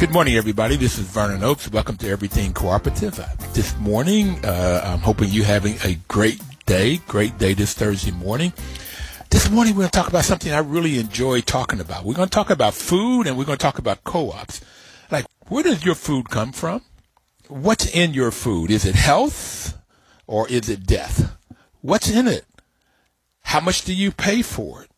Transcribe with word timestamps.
Good 0.00 0.12
morning, 0.12 0.36
everybody. 0.36 0.76
This 0.76 0.98
is 0.98 1.06
Vernon 1.06 1.44
Oakes. 1.44 1.70
Welcome 1.70 1.96
to 1.98 2.10
Everything 2.10 2.52
Cooperative. 2.52 3.18
Uh, 3.18 3.26
this 3.54 3.78
morning, 3.78 4.44
uh, 4.44 4.82
I'm 4.84 4.98
hoping 4.98 5.30
you're 5.30 5.44
having 5.44 5.76
a 5.84 5.94
great 6.08 6.42
day, 6.66 6.98
great 7.06 7.38
day 7.38 7.54
this 7.54 7.74
Thursday 7.74 8.10
morning. 8.10 8.52
This 9.30 9.48
morning, 9.48 9.74
we're 9.74 9.82
going 9.82 9.90
to 9.90 9.98
talk 9.98 10.08
about 10.08 10.24
something 10.24 10.52
I 10.52 10.58
really 10.58 10.98
enjoy 10.98 11.40
talking 11.42 11.80
about. 11.80 12.04
We're 12.04 12.14
going 12.14 12.28
to 12.28 12.34
talk 12.34 12.50
about 12.50 12.74
food 12.74 13.28
and 13.28 13.38
we're 13.38 13.44
going 13.44 13.56
to 13.56 13.62
talk 13.62 13.78
about 13.78 14.02
co-ops. 14.02 14.60
Like, 15.12 15.26
where 15.48 15.62
does 15.62 15.84
your 15.84 15.94
food 15.94 16.28
come 16.28 16.52
from? 16.52 16.82
What's 17.48 17.86
in 17.86 18.14
your 18.14 18.32
food? 18.32 18.72
Is 18.72 18.84
it 18.84 18.96
health 18.96 19.78
or 20.26 20.48
is 20.48 20.68
it 20.68 20.86
death? 20.86 21.36
What's 21.82 22.10
in 22.10 22.26
it? 22.26 22.44
How 23.42 23.60
much 23.60 23.84
do 23.84 23.94
you 23.94 24.10
pay 24.10 24.42
for 24.42 24.82
it? 24.82 24.90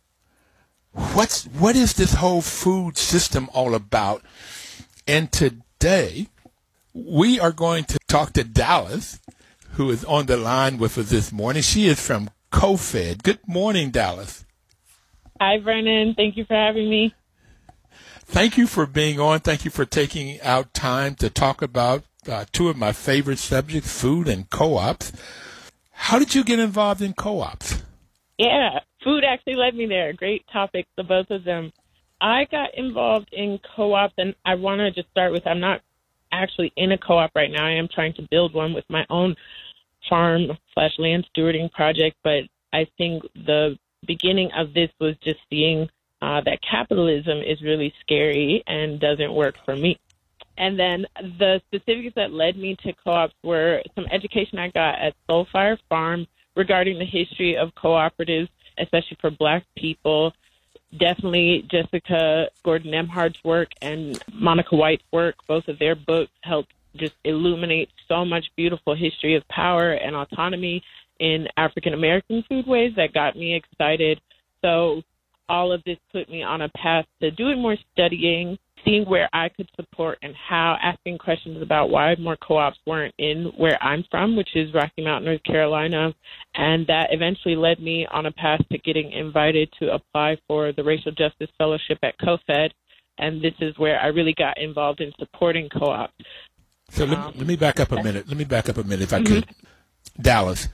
What's, 1.14 1.44
what 1.44 1.76
is 1.76 1.92
this 1.92 2.14
whole 2.14 2.40
food 2.40 2.96
system 2.96 3.50
all 3.52 3.74
about? 3.74 4.22
And 5.06 5.30
today, 5.30 6.26
we 6.92 7.38
are 7.38 7.52
going 7.52 7.84
to 7.84 7.98
talk 8.08 8.32
to 8.32 8.42
Dallas, 8.42 9.20
who 9.72 9.90
is 9.90 10.04
on 10.04 10.26
the 10.26 10.36
line 10.36 10.78
with 10.78 10.98
us 10.98 11.10
this 11.10 11.30
morning. 11.30 11.62
She 11.62 11.86
is 11.86 12.04
from 12.04 12.30
CoFed. 12.50 13.22
Good 13.22 13.46
morning, 13.46 13.90
Dallas. 13.90 14.44
Hi, 15.40 15.58
Vernon. 15.58 16.14
Thank 16.16 16.36
you 16.36 16.44
for 16.44 16.54
having 16.54 16.90
me. 16.90 17.14
Thank 18.24 18.58
you 18.58 18.66
for 18.66 18.84
being 18.84 19.20
on. 19.20 19.38
Thank 19.40 19.64
you 19.64 19.70
for 19.70 19.84
taking 19.84 20.40
out 20.40 20.74
time 20.74 21.14
to 21.16 21.30
talk 21.30 21.62
about 21.62 22.02
uh, 22.28 22.46
two 22.50 22.68
of 22.68 22.76
my 22.76 22.90
favorite 22.90 23.38
subjects, 23.38 24.00
food 24.00 24.26
and 24.26 24.50
co-ops. 24.50 25.12
How 25.92 26.18
did 26.18 26.34
you 26.34 26.42
get 26.42 26.58
involved 26.58 27.00
in 27.00 27.12
co-ops? 27.12 27.80
Yeah, 28.38 28.80
food 29.04 29.22
actually 29.22 29.54
led 29.54 29.76
me 29.76 29.86
there. 29.86 30.12
Great 30.12 30.44
topics, 30.52 30.88
the 30.96 31.04
both 31.04 31.30
of 31.30 31.44
them. 31.44 31.72
I 32.20 32.46
got 32.50 32.74
involved 32.74 33.28
in 33.32 33.60
co-op, 33.76 34.12
and 34.18 34.34
I 34.44 34.54
want 34.54 34.80
to 34.80 34.90
just 34.90 35.10
start 35.10 35.32
with 35.32 35.46
I'm 35.46 35.60
not 35.60 35.82
actually 36.32 36.72
in 36.76 36.92
a 36.92 36.98
co-op 36.98 37.30
right 37.34 37.50
now. 37.50 37.66
I 37.66 37.72
am 37.72 37.88
trying 37.92 38.14
to 38.14 38.26
build 38.30 38.54
one 38.54 38.72
with 38.74 38.84
my 38.88 39.04
own 39.10 39.36
farm 40.08 40.48
slash 40.74 40.92
land 40.98 41.26
stewarding 41.34 41.70
project, 41.72 42.16
but 42.22 42.44
I 42.72 42.86
think 42.98 43.22
the 43.34 43.78
beginning 44.06 44.50
of 44.56 44.74
this 44.74 44.90
was 45.00 45.16
just 45.24 45.40
seeing 45.50 45.88
uh, 46.22 46.40
that 46.44 46.58
capitalism 46.68 47.38
is 47.38 47.62
really 47.62 47.92
scary 48.00 48.62
and 48.66 49.00
doesn't 49.00 49.32
work 49.32 49.56
for 49.64 49.76
me. 49.76 49.98
And 50.58 50.78
then 50.78 51.06
the 51.38 51.60
specifics 51.66 52.14
that 52.16 52.32
led 52.32 52.56
me 52.56 52.76
to 52.82 52.92
co-ops 53.04 53.34
were 53.42 53.82
some 53.94 54.06
education 54.10 54.58
I 54.58 54.68
got 54.70 54.98
at 54.98 55.14
Soul 55.28 55.46
Fire 55.52 55.78
Farm 55.88 56.26
regarding 56.54 56.98
the 56.98 57.04
history 57.04 57.56
of 57.56 57.74
cooperatives, 57.74 58.48
especially 58.78 59.18
for 59.20 59.30
Black 59.30 59.64
people, 59.76 60.32
definitely 60.96 61.66
Jessica 61.70 62.48
Gordon 62.64 62.92
Nembhard's 62.92 63.42
work 63.44 63.70
and 63.80 64.18
Monica 64.32 64.76
White's 64.76 65.04
work. 65.12 65.36
Both 65.46 65.68
of 65.68 65.78
their 65.78 65.94
books 65.94 66.32
helped 66.42 66.72
just 66.96 67.14
illuminate 67.24 67.90
so 68.08 68.24
much 68.24 68.46
beautiful 68.56 68.94
history 68.94 69.34
of 69.34 69.46
power 69.48 69.92
and 69.92 70.16
autonomy 70.16 70.82
in 71.18 71.48
African 71.56 71.94
American 71.94 72.44
foodways 72.50 72.96
that 72.96 73.12
got 73.12 73.36
me 73.36 73.54
excited. 73.54 74.20
So 74.62 75.02
all 75.48 75.72
of 75.72 75.82
this 75.84 75.98
put 76.12 76.28
me 76.28 76.42
on 76.42 76.62
a 76.62 76.68
path 76.70 77.06
to 77.20 77.30
doing 77.30 77.60
more 77.60 77.76
studying 77.92 78.58
seeing 78.84 79.04
where 79.04 79.28
I 79.32 79.48
could 79.48 79.68
support 79.76 80.18
and 80.22 80.34
how, 80.34 80.76
asking 80.82 81.18
questions 81.18 81.62
about 81.62 81.90
why 81.90 82.14
more 82.18 82.36
co-ops 82.36 82.78
weren't 82.86 83.14
in 83.18 83.52
where 83.56 83.82
I'm 83.82 84.04
from, 84.10 84.36
which 84.36 84.50
is 84.54 84.72
Rocky 84.74 85.02
Mount, 85.02 85.24
North 85.24 85.42
Carolina, 85.44 86.14
and 86.54 86.86
that 86.86 87.08
eventually 87.10 87.56
led 87.56 87.80
me 87.80 88.06
on 88.10 88.26
a 88.26 88.32
path 88.32 88.60
to 88.70 88.78
getting 88.78 89.12
invited 89.12 89.72
to 89.80 89.92
apply 89.92 90.36
for 90.46 90.72
the 90.72 90.84
Racial 90.84 91.12
Justice 91.12 91.50
Fellowship 91.58 91.98
at 92.02 92.18
CoFed, 92.18 92.70
and 93.18 93.42
this 93.42 93.54
is 93.60 93.76
where 93.78 93.98
I 94.00 94.08
really 94.08 94.34
got 94.36 94.58
involved 94.58 95.00
in 95.00 95.12
supporting 95.18 95.68
co-ops. 95.68 96.12
So 96.90 97.04
let, 97.04 97.18
um, 97.18 97.32
let 97.36 97.46
me 97.46 97.56
back 97.56 97.80
up 97.80 97.92
a 97.92 98.02
minute. 98.02 98.28
Let 98.28 98.36
me 98.36 98.44
back 98.44 98.68
up 98.68 98.76
a 98.76 98.84
minute, 98.84 99.02
if 99.02 99.12
I 99.12 99.20
mm-hmm. 99.20 99.34
could. 99.34 99.48
Dallas, 100.20 100.68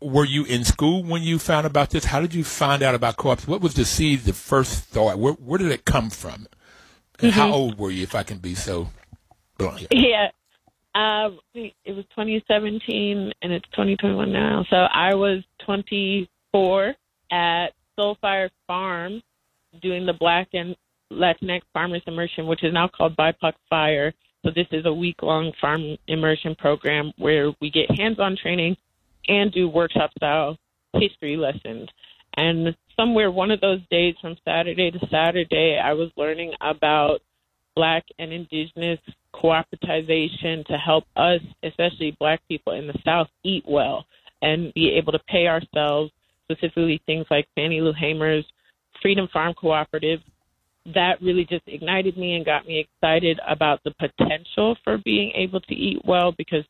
were 0.00 0.24
you 0.24 0.44
in 0.44 0.64
school 0.64 1.02
when 1.02 1.22
you 1.22 1.38
found 1.38 1.66
about 1.66 1.90
this? 1.90 2.04
How 2.04 2.20
did 2.20 2.34
you 2.34 2.44
find 2.44 2.82
out 2.82 2.94
about 2.94 3.16
co-ops? 3.16 3.48
What 3.48 3.60
was 3.60 3.74
the 3.74 3.84
seed, 3.84 4.20
the 4.20 4.32
first 4.32 4.84
thought? 4.84 5.18
Where, 5.18 5.32
where 5.32 5.58
did 5.58 5.72
it 5.72 5.84
come 5.84 6.10
from? 6.10 6.46
Mm-hmm. 7.18 7.28
How 7.30 7.52
old 7.52 7.78
were 7.78 7.90
you, 7.90 8.02
if 8.02 8.14
I 8.14 8.22
can 8.22 8.38
be 8.38 8.54
so 8.54 8.88
blunt? 9.58 9.86
Yeah. 9.90 10.28
Uh, 10.94 11.30
it 11.54 11.92
was 11.92 12.04
2017 12.10 13.32
and 13.42 13.52
it's 13.52 13.68
2021 13.70 14.32
now. 14.32 14.64
So 14.70 14.76
I 14.76 15.14
was 15.14 15.42
24 15.64 16.94
at 17.30 17.68
Soul 17.96 18.16
Fire 18.20 18.50
Farm 18.66 19.20
doing 19.82 20.06
the 20.06 20.12
Black 20.12 20.48
and 20.54 20.76
Latinx 21.12 21.62
Farmers 21.72 22.02
Immersion, 22.06 22.46
which 22.46 22.64
is 22.64 22.72
now 22.72 22.88
called 22.88 23.16
BIPOC 23.16 23.52
Fire. 23.68 24.12
So 24.44 24.50
this 24.54 24.66
is 24.72 24.86
a 24.86 24.92
week 24.92 25.22
long 25.22 25.52
farm 25.60 25.96
immersion 26.06 26.54
program 26.54 27.12
where 27.18 27.52
we 27.60 27.70
get 27.70 27.90
hands 27.98 28.18
on 28.18 28.36
training 28.36 28.76
and 29.26 29.52
do 29.52 29.68
workshop 29.68 30.10
style 30.16 30.56
history 30.94 31.36
lessons. 31.36 31.88
And 32.36 32.76
somewhere 32.98 33.30
one 33.30 33.50
of 33.50 33.60
those 33.60 33.80
days 33.90 34.14
from 34.20 34.36
Saturday 34.44 34.90
to 34.90 34.98
Saturday, 35.10 35.80
I 35.82 35.92
was 35.92 36.10
learning 36.16 36.52
about 36.60 37.18
Black 37.76 38.04
and 38.18 38.32
Indigenous 38.32 38.98
cooperativization 39.34 40.66
to 40.66 40.76
help 40.84 41.04
us, 41.16 41.40
especially 41.62 42.16
Black 42.18 42.40
people 42.48 42.72
in 42.72 42.86
the 42.86 42.98
South, 43.04 43.28
eat 43.44 43.64
well 43.66 44.04
and 44.42 44.72
be 44.74 44.90
able 44.90 45.12
to 45.12 45.18
pay 45.28 45.46
ourselves, 45.46 46.10
specifically 46.44 47.00
things 47.06 47.26
like 47.30 47.46
Fannie 47.54 47.80
Lou 47.80 47.92
Hamer's 47.92 48.44
Freedom 49.00 49.28
Farm 49.32 49.54
Cooperative. 49.54 50.20
That 50.94 51.22
really 51.22 51.44
just 51.48 51.64
ignited 51.66 52.16
me 52.16 52.34
and 52.34 52.44
got 52.44 52.66
me 52.66 52.80
excited 52.80 53.38
about 53.48 53.80
the 53.84 53.92
potential 53.92 54.76
for 54.82 54.98
being 54.98 55.32
able 55.36 55.60
to 55.60 55.74
eat 55.74 56.00
well 56.04 56.32
because 56.36 56.64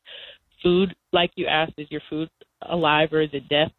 food, 0.63 0.95
like 1.13 1.31
you 1.37 1.47
asked, 1.47 1.75
is 1.79 1.91
your 1.91 2.03
food 2.11 2.29
alive 2.69 3.13
or 3.13 3.23
is 3.23 3.31
it 3.33 3.49
death? 3.49 3.71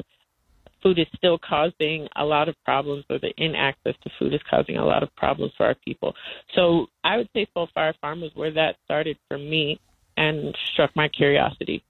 Food 0.82 1.00
is 1.00 1.08
still 1.16 1.38
causing 1.38 2.08
a 2.16 2.26
lot 2.26 2.50
of 2.50 2.56
problems, 2.66 3.06
or 3.10 3.20
the 3.20 3.34
inaccess 3.38 3.96
to 4.04 4.10
food 4.18 4.34
is 4.34 4.42
causing 4.50 4.78
a 4.78 4.86
lot 4.86 5.04
of 5.04 5.16
problems 5.16 5.54
for 5.58 5.66
our 5.66 5.76
people. 5.76 6.16
So 6.56 6.88
I 7.04 7.18
would 7.18 7.30
say 7.34 7.48
Soul 7.54 7.70
Fire 7.74 7.94
Farm 8.02 8.22
was 8.22 8.32
where 8.34 8.52
that 8.52 8.76
started 8.86 9.18
for 9.28 9.38
me 9.38 9.80
and 10.18 10.56
struck 10.72 10.96
my 10.96 11.08
curiosity. 11.08 11.84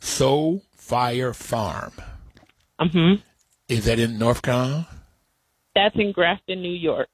Soul 0.00 0.62
Fire 0.72 1.32
Farm. 1.32 1.92
Mm-hmm. 2.80 3.22
Is 3.68 3.84
that 3.86 3.98
in 3.98 4.18
North 4.18 4.42
Carolina? 4.42 4.86
That's 5.74 5.96
in 5.96 6.12
Grafton, 6.12 6.62
New 6.62 6.72
York. 6.72 7.08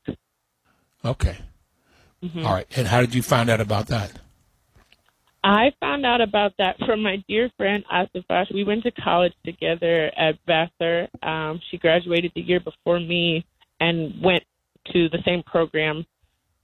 Okay. 1.04 1.38
Mm-hmm. 2.22 2.46
All 2.46 2.52
right. 2.52 2.66
And 2.76 2.86
how 2.86 3.00
did 3.00 3.14
you 3.14 3.22
find 3.22 3.50
out 3.50 3.60
about 3.60 3.88
that? 3.88 4.12
I 5.44 5.72
found 5.78 6.06
out 6.06 6.22
about 6.22 6.54
that 6.56 6.78
from 6.86 7.02
my 7.02 7.22
dear 7.28 7.50
friend 7.58 7.84
Asifash. 7.92 8.52
We 8.52 8.64
went 8.64 8.82
to 8.84 8.90
college 8.90 9.34
together 9.44 10.10
at 10.16 10.38
Vassar. 10.46 11.08
Um, 11.22 11.60
she 11.70 11.76
graduated 11.76 12.32
the 12.34 12.40
year 12.40 12.60
before 12.60 12.98
me 12.98 13.44
and 13.78 14.22
went 14.22 14.42
to 14.94 15.10
the 15.10 15.18
same 15.26 15.42
program 15.42 16.06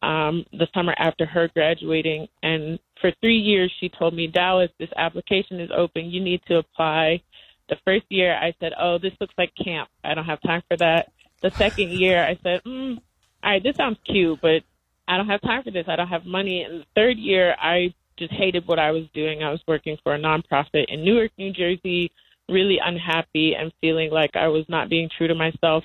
um, 0.02 0.46
the 0.52 0.66
summer 0.74 0.94
after 0.96 1.26
her 1.26 1.48
graduating. 1.48 2.28
And 2.42 2.78
for 3.02 3.12
three 3.20 3.36
years, 3.36 3.70
she 3.80 3.90
told 3.90 4.14
me, 4.14 4.28
Dallas, 4.28 4.70
this 4.78 4.88
application 4.96 5.60
is 5.60 5.70
open. 5.76 6.06
You 6.10 6.22
need 6.22 6.40
to 6.48 6.56
apply. 6.56 7.20
The 7.68 7.76
first 7.84 8.06
year, 8.08 8.34
I 8.34 8.54
said, 8.60 8.72
Oh, 8.80 8.96
this 8.96 9.12
looks 9.20 9.34
like 9.36 9.52
camp. 9.62 9.90
I 10.02 10.14
don't 10.14 10.24
have 10.24 10.40
time 10.40 10.62
for 10.68 10.78
that. 10.78 11.12
The 11.42 11.50
second 11.50 11.90
year, 11.90 12.24
I 12.24 12.38
said, 12.42 12.64
mm, 12.64 12.96
All 12.96 13.50
right, 13.50 13.62
this 13.62 13.76
sounds 13.76 13.98
cute, 14.06 14.40
but 14.40 14.62
I 15.06 15.18
don't 15.18 15.28
have 15.28 15.42
time 15.42 15.64
for 15.64 15.70
this. 15.70 15.84
I 15.86 15.96
don't 15.96 16.08
have 16.08 16.24
money. 16.24 16.62
And 16.62 16.80
the 16.80 16.86
third 16.96 17.18
year, 17.18 17.54
I 17.60 17.92
just 18.20 18.32
hated 18.32 18.68
what 18.68 18.78
I 18.78 18.92
was 18.92 19.06
doing. 19.12 19.42
I 19.42 19.50
was 19.50 19.60
working 19.66 19.96
for 20.04 20.14
a 20.14 20.18
nonprofit 20.18 20.84
in 20.88 21.04
Newark, 21.04 21.32
New 21.38 21.52
Jersey, 21.52 22.12
really 22.48 22.78
unhappy 22.84 23.54
and 23.58 23.72
feeling 23.80 24.10
like 24.10 24.36
I 24.36 24.48
was 24.48 24.64
not 24.68 24.88
being 24.88 25.08
true 25.16 25.26
to 25.26 25.34
myself. 25.34 25.82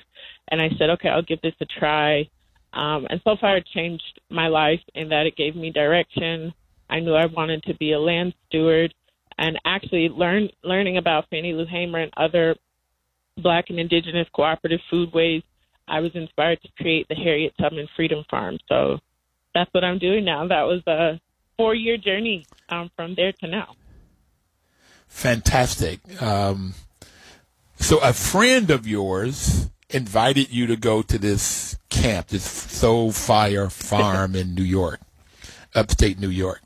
And 0.48 0.60
I 0.60 0.68
said, 0.78 0.90
okay, 0.90 1.08
I'll 1.08 1.22
give 1.22 1.40
this 1.42 1.54
a 1.60 1.66
try. 1.80 2.28
Um, 2.72 3.06
and 3.10 3.20
so 3.24 3.36
far, 3.40 3.56
it 3.56 3.66
changed 3.74 4.20
my 4.30 4.48
life 4.48 4.80
in 4.94 5.08
that 5.08 5.26
it 5.26 5.36
gave 5.36 5.56
me 5.56 5.70
direction. 5.70 6.52
I 6.90 7.00
knew 7.00 7.14
I 7.14 7.26
wanted 7.26 7.62
to 7.64 7.74
be 7.74 7.92
a 7.92 7.98
land 7.98 8.34
steward. 8.48 8.94
and 9.38 9.58
actually 9.64 10.08
learn 10.08 10.48
learning 10.62 10.96
about 10.96 11.28
Fannie 11.30 11.52
Lou 11.52 11.66
Hamer 11.66 12.00
and 12.00 12.12
other 12.16 12.56
Black 13.38 13.66
and 13.68 13.78
Indigenous 13.78 14.26
cooperative 14.34 14.80
foodways. 14.90 15.42
I 15.88 16.00
was 16.00 16.10
inspired 16.14 16.60
to 16.62 16.68
create 16.82 17.06
the 17.08 17.14
Harriet 17.14 17.52
Tubman 17.60 17.88
Freedom 17.94 18.24
Farm. 18.30 18.58
So 18.68 18.98
that's 19.54 19.72
what 19.72 19.84
I'm 19.84 19.98
doing 19.98 20.24
now. 20.24 20.46
That 20.46 20.62
was 20.62 20.82
a 20.86 21.20
four 21.56 21.74
year 21.74 21.96
journey 21.96 22.46
um, 22.68 22.90
from 22.96 23.14
there 23.14 23.32
to 23.32 23.46
now. 23.46 23.74
Fantastic. 25.08 26.00
Um, 26.20 26.74
so 27.78 27.98
a 27.98 28.12
friend 28.12 28.70
of 28.70 28.86
yours 28.86 29.70
invited 29.90 30.52
you 30.52 30.66
to 30.66 30.76
go 30.76 31.02
to 31.02 31.18
this 31.18 31.78
camp, 31.88 32.28
this 32.28 32.44
Soul 32.44 33.12
Fire 33.12 33.70
Farm 33.70 34.34
in 34.34 34.54
New 34.54 34.64
York, 34.64 35.00
upstate 35.74 36.18
New 36.18 36.30
York. 36.30 36.62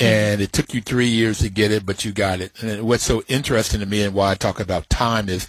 And 0.00 0.40
it 0.40 0.52
took 0.52 0.74
you 0.74 0.80
three 0.80 1.08
years 1.08 1.40
to 1.40 1.48
get 1.48 1.72
it, 1.72 1.84
but 1.84 2.04
you 2.04 2.12
got 2.12 2.40
it. 2.40 2.52
And 2.62 2.84
what's 2.84 3.02
so 3.02 3.22
interesting 3.26 3.80
to 3.80 3.86
me 3.86 4.02
and 4.02 4.14
why 4.14 4.30
I 4.30 4.34
talk 4.36 4.60
about 4.60 4.88
time 4.88 5.28
is 5.28 5.48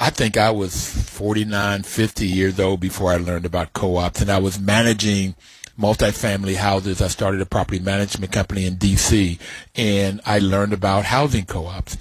I 0.00 0.10
think 0.10 0.36
I 0.36 0.50
was 0.50 0.88
49, 1.10 1.84
50 1.84 2.26
years 2.26 2.58
old 2.58 2.80
before 2.80 3.12
I 3.12 3.16
learned 3.16 3.46
about 3.46 3.72
co-ops 3.72 4.20
and 4.20 4.30
I 4.30 4.38
was 4.38 4.58
managing 4.58 5.36
multifamily 5.78 6.56
houses. 6.56 7.00
I 7.00 7.08
started 7.08 7.40
a 7.40 7.46
property 7.46 7.78
management 7.78 8.32
company 8.32 8.66
in 8.66 8.76
DC 8.76 9.38
and 9.74 10.20
I 10.26 10.38
learned 10.38 10.72
about 10.72 11.04
housing 11.06 11.44
co-ops. 11.44 11.96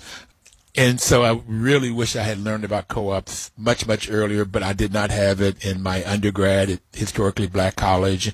And 0.76 1.02
so 1.02 1.24
I 1.24 1.42
really 1.48 1.92
wish 1.92 2.16
I 2.16 2.24
had 2.24 2.38
learned 2.38 2.64
about 2.64 2.88
co-ops 2.88 3.52
much, 3.58 3.86
much 3.86 4.10
earlier, 4.10 4.46
but 4.46 4.64
I 4.64 4.74
did 4.74 4.94
not 4.94 5.12
have 5.12 5.42
it 5.42 5.66
in 5.66 5.84
my 5.84 6.04
undergrad 6.06 6.70
at 6.70 6.80
historically 6.94 7.48
black 7.48 7.76
college, 7.76 8.34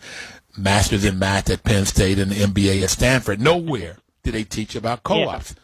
master's 0.56 1.04
in 1.04 1.18
math 1.18 1.50
at 1.50 1.64
Penn 1.64 1.86
State 1.86 2.20
and 2.20 2.32
MBA 2.32 2.84
at 2.84 2.92
Stanford. 2.92 3.42
Nowhere 3.42 3.98
did 4.24 4.36
they 4.36 4.44
teach 4.44 4.76
about 4.76 5.04
co-ops. 5.04 5.56
Yeah. 5.56 5.64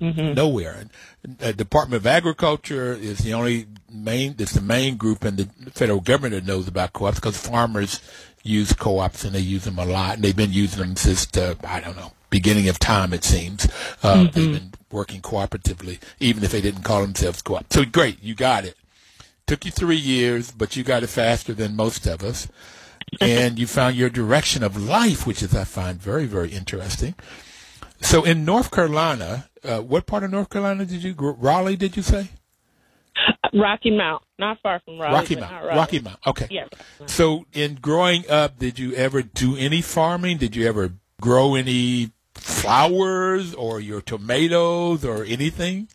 Mm-hmm. 0.00 0.34
Nowhere. 0.34 0.84
The 1.22 1.52
Department 1.52 2.00
of 2.00 2.06
Agriculture 2.06 2.92
is 2.92 3.18
the 3.18 3.34
only 3.34 3.66
main, 3.92 4.34
it's 4.38 4.52
the 4.52 4.62
main 4.62 4.96
group 4.96 5.24
in 5.24 5.36
the 5.36 5.48
federal 5.72 6.00
government 6.00 6.34
that 6.34 6.46
knows 6.46 6.66
about 6.66 6.92
co-ops 6.92 7.16
because 7.18 7.36
farmers 7.36 8.00
use 8.42 8.72
co-ops 8.72 9.24
and 9.24 9.34
they 9.34 9.40
use 9.40 9.64
them 9.64 9.78
a 9.78 9.84
lot 9.84 10.14
and 10.14 10.24
they've 10.24 10.36
been 10.36 10.52
using 10.52 10.80
them 10.80 10.96
since 10.96 11.26
the, 11.26 11.56
I 11.64 11.80
don't 11.80 11.96
know, 11.96 12.12
beginning 12.30 12.68
of 12.68 12.78
time, 12.78 13.12
it 13.12 13.24
seems. 13.24 13.66
Uh, 14.02 14.14
mm-hmm. 14.14 14.24
They've 14.24 14.60
been 14.60 14.72
working 14.90 15.20
cooperatively, 15.20 16.00
even 16.18 16.42
if 16.42 16.50
they 16.50 16.60
didn't 16.60 16.82
call 16.82 17.02
themselves 17.02 17.42
co-op. 17.42 17.70
So 17.72 17.84
great, 17.84 18.22
you 18.22 18.34
got 18.34 18.64
it. 18.64 18.76
Took 19.46 19.64
you 19.64 19.70
three 19.70 19.96
years, 19.96 20.50
but 20.50 20.76
you 20.76 20.84
got 20.84 21.02
it 21.02 21.08
faster 21.08 21.52
than 21.52 21.76
most 21.76 22.06
of 22.06 22.22
us. 22.22 22.48
and 23.20 23.58
you 23.58 23.66
found 23.66 23.96
your 23.96 24.10
direction 24.10 24.62
of 24.62 24.76
life, 24.76 25.26
which 25.26 25.42
is 25.42 25.54
I 25.54 25.64
find 25.64 26.00
very, 26.00 26.26
very 26.26 26.50
interesting. 26.50 27.14
So 28.00 28.24
in 28.24 28.44
North 28.44 28.70
Carolina, 28.70 29.49
uh, 29.64 29.80
what 29.80 30.06
part 30.06 30.24
of 30.24 30.30
North 30.30 30.50
Carolina 30.50 30.84
did 30.84 31.02
you, 31.02 31.14
Raleigh, 31.18 31.76
did 31.76 31.96
you 31.96 32.02
say? 32.02 32.30
Rocky 33.52 33.90
Mount, 33.90 34.22
not 34.38 34.58
far 34.62 34.80
from 34.84 34.98
Raleigh. 34.98 35.14
Rocky 35.14 35.36
Mount. 35.36 35.64
Rocky 35.64 35.98
Mount. 36.00 36.18
Okay. 36.26 36.46
Yeah. 36.50 36.66
So, 37.06 37.46
in 37.52 37.76
growing 37.76 38.28
up, 38.30 38.58
did 38.58 38.78
you 38.78 38.94
ever 38.94 39.22
do 39.22 39.56
any 39.56 39.82
farming? 39.82 40.38
Did 40.38 40.54
you 40.54 40.66
ever 40.68 40.92
grow 41.20 41.54
any 41.54 42.12
flowers 42.34 43.54
or 43.54 43.80
your 43.80 44.00
tomatoes 44.00 45.04
or 45.04 45.24
anything? 45.24 45.88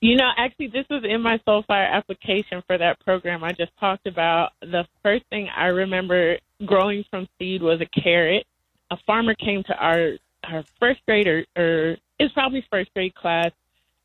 You 0.00 0.16
know, 0.16 0.30
actually, 0.36 0.68
this 0.68 0.86
was 0.88 1.04
in 1.04 1.20
my 1.20 1.38
Soul 1.44 1.62
Fire 1.66 1.84
application 1.84 2.62
for 2.66 2.78
that 2.78 3.00
program 3.00 3.44
I 3.44 3.52
just 3.52 3.72
talked 3.78 4.06
about. 4.06 4.52
The 4.60 4.86
first 5.02 5.24
thing 5.28 5.48
I 5.54 5.66
remember 5.66 6.38
growing 6.64 7.04
from 7.10 7.28
seed 7.38 7.62
was 7.62 7.80
a 7.80 8.00
carrot. 8.00 8.46
A 8.90 8.96
farmer 9.06 9.34
came 9.34 9.62
to 9.64 9.74
our 9.74 10.12
our 10.44 10.64
first 10.80 11.00
grade 11.06 11.26
or, 11.28 11.44
or 11.54 11.96
it's 12.20 12.34
probably 12.34 12.64
first 12.70 12.92
grade 12.92 13.14
class 13.14 13.50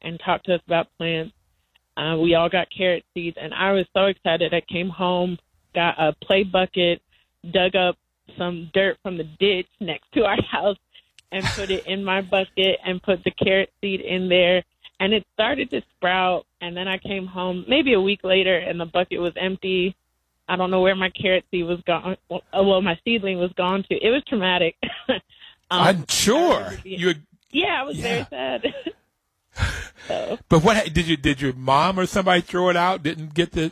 and 0.02 0.20
talked 0.26 0.46
to 0.46 0.56
us 0.56 0.62
about 0.66 0.88
plants. 0.98 1.34
Uh, 1.98 2.18
we 2.18 2.34
all 2.34 2.50
got 2.50 2.68
carrot 2.76 3.04
seeds, 3.14 3.38
and 3.40 3.54
I 3.54 3.74
was 3.74 3.86
so 3.94 4.06
excited. 4.06 4.54
I 4.54 4.62
came 4.62 4.90
home, 4.90 5.38
got 5.74 6.00
a 6.00 6.14
play 6.24 6.44
bucket, 6.44 7.02
dug 7.52 7.76
up 7.76 7.98
some 8.38 8.72
dirt 8.74 8.98
from 9.04 9.18
the 9.18 9.26
ditch 9.40 9.68
next 9.82 10.12
to 10.14 10.24
our 10.24 10.42
house, 10.52 10.78
and 11.32 11.44
put 11.44 11.70
it 11.70 11.86
in 11.88 12.04
my 12.04 12.22
bucket 12.22 12.80
and 12.86 13.04
put 13.04 13.24
the 13.26 13.32
carrot 13.32 13.72
seed 13.82 14.00
in 14.00 14.30
there. 14.30 14.64
And 15.02 15.14
it 15.14 15.26
started 15.34 15.70
to 15.72 15.82
sprout. 15.98 16.46
And 16.62 16.76
then 16.76 16.88
I 16.88 16.98
came 16.98 17.26
home 17.26 17.66
maybe 17.68 17.94
a 17.94 18.02
week 18.02 18.22
later, 18.24 18.58
and 18.58 18.80
the 18.80 18.86
bucket 18.86 19.20
was 19.20 19.34
empty. 19.36 19.96
I 20.48 20.56
don't 20.56 20.72
know 20.72 20.82
where 20.82 20.96
my 20.96 21.10
carrot 21.10 21.44
seed 21.52 21.66
was 21.66 21.82
gone. 21.86 22.16
Well, 22.30 22.82
my 22.82 22.98
seedling 23.04 23.40
was 23.40 23.52
gone 23.58 23.84
to. 23.90 23.96
It 23.96 24.10
was 24.10 24.24
traumatic. 24.28 24.76
um, 25.10 25.20
I'm 25.72 26.08
sure 26.08 26.74
you. 26.86 27.16
Yeah, 27.56 27.80
I 27.80 27.84
was 27.84 27.98
yeah. 27.98 28.04
very 28.04 28.25
sad. 28.30 28.74
so. 30.10 30.38
But 30.50 30.62
what 30.62 30.94
did 30.94 31.07
you 31.07 31.16
did 31.16 31.40
your 31.40 31.54
mom 31.54 31.98
or 31.98 32.06
somebody 32.06 32.42
throw 32.42 32.68
it 32.68 32.75
out? 32.75 33.02
Didn't 33.02 33.34
get 33.34 33.54
the. 33.54 33.72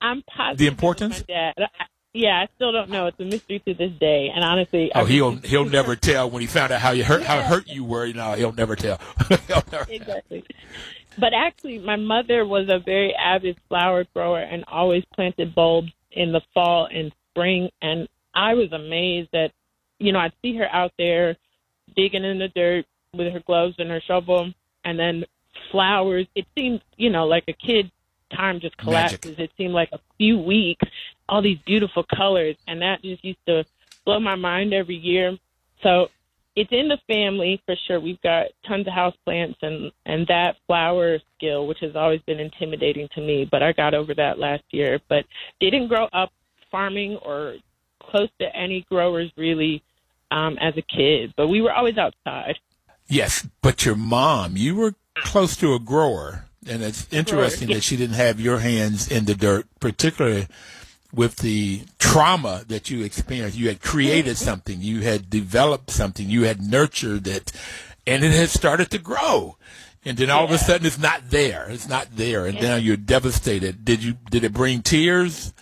I'm 0.00 0.22
positive. 0.22 0.58
The 0.58 0.66
importance. 0.66 1.22
Dad. 1.22 1.54
Yeah, 2.12 2.42
I 2.42 2.48
still 2.56 2.72
don't 2.72 2.90
know. 2.90 3.06
It's 3.06 3.20
a 3.20 3.24
mystery 3.24 3.60
to 3.60 3.74
this 3.74 3.92
day. 4.00 4.30
And 4.34 4.44
honestly, 4.44 4.90
oh, 4.96 5.04
he'll 5.04 5.36
he'll 5.36 5.64
never 5.78 5.94
tell 5.94 6.28
when 6.28 6.40
he 6.40 6.48
found 6.48 6.72
out 6.72 6.80
how 6.80 6.90
you 6.90 7.04
hurt 7.04 7.22
how 7.22 7.40
hurt 7.40 7.68
you 7.68 7.84
were. 7.84 8.04
You 8.04 8.14
know, 8.14 8.32
he'll 8.32 8.52
never 8.52 8.74
tell. 8.74 8.98
he'll 9.28 9.62
never 9.70 9.86
exactly. 9.88 10.40
Tell. 10.40 11.20
But 11.20 11.34
actually, 11.34 11.78
my 11.78 11.96
mother 11.96 12.44
was 12.44 12.68
a 12.68 12.80
very 12.80 13.14
avid 13.14 13.58
flower 13.68 14.04
grower 14.12 14.40
and 14.40 14.64
always 14.66 15.04
planted 15.14 15.54
bulbs 15.54 15.92
in 16.10 16.32
the 16.32 16.40
fall 16.52 16.88
and 16.92 17.12
spring. 17.30 17.70
And 17.80 18.08
I 18.34 18.54
was 18.54 18.72
amazed 18.72 19.28
that, 19.32 19.52
you 20.00 20.10
know, 20.10 20.18
I'd 20.18 20.32
see 20.42 20.56
her 20.56 20.66
out 20.66 20.92
there 20.98 21.36
digging 21.94 22.24
in 22.24 22.38
the 22.38 22.48
dirt 22.48 22.86
with 23.14 23.32
her 23.32 23.40
gloves 23.40 23.74
and 23.78 23.90
her 23.90 24.00
shovel, 24.06 24.52
and 24.84 24.98
then 24.98 25.24
flowers. 25.70 26.26
It 26.34 26.46
seemed, 26.56 26.82
you 26.96 27.10
know, 27.10 27.26
like 27.26 27.44
a 27.48 27.52
kid 27.52 27.90
time 28.34 28.60
just 28.60 28.76
collapses. 28.76 29.18
Magic. 29.24 29.38
It 29.38 29.50
seemed 29.56 29.74
like 29.74 29.90
a 29.92 30.00
few 30.18 30.38
weeks, 30.38 30.86
all 31.28 31.42
these 31.42 31.58
beautiful 31.66 32.04
colors, 32.14 32.56
and 32.66 32.80
that 32.82 33.02
just 33.02 33.24
used 33.24 33.44
to 33.46 33.64
blow 34.04 34.20
my 34.20 34.34
mind 34.34 34.72
every 34.72 34.96
year. 34.96 35.36
So 35.82 36.08
it's 36.54 36.70
in 36.72 36.88
the 36.88 36.98
family 37.06 37.62
for 37.64 37.74
sure. 37.86 38.00
We've 38.00 38.20
got 38.20 38.46
tons 38.66 38.86
of 38.86 38.92
house 38.92 39.14
plants 39.24 39.58
and 39.62 39.90
and 40.06 40.26
that 40.28 40.56
flower 40.66 41.18
skill, 41.36 41.66
which 41.66 41.78
has 41.80 41.96
always 41.96 42.20
been 42.22 42.40
intimidating 42.40 43.08
to 43.14 43.20
me, 43.20 43.48
but 43.50 43.62
I 43.62 43.72
got 43.72 43.94
over 43.94 44.14
that 44.14 44.38
last 44.38 44.64
year. 44.70 45.00
But 45.08 45.24
didn't 45.60 45.88
grow 45.88 46.08
up 46.12 46.30
farming 46.70 47.18
or 47.22 47.56
close 48.00 48.28
to 48.40 48.56
any 48.56 48.84
growers 48.90 49.30
really 49.36 49.82
um, 50.32 50.56
as 50.60 50.74
a 50.76 50.82
kid, 50.82 51.34
but 51.36 51.48
we 51.48 51.60
were 51.60 51.72
always 51.72 51.98
outside. 51.98 52.58
Yes, 53.06 53.46
but 53.60 53.84
your 53.84 53.96
mom, 53.96 54.56
you 54.56 54.74
were 54.74 54.94
close 55.16 55.56
to 55.58 55.74
a 55.74 55.78
grower. 55.78 56.46
And 56.66 56.82
it's 56.82 57.12
interesting 57.12 57.68
that 57.68 57.82
she 57.82 57.96
didn't 57.96 58.16
have 58.16 58.40
your 58.40 58.58
hands 58.58 59.10
in 59.10 59.24
the 59.24 59.34
dirt, 59.34 59.66
particularly 59.80 60.46
with 61.12 61.36
the 61.36 61.82
trauma 61.98 62.64
that 62.68 62.88
you 62.88 63.04
experienced. 63.04 63.58
You 63.58 63.68
had 63.68 63.82
created 63.82 64.36
mm-hmm. 64.36 64.44
something, 64.44 64.80
you 64.80 65.00
had 65.00 65.28
developed 65.28 65.90
something, 65.90 66.30
you 66.30 66.44
had 66.44 66.62
nurtured 66.62 67.26
it, 67.26 67.52
and 68.06 68.24
it 68.24 68.30
had 68.30 68.48
started 68.48 68.90
to 68.92 68.98
grow. 68.98 69.56
And 70.04 70.16
then 70.16 70.30
all 70.30 70.44
yeah. 70.44 70.44
of 70.44 70.50
a 70.52 70.58
sudden, 70.58 70.86
it's 70.86 70.98
not 70.98 71.30
there. 71.30 71.68
It's 71.68 71.88
not 71.88 72.08
there, 72.16 72.46
and 72.46 72.56
yeah. 72.56 72.68
now 72.68 72.76
you're 72.76 72.96
devastated. 72.96 73.84
Did 73.84 74.02
you? 74.02 74.14
Did 74.30 74.42
it 74.42 74.52
bring 74.52 74.82
tears? 74.82 75.52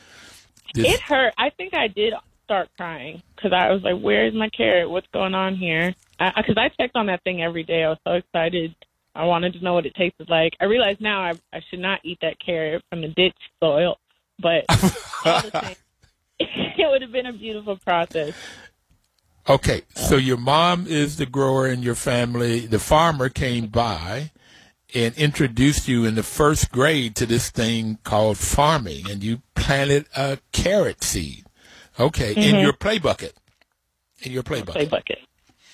Did 0.72 0.86
it 0.86 1.00
hurt. 1.00 1.34
I 1.36 1.50
think 1.50 1.74
I 1.74 1.88
did 1.88 2.14
start 2.50 2.68
crying 2.76 3.22
because 3.36 3.52
I 3.52 3.70
was 3.70 3.82
like, 3.82 4.00
"Where's 4.00 4.34
my 4.34 4.48
carrot? 4.48 4.90
What's 4.90 5.06
going 5.12 5.34
on 5.34 5.54
here?" 5.54 5.94
Because 6.18 6.56
I, 6.56 6.64
I 6.64 6.68
checked 6.70 6.96
on 6.96 7.06
that 7.06 7.22
thing 7.22 7.42
every 7.42 7.62
day. 7.62 7.84
I 7.84 7.90
was 7.90 7.98
so 8.04 8.14
excited 8.14 8.74
I 9.14 9.24
wanted 9.24 9.54
to 9.54 9.64
know 9.64 9.74
what 9.74 9.86
it 9.86 9.94
tasted 9.94 10.28
like. 10.28 10.54
I 10.60 10.64
realize 10.64 10.96
now 11.00 11.20
I, 11.20 11.32
I 11.52 11.60
should 11.68 11.80
not 11.80 12.00
eat 12.04 12.18
that 12.22 12.36
carrot 12.44 12.82
from 12.90 13.02
the 13.02 13.08
ditch 13.08 13.36
soil, 13.62 13.98
but 14.38 14.70
same, 14.72 15.76
it 16.38 16.90
would 16.90 17.02
have 17.02 17.12
been 17.12 17.26
a 17.26 17.32
beautiful 17.32 17.76
process. 17.76 18.34
Okay, 19.48 19.82
so 19.94 20.16
your 20.16 20.36
mom 20.36 20.86
is 20.86 21.16
the 21.16 21.26
grower 21.26 21.66
in 21.66 21.82
your 21.82 21.94
family. 21.94 22.66
The 22.66 22.78
farmer 22.78 23.28
came 23.28 23.66
by 23.66 24.30
and 24.94 25.16
introduced 25.16 25.88
you 25.88 26.04
in 26.04 26.14
the 26.14 26.22
first 26.22 26.70
grade 26.70 27.16
to 27.16 27.26
this 27.26 27.50
thing 27.50 27.98
called 28.04 28.38
farming, 28.38 29.10
and 29.10 29.22
you 29.22 29.42
planted 29.54 30.06
a 30.16 30.38
carrot 30.52 31.02
seed. 31.02 31.44
Okay, 31.98 32.34
mm-hmm. 32.34 32.56
in 32.56 32.60
your 32.60 32.72
play 32.72 32.98
bucket. 32.98 33.36
In 34.22 34.32
your 34.32 34.42
play 34.42 34.60
bucket. 34.60 34.74
Play 34.74 34.86
bucket. 34.86 35.18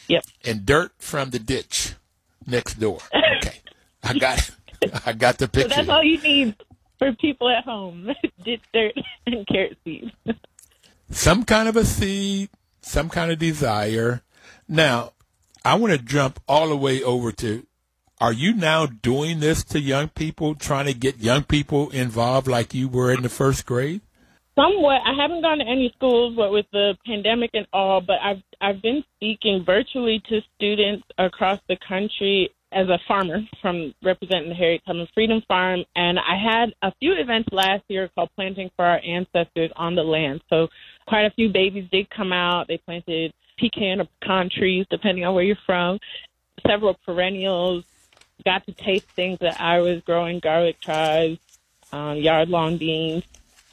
Yep. 0.09 0.25
And 0.45 0.67
dirt 0.67 0.93
from 0.99 1.31
the 1.31 1.39
ditch 1.39 1.95
next 2.47 2.75
door. 2.75 2.99
Okay, 3.39 3.61
I 4.03 4.19
got 4.19 4.51
I 5.05 5.13
got 5.13 5.39
the 5.39 5.49
picture. 5.49 5.71
So 5.71 5.77
that's 5.77 5.89
all 5.89 6.05
you 6.05 6.21
need 6.21 6.57
for 6.99 7.13
people 7.15 7.49
at 7.49 7.65
home: 7.65 8.11
ditch 8.45 8.63
dirt 8.73 8.95
and 9.27 9.47
carrot 9.47 9.77
seeds. 9.85 10.13
some 11.11 11.45
kind 11.45 11.69
of 11.69 11.77
a 11.77 11.85
seed, 11.85 12.51
some 12.81 13.09
kind 13.09 13.31
of 13.31 13.39
desire. 13.39 14.23
Now, 14.69 15.13
I 15.65 15.75
want 15.75 15.93
to 15.93 15.99
jump 15.99 16.41
all 16.49 16.69
the 16.69 16.77
way 16.77 17.03
over 17.03 17.33
to. 17.33 17.67
Are 18.19 18.33
you 18.33 18.55
now 18.55 18.87
doing 18.87 19.41
this 19.41 19.63
to 19.65 19.81
young 19.81 20.09
people, 20.09 20.55
trying 20.55 20.87
to 20.87 20.95
get 20.95 21.19
young 21.19 21.43
people 21.45 21.91
involved 21.91 22.47
like 22.47 22.73
you 22.73 22.89
were 22.89 23.13
in 23.13 23.23
the 23.23 23.29
first 23.29 23.67
grade? 23.67 24.01
Somewhat. 24.57 25.03
I 25.05 25.13
haven't 25.13 25.43
gone 25.43 25.59
to 25.59 25.67
any 25.67 25.93
schools, 25.95 26.35
what 26.35 26.51
with 26.51 26.65
the 26.73 26.97
pandemic 27.05 27.51
and 27.53 27.67
all, 27.75 28.01
but 28.01 28.17
I've 28.23 28.43
I've 28.59 28.81
been 28.81 29.05
speaking 29.17 29.63
virtually 29.65 30.23
to 30.31 30.41
students 30.55 31.05
across 31.19 31.61
the 31.69 31.77
country 31.87 32.51
as 32.73 32.89
a 32.89 32.99
farmer 33.07 33.41
from 33.61 33.95
representing 34.03 34.49
the 34.49 34.55
Harriet 34.55 34.83
Tubman 34.87 35.09
Freedom 35.15 35.43
Farm, 35.47 35.85
and 35.95 36.19
I 36.19 36.37
had 36.37 36.73
a 36.83 36.93
few 36.99 37.13
events 37.13 37.51
last 37.53 37.85
year 37.89 38.09
called 38.15 38.31
Planting 38.35 38.71
for 38.77 38.85
Our 38.85 39.01
Ancestors 39.05 39.71
on 39.77 39.95
the 39.95 40.03
Land. 40.03 40.43
So 40.49 40.69
quite 41.07 41.27
a 41.27 41.31
few 41.31 41.51
babies 41.51 41.89
did 41.93 42.09
come 42.09 42.33
out. 42.33 42.67
They 42.67 42.79
planted 42.79 43.35
pecan 43.59 44.01
or 44.01 44.09
pecan 44.21 44.49
trees, 44.49 44.87
depending 44.91 45.25
on 45.25 45.35
where 45.35 45.45
you're 45.45 45.57
from. 45.67 45.99
Several 46.67 46.95
perennials. 47.05 47.85
Got 48.45 48.67
to 48.67 48.73
taste 48.73 49.09
things 49.11 49.39
that 49.41 49.61
I 49.61 49.81
was 49.81 50.01
growing: 50.03 50.41
garlic 50.41 50.81
chives, 50.81 51.39
um, 51.93 52.17
yard 52.17 52.49
long 52.49 52.79
beans. 52.79 53.25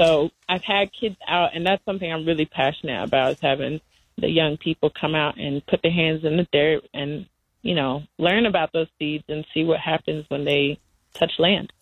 So 0.03 0.31
I've 0.49 0.63
had 0.63 0.89
kids 0.91 1.15
out, 1.27 1.55
and 1.55 1.65
that's 1.65 1.83
something 1.85 2.11
I'm 2.11 2.25
really 2.25 2.45
passionate 2.45 3.03
about: 3.03 3.33
is 3.33 3.39
having 3.41 3.81
the 4.17 4.29
young 4.29 4.57
people 4.57 4.89
come 4.89 5.15
out 5.15 5.39
and 5.39 5.65
put 5.65 5.81
their 5.81 5.91
hands 5.91 6.23
in 6.23 6.37
the 6.37 6.47
dirt 6.51 6.83
and 6.93 7.25
you 7.63 7.73
know, 7.73 8.03
learn 8.19 8.45
about 8.45 8.71
those 8.73 8.87
seeds 8.99 9.23
and 9.29 9.45
see 9.53 9.63
what 9.63 9.79
happens 9.79 10.25
when 10.27 10.45
they 10.45 10.77
touch 11.13 11.31
land. 11.39 11.73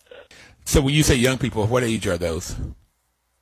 So 0.64 0.80
when 0.80 0.94
you 0.94 1.02
say 1.02 1.16
young 1.16 1.38
people, 1.38 1.66
what 1.66 1.82
age 1.82 2.06
are 2.06 2.16
those? 2.16 2.56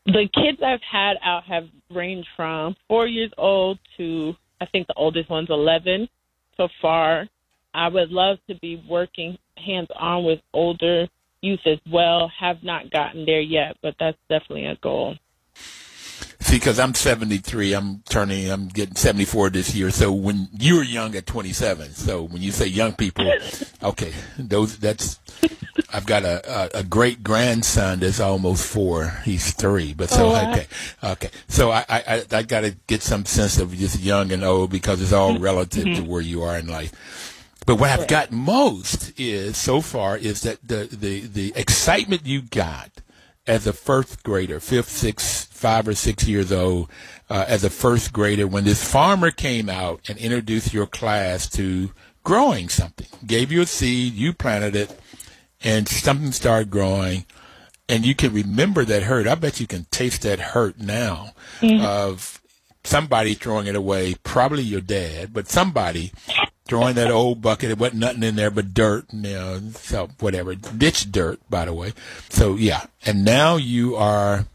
The 0.07 0.27
kids 0.35 0.63
I've 0.65 0.81
had 0.91 1.19
out 1.23 1.45
have 1.45 1.69
ranged 1.91 2.29
from 2.35 2.75
four 2.89 3.07
years 3.07 3.31
old 3.37 3.79
to 3.99 4.35
I 4.61 4.67
think 4.67 4.87
the 4.87 4.95
oldest 4.95 5.31
one's 5.31 5.51
eleven 5.51 6.09
so 6.57 6.69
far. 6.83 7.29
I 7.73 7.89
would 7.89 8.11
love 8.11 8.39
to 8.49 8.55
be 8.57 8.83
working 8.89 9.39
hands 9.57 9.89
on 9.95 10.25
with 10.25 10.41
older 10.53 11.07
youth 11.43 11.61
as 11.67 11.79
well. 11.91 12.31
Have 12.39 12.63
not 12.63 12.91
gotten 12.91 13.25
there 13.25 13.41
yet, 13.41 13.77
but 13.83 13.95
that's 13.99 14.19
definitely 14.29 14.67
a 14.67 14.77
goal. 14.77 15.17
See, 16.43 16.57
because 16.57 16.79
I'm 16.79 16.95
73, 16.95 17.75
I'm 17.75 18.03
turning, 18.09 18.51
I'm 18.51 18.69
getting 18.69 18.97
74 18.97 19.51
this 19.51 19.75
year. 19.75 19.91
So 19.91 20.11
when 20.11 20.49
you 20.59 20.77
were 20.77 20.83
young 20.83 21.15
at 21.15 21.27
27, 21.27 21.91
so 21.93 22.23
when 22.23 22.41
you 22.41 22.51
say 22.51 22.67
young 22.67 22.95
people, 22.95 23.31
okay, 23.83 24.13
those 24.39 24.79
that's. 24.79 25.21
I've 25.93 26.07
got 26.07 26.25
a, 26.25 26.77
a, 26.77 26.81
a 26.81 26.85
great 26.85 27.23
grandson 27.23 28.01
that's 28.01 28.21
almost 28.21 28.65
four. 28.65 29.21
He's 29.25 29.53
three, 29.55 29.93
but 29.93 30.09
so 30.11 30.27
Oh, 30.27 30.33
wow. 30.33 30.53
okay, 30.53 30.67
okay. 31.03 31.31
So 31.49 31.71
I 31.71 31.85
I, 31.89 32.03
I, 32.07 32.25
I 32.31 32.43
got 32.43 32.61
to 32.61 32.77
get 32.87 33.03
some 33.03 33.25
sense 33.25 33.59
of 33.59 33.77
just 33.77 33.99
young 34.01 34.33
and 34.33 34.45
old 34.45 34.71
because 34.71 35.03
it's 35.03 35.13
all 35.13 35.35
mm-hmm. 35.35 35.43
relative 35.43 35.85
to 35.85 35.91
mm-hmm. 35.91 36.07
where 36.07 36.21
you 36.21 36.43
are 36.43 36.57
in 36.57 36.69
life. 36.69 37.30
But 37.67 37.77
what 37.77 37.91
I've 37.91 38.09
got 38.09 38.33
most 38.33 39.13
is 39.19 39.57
so 39.57 39.81
far 39.81 40.17
is 40.17 40.43
that 40.43 40.67
the 40.67 40.89
the 40.91 41.21
the 41.21 41.53
excitement 41.55 42.27
you 42.27 42.43
got 42.43 42.91
as 43.47 43.67
a 43.67 43.73
first 43.73 44.23
grader, 44.23 44.61
fifth, 44.61 44.89
sixth, 44.89 45.53
five 45.53 45.87
or 45.87 45.95
six 45.95 46.27
years 46.27 46.53
old, 46.53 46.89
uh, 47.29 47.45
as 47.49 47.65
a 47.65 47.71
first 47.71 48.13
grader, 48.13 48.47
when 48.47 48.65
this 48.65 48.83
farmer 48.83 49.31
came 49.31 49.69
out 49.69 50.01
and 50.09 50.19
introduced 50.19 50.73
your 50.73 50.87
class 50.87 51.49
to 51.51 51.91
growing 52.23 52.69
something, 52.69 53.07
gave 53.27 53.51
you 53.53 53.63
a 53.63 53.67
seed, 53.67 54.15
you 54.15 54.33
planted 54.33 54.75
it, 54.77 54.99
and 55.63 55.89
something 55.89 56.33
started 56.33 56.71
growing, 56.71 57.25
and 57.89 58.07
you 58.07 58.15
can 58.15 58.33
remember 58.33 58.85
that 58.85 59.05
hurt. 59.05 59.27
I 59.27 59.35
bet 59.35 59.61
you 59.61 59.67
can 59.67 59.87
taste 59.91 60.23
that 60.23 60.39
hurt 60.41 60.79
now 60.79 61.33
of 61.83 62.41
somebody 62.85 63.35
throwing 63.35 63.67
it 63.67 63.77
away, 63.77 64.15
probably 64.23 64.63
your 64.63 64.81
dad, 64.81 65.33
but 65.33 65.49
somebody 65.49 66.13
throwing 66.71 66.95
that 66.95 67.11
old 67.11 67.43
bucket. 67.43 67.71
It 67.71 67.79
wasn't 67.79 68.01
nothing 68.01 68.23
in 68.23 68.37
there 68.37 68.51
but 68.51 68.73
dirt, 68.73 69.07
you 69.13 69.23
know, 69.23 69.61
so 69.75 70.09
whatever, 70.21 70.55
ditch 70.55 71.11
dirt, 71.11 71.41
by 71.51 71.65
the 71.65 71.75
way. 71.75 71.93
So 72.31 72.55
yeah, 72.55 72.87
and 73.05 73.25
now 73.25 73.57
you 73.57 73.97
are 73.97 74.47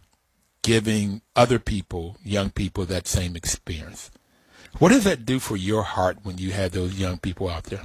giving 0.64 1.22
other 1.36 1.60
people, 1.60 2.16
young 2.24 2.50
people, 2.50 2.86
that 2.86 3.06
same 3.06 3.36
experience. 3.36 4.10
What 4.80 4.90
does 4.90 5.04
that 5.04 5.26
do 5.26 5.40
for 5.40 5.58
your 5.58 5.84
heart 5.84 6.20
when 6.24 6.38
you 6.38 6.52
have 6.54 6.72
those 6.72 7.00
young 7.00 7.18
people 7.18 7.50
out 7.50 7.66
there? 7.66 7.84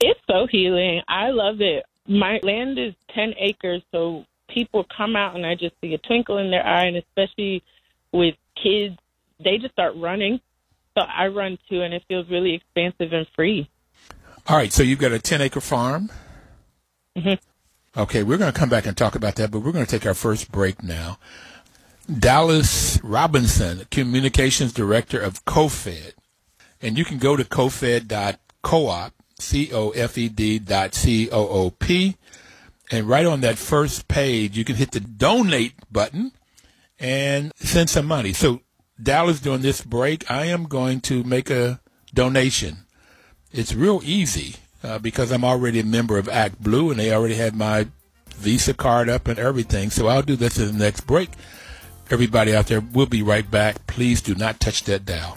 It's 0.00 0.20
so 0.30 0.46
healing. 0.48 1.00
I 1.08 1.30
love 1.30 1.60
it. 1.60 1.84
My 2.06 2.40
land 2.42 2.78
is 2.78 2.94
10 3.14 3.34
acres, 3.38 3.82
so 3.90 4.24
people 4.48 4.84
come 4.94 5.16
out 5.16 5.34
and 5.34 5.46
I 5.46 5.54
just 5.54 5.74
see 5.80 5.94
a 5.94 5.98
twinkle 5.98 6.38
in 6.38 6.50
their 6.50 6.66
eye, 6.66 6.84
and 6.84 6.96
especially 6.96 7.62
with 8.12 8.34
kids, 8.62 8.96
they 9.42 9.56
just 9.58 9.72
start 9.72 9.94
running. 9.96 10.40
So 11.00 11.06
I 11.06 11.28
run 11.28 11.58
too, 11.70 11.80
and 11.80 11.94
it 11.94 12.02
feels 12.08 12.28
really 12.28 12.52
expansive 12.52 13.14
and 13.14 13.26
free. 13.34 13.70
All 14.46 14.56
right, 14.56 14.70
so 14.70 14.82
you've 14.82 14.98
got 14.98 15.12
a 15.12 15.18
10 15.18 15.40
acre 15.40 15.62
farm. 15.62 16.10
Mm-hmm. 17.16 18.00
Okay, 18.00 18.22
we're 18.22 18.36
going 18.36 18.52
to 18.52 18.58
come 18.58 18.68
back 18.68 18.84
and 18.84 18.94
talk 18.94 19.14
about 19.14 19.36
that, 19.36 19.50
but 19.50 19.60
we're 19.60 19.72
going 19.72 19.86
to 19.86 19.90
take 19.90 20.04
our 20.04 20.12
first 20.12 20.52
break 20.52 20.82
now. 20.82 21.18
Dallas 22.18 23.00
Robinson, 23.02 23.86
Communications 23.90 24.74
Director 24.74 25.18
of 25.18 25.42
CoFed. 25.46 26.12
And 26.82 26.98
you 26.98 27.06
can 27.06 27.16
go 27.16 27.34
to 27.34 27.44
cofed.coop, 27.44 29.12
C-O-F-E-D 29.38 30.58
dot 30.58 30.94
C-O-O-P. 30.94 32.16
And 32.90 33.08
right 33.08 33.24
on 33.24 33.40
that 33.40 33.56
first 33.56 34.06
page, 34.06 34.58
you 34.58 34.66
can 34.66 34.76
hit 34.76 34.90
the 34.90 35.00
donate 35.00 35.74
button 35.90 36.32
and 36.98 37.52
send 37.56 37.88
some 37.88 38.04
money. 38.04 38.34
So 38.34 38.60
Dallas, 39.02 39.40
during 39.40 39.62
this 39.62 39.82
break, 39.82 40.30
I 40.30 40.46
am 40.46 40.64
going 40.64 41.00
to 41.02 41.24
make 41.24 41.50
a 41.50 41.80
donation. 42.12 42.78
It's 43.52 43.74
real 43.74 44.00
easy 44.04 44.56
uh, 44.82 44.98
because 44.98 45.30
I'm 45.30 45.44
already 45.44 45.80
a 45.80 45.84
member 45.84 46.18
of 46.18 46.28
Act 46.28 46.62
Blue 46.62 46.90
and 46.90 47.00
they 47.00 47.12
already 47.12 47.34
have 47.34 47.54
my 47.54 47.88
Visa 48.36 48.74
card 48.74 49.08
up 49.08 49.28
and 49.28 49.38
everything. 49.38 49.90
So 49.90 50.06
I'll 50.06 50.22
do 50.22 50.36
this 50.36 50.58
in 50.58 50.66
the 50.66 50.84
next 50.84 51.02
break. 51.02 51.30
Everybody 52.10 52.54
out 52.54 52.66
there, 52.66 52.80
we'll 52.80 53.06
be 53.06 53.22
right 53.22 53.48
back. 53.48 53.86
Please 53.86 54.20
do 54.20 54.34
not 54.34 54.60
touch 54.60 54.84
that 54.84 55.04
dial. 55.04 55.36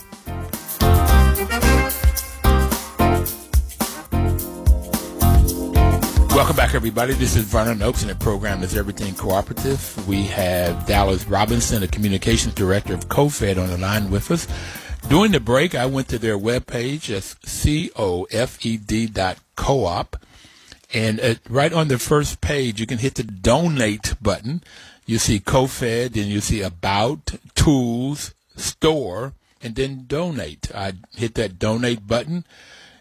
Welcome 6.33 6.55
back, 6.55 6.73
everybody. 6.73 7.13
This 7.13 7.35
is 7.35 7.43
Vernon 7.43 7.83
Oakes, 7.83 8.01
and 8.01 8.09
the 8.09 8.15
program 8.15 8.63
is 8.63 8.75
Everything 8.75 9.13
Cooperative. 9.13 10.07
We 10.07 10.23
have 10.23 10.87
Dallas 10.87 11.27
Robinson, 11.27 11.81
the 11.81 11.87
Communications 11.87 12.55
Director 12.55 12.95
of 12.95 13.07
CoFed, 13.07 13.61
on 13.61 13.69
the 13.69 13.77
line 13.77 14.09
with 14.09 14.31
us. 14.31 14.47
During 15.09 15.31
the 15.31 15.39
break, 15.39 15.75
I 15.75 15.85
went 15.85 16.07
to 16.07 16.17
their 16.17 16.39
webpage, 16.39 17.11
it's 17.11 17.35
C-O-F-E-D 17.45 19.05
dot 19.07 19.37
co-op. 19.55 20.25
And 20.91 21.19
uh, 21.19 21.35
right 21.47 21.71
on 21.71 21.87
the 21.87 21.99
first 21.99 22.41
page, 22.41 22.79
you 22.79 22.87
can 22.87 22.97
hit 22.97 23.13
the 23.13 23.23
donate 23.23 24.15
button. 24.19 24.63
You 25.05 25.19
see 25.19 25.39
CoFed, 25.39 26.15
and 26.15 26.25
you 26.25 26.41
see 26.41 26.63
about, 26.63 27.35
tools, 27.53 28.33
store, 28.55 29.33
and 29.61 29.75
then 29.75 30.05
donate. 30.07 30.73
I 30.73 30.93
hit 31.15 31.35
that 31.35 31.59
donate 31.59 32.07
button. 32.07 32.43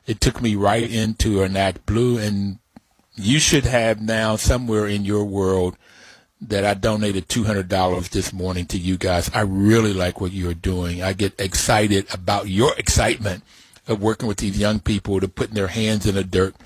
It 0.06 0.20
took 0.20 0.42
me 0.42 0.54
right 0.54 0.88
into 0.88 1.42
an 1.42 1.56
Act 1.56 1.86
Blue, 1.86 2.18
and 2.18 2.58
you 3.14 3.38
should 3.38 3.64
have 3.64 4.00
now 4.00 4.36
somewhere 4.36 4.86
in 4.86 5.04
your 5.04 5.24
world 5.24 5.76
that 6.40 6.64
I 6.64 6.74
donated 6.74 7.28
$200 7.28 8.08
this 8.10 8.32
morning 8.32 8.66
to 8.66 8.78
you 8.78 8.96
guys. 8.96 9.30
I 9.32 9.42
really 9.42 9.92
like 9.92 10.20
what 10.20 10.32
you're 10.32 10.54
doing. 10.54 11.02
I 11.02 11.12
get 11.12 11.40
excited 11.40 12.12
about 12.12 12.48
your 12.48 12.74
excitement 12.76 13.44
of 13.86 14.02
working 14.02 14.28
with 14.28 14.38
these 14.38 14.58
young 14.58 14.80
people 14.80 15.20
to 15.20 15.28
putting 15.28 15.54
their 15.54 15.68
hands 15.68 16.06
in 16.06 16.16
the 16.16 16.24
dirt. 16.24 16.56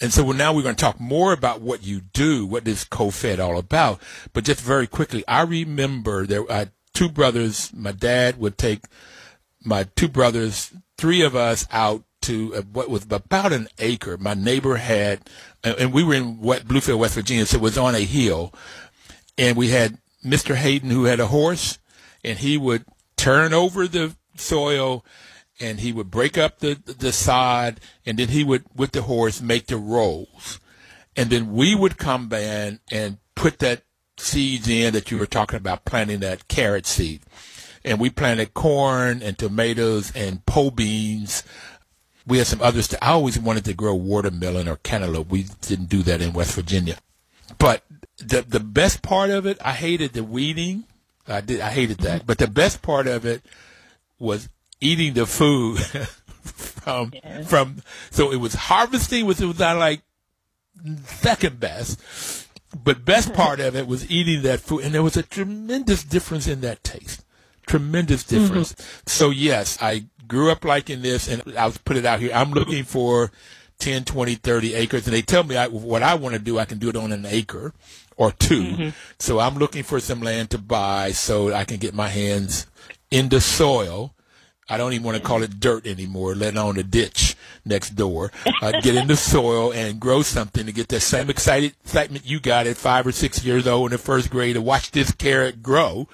And 0.00 0.12
so 0.12 0.30
now 0.32 0.52
we're 0.52 0.62
going 0.62 0.76
to 0.76 0.80
talk 0.80 1.00
more 1.00 1.32
about 1.32 1.60
what 1.60 1.84
you 1.84 2.00
do, 2.00 2.46
what 2.46 2.66
is 2.66 2.84
co-fed 2.84 3.40
all 3.40 3.58
about. 3.58 4.00
But 4.32 4.44
just 4.44 4.60
very 4.60 4.86
quickly, 4.86 5.24
I 5.26 5.42
remember 5.42 6.24
there 6.24 6.42
were 6.42 6.70
two 6.94 7.08
brothers. 7.08 7.70
My 7.74 7.92
dad 7.92 8.38
would 8.38 8.56
take 8.56 8.84
my 9.62 9.84
two 9.96 10.08
brothers, 10.08 10.72
three 10.96 11.22
of 11.22 11.36
us 11.36 11.66
out 11.70 12.04
to 12.22 12.54
uh, 12.54 12.62
what 12.62 12.90
was 12.90 13.06
about 13.10 13.52
an 13.52 13.68
acre. 13.78 14.16
My 14.16 14.34
neighbor 14.34 14.76
had, 14.76 15.20
and 15.64 15.76
and 15.76 15.92
we 15.92 16.04
were 16.04 16.14
in 16.14 16.40
West, 16.40 16.66
Bluefield, 16.66 16.98
West 16.98 17.14
Virginia, 17.14 17.46
so 17.46 17.56
it 17.56 17.62
was 17.62 17.78
on 17.78 17.94
a 17.94 18.00
hill. 18.00 18.52
And 19.38 19.56
we 19.56 19.68
had 19.68 19.98
Mr. 20.24 20.54
Hayden 20.54 20.90
who 20.90 21.04
had 21.04 21.20
a 21.20 21.28
horse, 21.28 21.78
and 22.22 22.38
he 22.38 22.58
would 22.58 22.84
turn 23.16 23.52
over 23.52 23.86
the 23.86 24.16
soil 24.36 25.04
and 25.60 25.80
he 25.80 25.92
would 25.92 26.10
break 26.10 26.38
up 26.38 26.58
the, 26.60 26.74
the 26.74 27.12
sod, 27.12 27.80
and 28.06 28.18
then 28.18 28.28
he 28.28 28.42
would, 28.42 28.64
with 28.74 28.92
the 28.92 29.02
horse, 29.02 29.42
make 29.42 29.66
the 29.66 29.76
rolls. 29.76 30.58
And 31.14 31.28
then 31.28 31.52
we 31.52 31.74
would 31.74 31.98
come 31.98 32.28
back 32.28 32.78
and 32.90 33.18
put 33.34 33.58
that 33.58 33.82
seeds 34.16 34.68
in 34.68 34.94
that 34.94 35.10
you 35.10 35.18
were 35.18 35.26
talking 35.26 35.58
about, 35.58 35.84
planting 35.84 36.20
that 36.20 36.48
carrot 36.48 36.86
seed. 36.86 37.22
And 37.84 38.00
we 38.00 38.10
planted 38.10 38.54
corn 38.54 39.22
and 39.22 39.36
tomatoes 39.36 40.12
and 40.14 40.44
pole 40.46 40.70
beans. 40.70 41.42
We 42.26 42.38
had 42.38 42.46
some 42.46 42.60
others. 42.62 42.94
I 43.00 43.10
always 43.10 43.38
wanted 43.38 43.64
to 43.66 43.74
grow 43.74 43.94
watermelon 43.94 44.68
or 44.68 44.76
cantaloupe. 44.76 45.30
We 45.30 45.46
didn't 45.62 45.88
do 45.88 46.02
that 46.02 46.20
in 46.20 46.32
West 46.32 46.54
Virginia. 46.54 46.96
But 47.58 47.84
the 48.18 48.42
the 48.42 48.60
best 48.60 49.02
part 49.02 49.30
of 49.30 49.46
it, 49.46 49.58
I 49.64 49.72
hated 49.72 50.12
the 50.12 50.24
weeding. 50.24 50.84
I 51.26 51.40
did. 51.40 51.60
I 51.60 51.70
hated 51.70 51.98
that. 51.98 52.26
But 52.26 52.38
the 52.38 52.48
best 52.48 52.82
part 52.82 53.06
of 53.06 53.24
it 53.24 53.42
was 54.18 54.48
eating 54.80 55.14
the 55.14 55.26
food 55.26 55.78
from 56.42 57.12
from. 57.46 57.82
So 58.10 58.32
it 58.32 58.36
was 58.36 58.54
harvesting, 58.54 59.26
which 59.26 59.40
was 59.40 59.58
not 59.58 59.78
like 59.78 60.02
second 61.04 61.60
best, 61.60 62.00
but 62.84 63.04
best 63.04 63.32
part 63.34 63.60
of 63.60 63.76
it 63.76 63.86
was 63.86 64.10
eating 64.10 64.42
that 64.42 64.60
food, 64.60 64.84
and 64.84 64.94
there 64.94 65.02
was 65.02 65.16
a 65.16 65.22
tremendous 65.22 66.04
difference 66.04 66.46
in 66.46 66.60
that 66.60 66.84
taste. 66.84 67.24
Tremendous 67.66 68.24
difference. 68.24 68.72
Mm-hmm. 68.72 69.02
So 69.06 69.30
yes, 69.30 69.78
I 69.80 70.06
grew 70.30 70.50
up 70.50 70.64
liking 70.64 71.02
this, 71.02 71.28
and 71.28 71.42
I'll 71.58 71.74
put 71.84 71.96
it 71.96 72.06
out 72.06 72.20
here. 72.20 72.30
I'm 72.32 72.52
looking 72.52 72.84
for 72.84 73.32
10, 73.80 74.04
20, 74.04 74.36
30 74.36 74.74
acres, 74.74 75.06
and 75.06 75.14
they 75.14 75.22
tell 75.22 75.42
me 75.42 75.56
I, 75.56 75.66
what 75.66 76.02
I 76.02 76.14
want 76.14 76.34
to 76.34 76.38
do, 76.38 76.58
I 76.58 76.64
can 76.64 76.78
do 76.78 76.88
it 76.88 76.96
on 76.96 77.12
an 77.12 77.26
acre 77.26 77.74
or 78.16 78.30
2 78.30 78.62
mm-hmm. 78.62 78.88
So 79.18 79.40
I'm 79.40 79.56
looking 79.56 79.82
for 79.82 79.98
some 79.98 80.20
land 80.20 80.50
to 80.50 80.58
buy 80.58 81.10
so 81.12 81.52
I 81.52 81.64
can 81.64 81.78
get 81.78 81.94
my 81.94 82.08
hands 82.08 82.66
in 83.10 83.28
the 83.28 83.40
soil. 83.40 84.14
I 84.68 84.76
don't 84.76 84.92
even 84.92 85.04
want 85.04 85.16
to 85.16 85.22
call 85.22 85.42
it 85.42 85.58
dirt 85.58 85.84
anymore, 85.84 86.36
let 86.36 86.54
alone 86.54 86.78
a 86.78 86.84
ditch 86.84 87.34
next 87.64 87.90
door. 87.90 88.30
Uh, 88.62 88.80
get 88.82 88.94
in 88.94 89.08
the 89.08 89.16
soil 89.34 89.72
and 89.72 89.98
grow 89.98 90.22
something 90.22 90.64
to 90.64 90.72
get 90.72 90.88
that 90.88 91.00
same 91.00 91.28
excited 91.28 91.74
excitement 91.84 92.24
you 92.24 92.38
got 92.38 92.68
at 92.68 92.76
five 92.76 93.04
or 93.04 93.10
six 93.10 93.44
years 93.44 93.66
old 93.66 93.90
in 93.90 93.96
the 93.96 93.98
first 93.98 94.30
grade 94.30 94.54
to 94.54 94.60
watch 94.60 94.92
this 94.92 95.10
carrot 95.10 95.60
grow. 95.60 96.06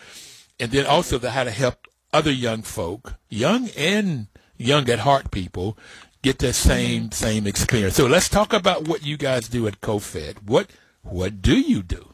And 0.58 0.72
then 0.72 0.86
also 0.86 1.18
to 1.18 1.30
how 1.30 1.44
to 1.44 1.50
help 1.50 1.85
other 2.12 2.32
young 2.32 2.62
folk, 2.62 3.14
young 3.28 3.68
and 3.76 4.28
young 4.56 4.88
at 4.88 5.00
heart 5.00 5.30
people, 5.30 5.76
get 6.22 6.38
that 6.40 6.54
same 6.54 7.10
same 7.12 7.46
experience. 7.46 7.96
So 7.96 8.06
let's 8.06 8.28
talk 8.28 8.52
about 8.52 8.88
what 8.88 9.04
you 9.04 9.16
guys 9.16 9.48
do 9.48 9.66
at 9.66 9.80
CoFed. 9.80 10.42
What 10.44 10.70
what 11.02 11.42
do 11.42 11.58
you 11.58 11.82
do? 11.82 12.12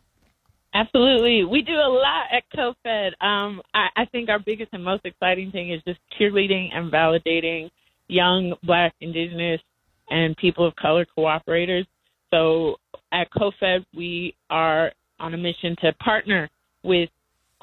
Absolutely. 0.74 1.44
We 1.44 1.62
do 1.62 1.74
a 1.74 1.88
lot 1.88 2.26
at 2.32 2.44
CoFed. 2.56 3.22
Um, 3.22 3.60
I, 3.74 3.88
I 3.94 4.04
think 4.06 4.30
our 4.30 4.38
biggest 4.38 4.70
and 4.72 4.82
most 4.82 5.04
exciting 5.04 5.50
thing 5.50 5.70
is 5.70 5.82
just 5.86 6.00
cheerleading 6.18 6.68
and 6.72 6.90
validating 6.90 7.70
young 8.08 8.54
Black, 8.62 8.94
Indigenous, 9.00 9.60
and 10.08 10.36
people 10.36 10.66
of 10.66 10.74
color 10.76 11.06
cooperators. 11.16 11.86
So 12.32 12.76
at 13.12 13.30
CoFed, 13.30 13.84
we 13.94 14.34
are 14.48 14.92
on 15.20 15.34
a 15.34 15.36
mission 15.36 15.76
to 15.82 15.92
partner 15.94 16.48
with 16.82 17.10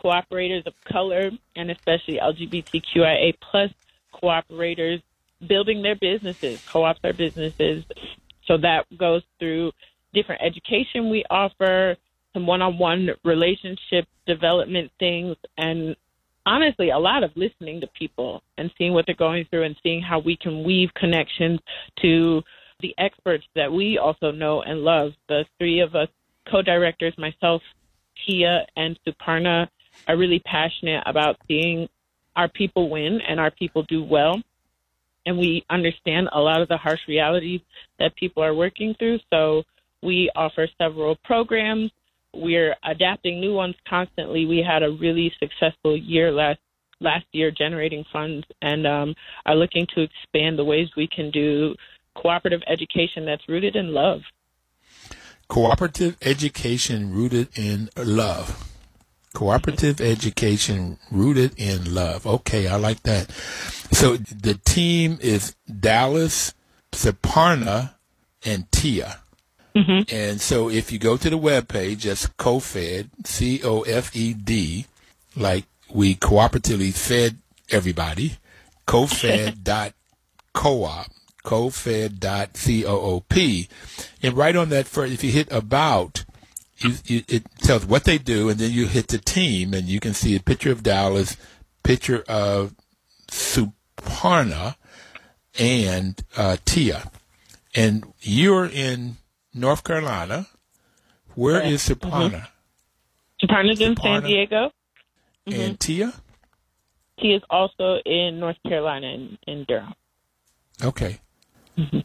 cooperators 0.02 0.66
of 0.66 0.74
color 0.86 1.32
and 1.56 1.72
especially 1.72 2.18
LGBTQIA 2.18 3.34
plus 3.40 3.72
cooperators 4.14 5.02
building 5.46 5.82
their 5.82 5.96
businesses, 5.96 6.64
co-ops 6.68 7.00
are 7.04 7.14
businesses. 7.14 7.84
So 8.46 8.58
that 8.58 8.86
goes 8.98 9.24
through 9.40 9.72
different 10.14 10.42
education 10.42 11.10
we 11.10 11.24
offer, 11.30 11.96
some 12.34 12.48
one-on-one 12.48 13.10
relationship 13.24 14.08
development 14.26 14.92
things, 15.00 15.36
and 15.58 15.96
honestly, 16.46 16.90
a 16.90 16.98
lot 16.98 17.24
of 17.24 17.32
listening 17.36 17.82
to 17.82 17.88
people 17.88 18.42
and 18.58 18.72
seeing 18.78 18.94
what 18.94 19.06
they're 19.06 19.16
going 19.16 19.46
through 19.46 19.64
and 19.64 19.76
seeing 19.84 20.02
how 20.02 20.20
we 20.20 20.36
can 20.36 20.64
weave 20.64 20.90
connections 20.96 21.60
to 22.02 22.42
the 22.82 22.94
experts 22.98 23.46
that 23.56 23.72
we 23.72 23.98
also 23.98 24.32
know 24.32 24.62
and 24.62 24.82
love. 24.82 25.12
The 25.28 25.46
three 25.58 25.80
of 25.82 25.96
us 25.96 26.08
co-directors, 26.50 27.14
myself, 27.18 27.62
Tia, 28.26 28.66
and 28.76 29.00
Suparna, 29.08 29.68
are 30.08 30.18
really 30.18 30.40
passionate 30.40 31.04
about 31.06 31.38
seeing 31.48 31.88
our 32.36 32.48
people 32.48 32.90
win 32.90 33.20
and 33.28 33.40
our 33.40 33.52
people 33.52 33.84
do 33.84 34.04
well. 34.04 34.42
And 35.26 35.38
we 35.38 35.64
understand 35.70 36.30
a 36.32 36.40
lot 36.40 36.62
of 36.62 36.68
the 36.70 36.78
harsh 36.78 37.02
realities 37.08 37.62
that 38.00 38.16
people 38.16 38.42
are 38.44 38.54
working 38.54 38.96
through. 38.98 39.20
So 39.30 39.64
we 40.02 40.32
offer 40.36 40.68
several 40.78 41.18
programs. 41.24 41.92
We're 42.34 42.76
adapting 42.84 43.42
new 43.42 43.54
ones 43.54 43.76
constantly. 43.88 44.46
We 44.46 44.64
had 44.66 44.84
a 44.84 44.92
really 44.92 45.32
successful 45.40 45.98
year 45.98 46.32
last 46.32 46.60
last 47.02 47.26
year 47.32 47.50
generating 47.50 48.04
funds 48.12 48.46
and 48.62 48.86
um, 48.86 49.16
are 49.46 49.56
looking 49.56 49.88
to 49.96 50.02
expand 50.02 50.60
the 50.60 50.66
ways 50.66 50.90
we 50.98 51.08
can 51.08 51.32
do 51.32 51.74
cooperative 52.16 52.62
education 52.68 53.26
that's 53.26 53.48
rooted 53.48 53.76
in 53.76 53.94
love. 53.94 54.20
Cooperative 55.48 56.18
education 56.22 57.14
rooted 57.14 57.58
in 57.58 57.90
love. 57.96 58.69
Cooperative 59.40 60.02
education 60.02 61.00
rooted 61.10 61.54
in 61.56 61.94
love. 61.94 62.28
Okay, 62.28 62.68
I 62.68 62.76
like 62.76 63.04
that. 63.04 63.32
So 63.90 64.18
the 64.18 64.60
team 64.66 65.18
is 65.22 65.56
Dallas, 65.80 66.54
Suparna, 66.92 67.94
and 68.46 68.70
Tia. 68.70 69.22
Mm-hmm. 69.74 70.14
And 70.14 70.42
so 70.42 70.70
if 70.70 70.92
you 70.92 71.00
go 71.00 71.16
to 71.16 71.30
the 71.30 71.38
web 71.38 71.70
page, 71.70 72.04
that's 72.04 72.28
CoFed, 72.28 73.12
C 73.26 73.62
O 73.64 73.84
F 73.84 74.14
E 74.14 74.34
D, 74.34 74.88
like 75.38 75.64
we 75.90 76.16
cooperatively 76.16 76.94
fed 76.94 77.38
everybody, 77.72 78.40
cofed.coop, 78.88 79.94
cofed.coop. 81.46 83.34
And 84.22 84.34
right 84.34 84.56
on 84.58 84.68
that 84.68 84.88
first, 84.88 85.14
if 85.14 85.24
you 85.24 85.32
hit 85.32 85.50
about, 85.50 86.26
you, 86.80 86.94
you, 87.06 87.24
it 87.28 87.44
tells 87.60 87.86
what 87.86 88.06
they 88.06 88.18
do, 88.18 88.50
and 88.50 88.60
then 88.60 88.72
you 88.72 88.88
hit 88.88 89.08
the 89.08 89.18
team, 89.18 89.74
and 89.74 89.88
you 89.88 90.00
can 90.00 90.14
see 90.14 90.36
a 90.36 90.40
picture 90.40 90.72
of 90.72 90.84
Dallas, 90.84 91.38
picture 91.84 92.24
of 92.28 92.76
Suparna, 93.28 94.76
and 95.58 96.22
uh, 96.38 96.58
Tia. 96.66 97.12
And 97.76 98.14
you're 98.22 98.66
in 98.66 99.18
North 99.54 99.84
Carolina. 99.84 100.48
Where 101.36 101.62
is 101.62 101.88
Suparna? 101.88 102.48
Mm-hmm. 103.42 103.46
Suparna's 103.46 103.82
in 103.82 103.96
San 103.96 104.24
Diego. 104.24 104.72
Mm-hmm. 105.48 105.62
And 105.62 105.80
Tia? 105.80 106.14
Tia 107.20 107.38
is 107.38 107.44
also 107.50 107.98
in 108.06 108.40
North 108.40 108.58
Carolina 108.68 109.08
in, 109.08 109.38
in 109.48 109.66
Durham. 109.68 109.94
Okay. 110.84 111.20
Mm-hmm. 111.78 112.00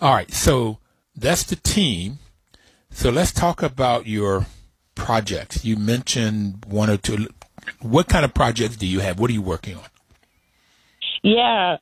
All 0.00 0.14
right. 0.14 0.32
So 0.32 0.78
that's 1.14 1.44
the 1.44 1.56
team. 1.56 2.18
So 2.96 3.10
let's 3.10 3.30
talk 3.30 3.62
about 3.62 4.06
your 4.06 4.46
projects. 4.94 5.66
You 5.66 5.76
mentioned 5.76 6.64
one 6.66 6.88
or 6.88 6.96
two. 6.96 7.28
What 7.82 8.08
kind 8.08 8.24
of 8.24 8.32
projects 8.32 8.76
do 8.76 8.86
you 8.86 9.00
have? 9.00 9.20
What 9.20 9.28
are 9.28 9.34
you 9.34 9.42
working 9.42 9.76
on? 9.76 9.84
Yeah. 11.22 11.76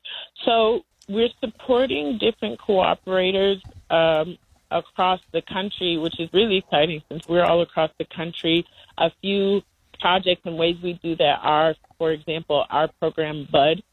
So 0.44 0.80
we're 1.08 1.28
supporting 1.38 2.18
different 2.18 2.58
cooperators 2.58 3.60
um, 3.90 4.36
across 4.72 5.20
the 5.32 5.40
country, 5.42 5.98
which 5.98 6.18
is 6.18 6.28
really 6.32 6.56
exciting 6.56 7.00
since 7.08 7.28
we're 7.28 7.44
all 7.44 7.62
across 7.62 7.92
the 7.96 8.06
country. 8.06 8.66
A 8.98 9.12
few 9.20 9.62
projects 10.00 10.42
and 10.44 10.58
ways 10.58 10.74
we 10.82 10.94
do 11.00 11.14
that 11.14 11.38
are, 11.42 11.76
for 11.96 12.10
example, 12.10 12.64
our 12.68 12.88
program 12.98 13.46
BUD. 13.52 13.84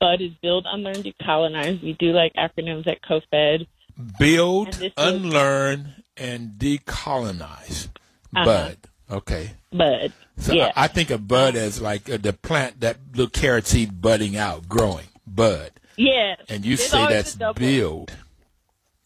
BUD 0.00 0.20
is 0.20 0.32
Build, 0.42 0.66
Unlearn, 0.68 0.96
Decolonize. 0.96 1.80
We 1.80 1.92
do 1.92 2.06
like 2.06 2.32
acronyms 2.34 2.88
at 2.88 2.98
CoFed. 3.02 3.68
Build, 4.18 4.80
Unlearn, 4.96 6.02
and 6.16 6.50
Decolonize. 6.52 7.88
Uh-huh. 8.34 8.44
BUD. 8.44 8.78
Okay. 9.10 9.50
Bud. 9.72 10.12
So 10.38 10.52
yeah. 10.52 10.72
I, 10.76 10.84
I, 10.84 10.86
think 10.88 11.10
of 11.10 11.26
bud 11.26 11.54
as 11.54 11.80
like 11.80 12.10
uh, 12.10 12.16
the 12.16 12.32
plant, 12.32 12.80
that 12.80 12.98
little 13.12 13.30
carrot 13.30 13.66
seed 13.66 14.00
budding 14.00 14.36
out, 14.36 14.68
growing. 14.68 15.06
Bud. 15.26 15.70
Yeah. 15.96 16.34
And 16.48 16.64
you 16.64 16.76
There's 16.76 16.90
say 16.90 17.06
that's 17.06 17.34
build. 17.54 18.12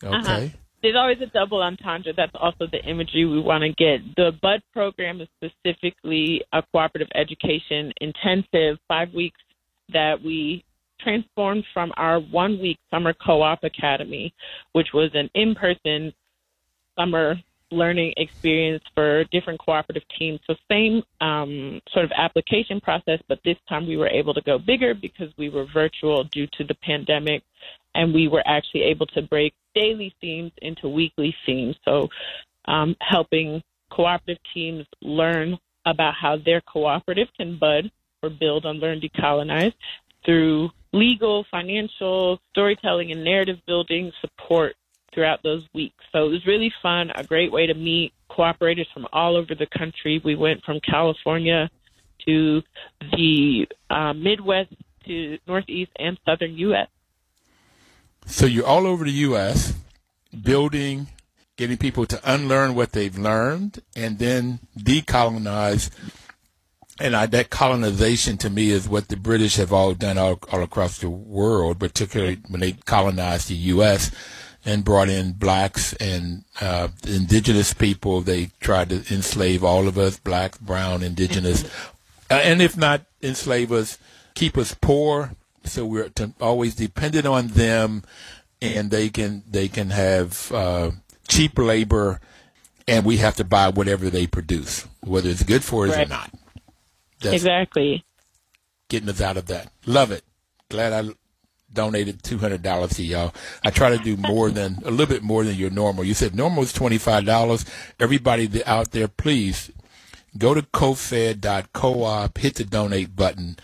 Uh-huh. 0.03 0.17
Okay. 0.17 0.47
Uh-huh 0.47 0.57
there's 0.83 0.97
always 0.97 1.21
a 1.21 1.27
double 1.27 1.63
entendre. 1.63 2.13
That's 2.17 2.33
also 2.35 2.67
the 2.67 2.83
imagery 2.89 3.25
we 3.25 3.41
want 3.41 3.63
to 3.63 3.69
get. 3.69 4.17
The 4.17 4.33
BUD 4.41 4.63
program 4.73 5.21
is 5.21 5.29
specifically 5.37 6.43
a 6.53 6.63
cooperative 6.73 7.09
education 7.15 7.93
intensive, 8.01 8.79
five 8.89 9.13
weeks 9.13 9.41
that 9.93 10.23
we 10.25 10.65
transformed 11.03 11.65
from 11.73 11.93
our 11.97 12.21
one 12.21 12.61
week 12.61 12.79
summer 12.91 13.13
co 13.15 13.43
op 13.43 13.65
academy, 13.65 14.35
which 14.73 14.89
was 14.93 15.11
an 15.15 15.31
in 15.35 15.55
person 15.55 16.13
summer 16.99 17.37
learning 17.73 18.13
experience 18.17 18.83
for 18.95 19.25
different 19.31 19.61
cooperative 19.61 20.03
teams. 20.19 20.41
So, 20.47 20.55
same 20.71 21.03
um, 21.21 21.81
sort 21.93 22.05
of 22.05 22.11
application 22.17 22.81
process, 22.81 23.21
but 23.29 23.39
this 23.45 23.57
time 23.69 23.87
we 23.87 23.97
were 23.97 24.09
able 24.09 24.35
to 24.35 24.43
go 24.43 24.59
bigger 24.59 24.95
because 24.95 25.33
we 25.39 25.49
were 25.49 25.67
virtual 25.73 26.25
due 26.25 26.47
to 26.59 26.65
the 26.65 26.75
pandemic 26.83 27.43
and 27.95 28.13
we 28.13 28.29
were 28.29 28.43
actually 28.47 28.83
able 28.83 29.07
to 29.07 29.23
break 29.23 29.55
daily 29.75 30.15
themes 30.21 30.53
into 30.63 30.89
weekly 30.89 31.35
themes. 31.47 31.77
So, 31.85 32.09
um, 32.67 32.97
helping 33.01 33.63
cooperative 33.91 34.43
teams 34.53 34.87
learn 35.03 35.59
about 35.87 36.15
how 36.21 36.37
their 36.37 36.61
cooperative 36.61 37.29
can 37.37 37.59
bud 37.59 37.91
or 38.23 38.31
build 38.31 38.67
on 38.67 38.77
learn 38.77 39.01
decolonize 39.01 39.73
through 40.25 40.71
legal, 40.93 41.45
financial, 41.51 42.41
storytelling, 42.51 43.13
and 43.13 43.25
narrative 43.25 43.59
building 43.67 44.13
support 44.21 44.75
throughout 45.13 45.43
those 45.43 45.67
weeks. 45.75 46.05
So 46.13 46.27
it 46.27 46.31
was 46.31 46.47
really 46.47 46.73
fun, 46.83 47.11
a 47.15 47.25
great 47.25 47.53
way 47.53 47.67
to 47.67 47.75
meet 47.75 48.13
cooperators 48.31 48.87
from 48.93 49.07
all 49.13 49.37
over 49.37 49.55
the 49.55 49.67
country. 49.67 50.21
We 50.25 50.35
went 50.37 50.63
from 50.65 50.81
California 50.81 51.71
to 52.27 52.63
the 53.13 53.67
uh, 53.89 54.13
Midwest 54.13 54.73
to 55.07 55.39
Northeast 55.47 55.93
and 55.99 56.19
Southern 56.25 56.57
U.S. 56.59 56.89
So 58.27 58.47
you're 58.47 58.67
all 58.67 58.87
over 58.87 59.05
the 59.05 59.13
U.S. 59.13 59.75
building, 60.43 61.09
getting 61.57 61.79
people 61.79 62.07
to 62.07 62.21
unlearn 62.25 62.75
what 62.75 62.93
they've 62.93 63.17
learned, 63.17 63.83
and 63.97 64.19
then 64.19 64.61
decolonize. 64.79 65.91
And 67.01 67.17
I, 67.17 67.25
that 67.27 67.49
colonization 67.51 68.37
to 68.39 68.51
me 68.51 68.71
is 68.71 68.89
what 68.89 69.09
the 69.09 69.17
British 69.17 69.57
have 69.57 69.73
all 69.73 69.95
done 69.95 70.19
all, 70.19 70.39
all 70.53 70.63
across 70.63 70.99
the 70.99 71.09
world, 71.09 71.81
particularly 71.81 72.39
when 72.49 72.61
they 72.61 72.73
colonized 72.73 73.49
the 73.49 73.55
U.S. 73.55 74.11
and 74.67 74.85
brought 74.85 75.09
in 75.09 75.33
blacks 75.33 75.95
and 75.95 76.45
uh, 76.61 76.89
indigenous 77.09 77.73
people. 77.73 78.21
They 78.21 78.51
tried 78.61 78.91
to 78.91 78.97
enslave 79.15 79.65
all 79.65 79.89
of 79.89 79.97
us, 79.97 80.19
black, 80.19 80.61
brown, 80.61 81.03
indigenous, 81.03 81.65
uh, 82.31 82.35
and 82.35 82.61
if 82.61 82.77
not 82.77 83.03
enslave 83.23 83.73
us, 83.73 83.97
keep 84.35 84.59
us 84.59 84.77
poor. 84.79 85.33
So 85.65 85.87
we're 85.87 86.11
to, 86.11 86.33
always 86.41 86.75
dependent 86.75 87.27
on 87.27 87.49
them, 87.49 88.03
and 88.61 88.91
they 88.91 89.09
can 89.09 89.43
they 89.51 89.69
can 89.69 89.89
have 89.91 90.53
uh, 90.53 90.91
cheap 91.29 91.59
labor, 91.59 92.21
and 92.87 93.05
we 93.07 93.17
have 93.19 93.37
to 93.37 93.45
buy 93.45 93.71
whatever 93.71 94.11
they 94.11 94.27
produce, 94.27 94.87
whether 95.01 95.29
it's 95.31 95.43
good 95.43 95.65
for 95.65 95.87
us 95.87 95.97
Right. 95.97 96.07
or 96.07 96.11
not. 96.11 96.31
That's 97.21 97.35
Exactly. 97.37 98.05
getting 98.89 99.09
us 99.09 99.21
out 99.21 99.37
of 99.37 99.47
that. 99.47 99.73
Love 99.87 100.11
it. 100.11 100.25
Glad 100.69 100.93
I 100.93 101.11
donated 101.73 102.23
two 102.23 102.39
hundred 102.39 102.63
dollars 102.63 102.95
to 102.95 103.03
y'all. 103.05 103.35
I 103.65 103.71
try 103.71 103.91
to 103.97 103.99
do 104.03 104.17
more 104.17 104.51
than 104.51 104.79
a 104.85 104.91
little 104.91 105.07
bit 105.07 105.23
more 105.23 105.45
than 105.45 105.55
your 105.57 105.71
normal. 105.71 106.05
You 106.05 106.15
said 106.15 106.35
normal 106.35 106.63
is 106.63 106.73
twenty 106.73 106.99
five 106.99 107.25
dollars. 107.25 107.65
Everybody 107.99 108.65
out 108.65 108.91
there, 108.93 109.09
please 109.09 109.71
go 110.39 110.55
to 110.55 110.63
cofed.coop, 110.63 112.39
hit 112.39 112.55
the 112.57 112.65
donate 112.65 113.15
button. 113.17 113.57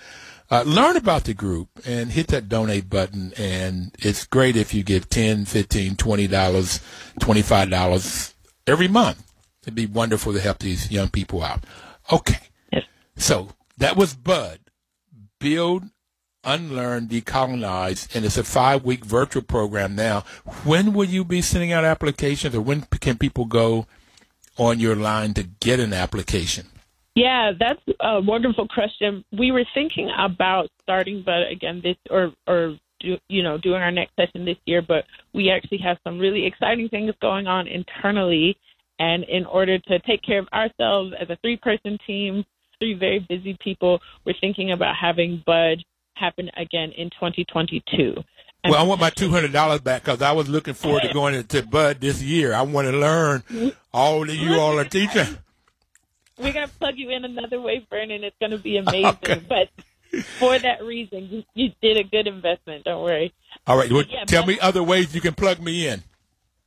Uh, 0.48 0.62
learn 0.64 0.96
about 0.96 1.24
the 1.24 1.34
group 1.34 1.68
and 1.84 2.12
hit 2.12 2.28
that 2.28 2.48
donate 2.48 2.88
button 2.88 3.32
and 3.36 3.92
it's 3.98 4.24
great 4.26 4.54
if 4.56 4.72
you 4.72 4.84
give 4.84 5.08
10 5.08 5.44
15 5.44 5.96
20 5.96 6.26
dollars 6.28 6.78
25 7.18 7.68
dollars 7.68 8.32
every 8.64 8.86
month 8.86 9.24
it'd 9.62 9.74
be 9.74 9.86
wonderful 9.86 10.32
to 10.32 10.38
help 10.40 10.60
these 10.60 10.88
young 10.92 11.08
people 11.08 11.42
out 11.42 11.64
okay. 12.12 12.38
So 13.16 13.48
that 13.76 13.96
was 13.96 14.14
bud 14.14 14.60
build 15.38 15.84
unlearn 16.44 17.06
decolonize 17.08 18.14
and 18.14 18.24
it's 18.24 18.38
a 18.38 18.44
five 18.44 18.84
week 18.84 19.04
virtual 19.04 19.42
program 19.42 19.96
now 19.96 20.20
when 20.64 20.92
will 20.92 21.04
you 21.04 21.24
be 21.24 21.42
sending 21.42 21.72
out 21.72 21.84
applications 21.84 22.54
or 22.54 22.60
when 22.60 22.82
can 23.00 23.18
people 23.18 23.44
go 23.44 23.86
on 24.58 24.78
your 24.78 24.94
line 24.96 25.34
to 25.34 25.42
get 25.42 25.80
an 25.80 25.92
application 25.92 26.66
Yeah, 27.16 27.52
that's 27.58 27.80
a 28.00 28.20
wonderful 28.20 28.68
question. 28.68 29.24
We 29.32 29.50
were 29.50 29.64
thinking 29.72 30.10
about 30.18 30.68
starting, 30.82 31.22
but 31.24 31.48
again, 31.50 31.80
this 31.82 31.96
or 32.10 32.32
or 32.46 32.76
do, 33.00 33.16
you 33.28 33.42
know 33.42 33.56
doing 33.56 33.80
our 33.80 33.90
next 33.90 34.14
session 34.16 34.44
this 34.44 34.58
year. 34.66 34.82
But 34.82 35.04
we 35.32 35.50
actually 35.50 35.78
have 35.78 35.96
some 36.04 36.18
really 36.18 36.44
exciting 36.44 36.90
things 36.90 37.14
going 37.22 37.46
on 37.46 37.68
internally, 37.68 38.58
and 38.98 39.24
in 39.24 39.46
order 39.46 39.78
to 39.78 39.98
take 40.00 40.22
care 40.22 40.40
of 40.40 40.48
ourselves 40.52 41.14
as 41.18 41.30
a 41.30 41.38
three-person 41.40 41.98
team, 42.06 42.44
three 42.80 42.94
very 42.94 43.18
busy 43.20 43.56
people, 43.60 44.00
we're 44.24 44.34
thinking 44.40 44.70
about 44.72 44.94
having 44.96 45.42
Bud 45.46 45.82
happen 46.14 46.50
again 46.56 46.92
in 46.92 47.10
2022. 47.10 48.14
And 48.64 48.70
Well, 48.70 48.80
I 48.80 48.86
want 48.86 49.00
my 49.00 49.10
two 49.10 49.30
hundred 49.30 49.52
dollars 49.52 49.80
back 49.80 50.02
because 50.04 50.22
I 50.22 50.32
was 50.32 50.48
looking 50.48 50.74
forward 50.74 51.02
to 51.02 51.12
going 51.12 51.42
to 51.46 51.62
Bud 51.62 52.00
this 52.00 52.22
year. 52.22 52.54
I 52.54 52.62
want 52.62 52.88
to 52.88 52.96
learn 52.96 53.42
all 53.92 54.24
that 54.24 54.34
you 54.34 54.54
all 54.54 54.78
are 54.78 54.84
teaching. 54.84 55.38
we're 56.38 56.52
gonna 56.52 56.68
plug 56.68 56.94
you 56.96 57.10
in 57.10 57.24
another 57.24 57.60
way, 57.60 57.86
Vernon. 57.90 58.24
It's 58.24 58.36
gonna 58.40 58.58
be 58.58 58.76
amazing. 58.78 59.06
Okay. 59.06 59.42
But 59.48 59.68
for 60.38 60.58
that 60.58 60.82
reason, 60.82 61.28
you, 61.30 61.42
you 61.54 61.72
did 61.82 61.96
a 61.98 62.04
good 62.04 62.26
investment. 62.26 62.84
Don't 62.84 63.02
worry. 63.02 63.32
All 63.66 63.76
right, 63.76 63.90
well, 63.92 64.04
Yeah, 64.08 64.24
tell 64.24 64.42
but- 64.42 64.48
me 64.48 64.60
other 64.60 64.82
ways 64.82 65.14
you 65.14 65.20
can 65.20 65.34
plug 65.34 65.60
me 65.60 65.86
in. 65.88 66.02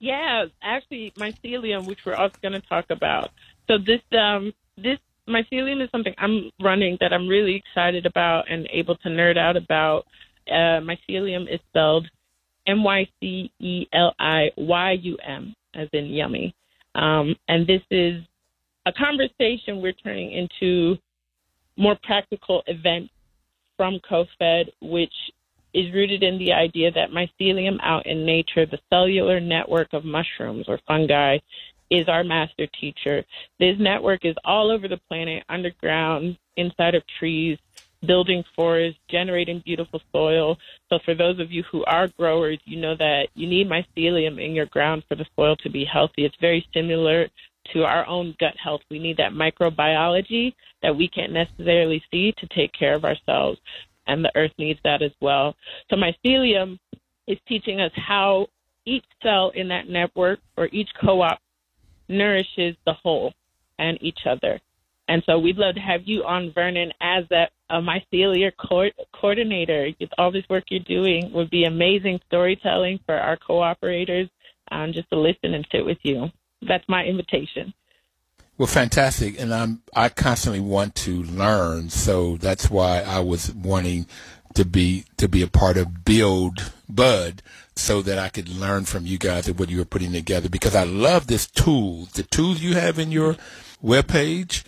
Yeah, 0.02 0.46
actually, 0.64 1.12
mycelium, 1.18 1.86
which 1.86 2.06
we're 2.06 2.16
also 2.16 2.36
going 2.42 2.54
to 2.54 2.62
talk 2.62 2.86
about. 2.90 3.32
So 3.68 3.78
this 3.78 4.00
um 4.18 4.54
this 4.78 4.98
mycelium 5.30 5.84
is 5.84 5.90
something 5.92 6.14
I'm 6.18 6.52
running 6.62 6.98
that 7.02 7.14
I'm 7.14 7.28
really 7.28 7.56
excited 7.56 8.06
about 8.06 8.52
and 8.52 8.68
able 8.72 8.96
to 8.98 9.10
nerd 9.10 9.38
out 9.38 9.56
about. 9.56 10.06
Uh, 10.48 10.82
mycelium 10.82 11.44
is 11.44 11.60
spelled 11.70 12.08
M 12.68 12.84
Y 12.84 13.08
C 13.20 13.52
E 13.60 13.88
L 13.94 14.14
I 14.20 14.50
Y 14.58 14.92
U 15.02 15.18
M, 15.26 15.56
as 15.76 15.88
in 15.94 16.08
yummy. 16.08 16.54
Um, 16.96 17.36
and 17.48 17.68
this 17.68 17.82
is 17.92 18.24
a 18.86 18.92
conversation 18.92 19.82
we're 19.82 19.94
turning 19.94 20.32
into 20.32 20.98
more 21.78 21.98
practical 22.04 22.64
events 22.68 23.12
from 23.78 24.00
CoFed, 24.10 24.66
which 24.82 25.14
is 25.74 25.94
rooted 25.94 26.24
in 26.24 26.40
the 26.40 26.52
idea 26.52 26.92
that 26.92 27.12
mycelium 27.12 27.78
out 27.84 28.06
in 28.06 28.26
nature, 28.26 28.66
the 28.66 28.80
cellular 28.90 29.40
network 29.40 29.94
of 29.94 30.04
mushrooms 30.04 30.66
or 30.68 30.80
fungi, 30.88 31.38
is 31.90 32.08
our 32.08 32.24
master 32.24 32.68
teacher. 32.80 33.24
This 33.60 33.78
network 33.80 34.26
is 34.26 34.36
all 34.46 34.72
over 34.72 34.88
the 34.88 35.00
planet, 35.10 35.44
underground, 35.50 36.38
inside 36.58 36.96
of 36.96 37.04
trees, 37.20 37.58
building 38.06 38.44
forests, 38.56 39.00
generating 39.10 39.62
beautiful 39.66 40.02
soil. 40.12 40.58
So, 40.90 41.00
for 41.04 41.16
those 41.16 41.40
of 41.40 41.52
you 41.52 41.64
who 41.72 41.84
are 41.86 42.08
growers, 42.08 42.60
you 42.66 42.80
know 42.80 42.96
that 42.96 43.28
you 43.34 43.48
need 43.48 43.70
mycelium 43.70 44.44
in 44.44 44.54
your 44.54 44.68
ground 44.68 45.04
for 45.08 45.16
the 45.16 45.26
soil 45.36 45.56
to 45.58 45.70
be 45.70 45.86
healthy. 45.86 46.26
It's 46.26 46.36
very 46.40 46.66
similar 46.74 47.28
to 47.74 47.84
our 47.84 48.06
own 48.08 48.36
gut 48.40 48.56
health. 48.62 48.82
We 48.90 49.00
need 49.00 49.18
that 49.18 49.34
microbiology 49.34 50.54
that 50.82 50.96
we 50.96 51.08
can't 51.08 51.34
necessarily 51.34 52.02
see 52.10 52.34
to 52.38 52.48
take 52.48 52.72
care 52.72 52.96
of 52.96 53.06
ourselves 53.06 53.60
and 54.10 54.26
the 54.26 54.32
earth 54.36 54.52
needs 54.58 54.80
that 54.84 55.02
as 55.02 55.12
well. 55.22 55.56
So 55.90 55.96
mycelium 55.96 56.80
is 57.28 57.38
teaching 57.48 57.80
us 57.80 57.92
how 57.96 58.48
each 58.86 59.06
cell 59.24 59.52
in 59.54 59.68
that 59.70 59.88
network 59.88 60.40
or 60.58 60.68
each 60.72 60.90
co-op 61.00 61.40
nourishes 62.10 62.76
the 62.86 62.94
whole 62.94 63.34
and 63.78 63.98
each 64.02 64.20
other. 64.26 64.60
And 65.08 65.24
so 65.26 65.40
we'd 65.40 65.58
love 65.58 65.76
to 65.76 65.82
have 65.82 66.02
you 66.06 66.24
on, 66.24 66.52
Vernon, 66.54 66.92
as 67.02 67.24
a 67.32 67.48
mycelia 67.82 68.52
co- 68.60 68.92
coordinator. 69.14 69.90
All 70.18 70.32
this 70.32 70.48
work 70.50 70.66
you're 70.70 70.82
doing 70.82 71.32
would 71.34 71.50
be 71.50 71.64
amazing 71.64 72.20
storytelling 72.28 73.00
for 73.06 73.16
our 73.16 73.38
cooperators, 73.38 74.30
um, 74.72 74.94
just 74.94 75.10
to 75.10 75.20
listen 75.20 75.56
and 75.56 75.68
sit 75.72 75.84
with 75.84 75.98
you. 76.04 76.28
That's 76.62 76.84
my 76.88 77.06
invitation. 77.06 77.74
Well, 78.60 78.68
fantastic, 78.68 79.40
and 79.40 79.54
I'm 79.54 79.82
I 79.96 80.10
constantly 80.10 80.60
want 80.60 80.94
to 80.96 81.24
learn, 81.24 81.90
so 81.90 82.36
that's 82.36 82.70
why 82.70 83.00
I 83.00 83.22
was 83.22 83.54
wanting 83.54 84.06
to 84.56 84.66
be 84.66 85.06
to 85.18 85.28
be 85.28 85.42
a 85.42 85.48
part 85.48 85.78
of 85.78 86.04
Build 86.06 86.72
Bud, 86.88 87.42
so 87.76 88.02
that 88.02 88.20
I 88.20 88.30
could 88.30 88.50
learn 88.50 88.86
from 88.86 89.06
you 89.06 89.18
guys 89.18 89.48
and 89.48 89.58
what 89.58 89.70
you 89.70 89.78
were 89.78 89.86
putting 89.86 90.12
together. 90.12 90.50
Because 90.50 90.76
I 90.76 90.84
love 90.84 91.28
this 91.28 91.48
tool, 91.48 92.08
the 92.14 92.24
tools 92.24 92.62
you 92.62 92.76
have 92.76 93.00
in 93.00 93.12
your 93.12 93.36
webpage, 93.84 94.64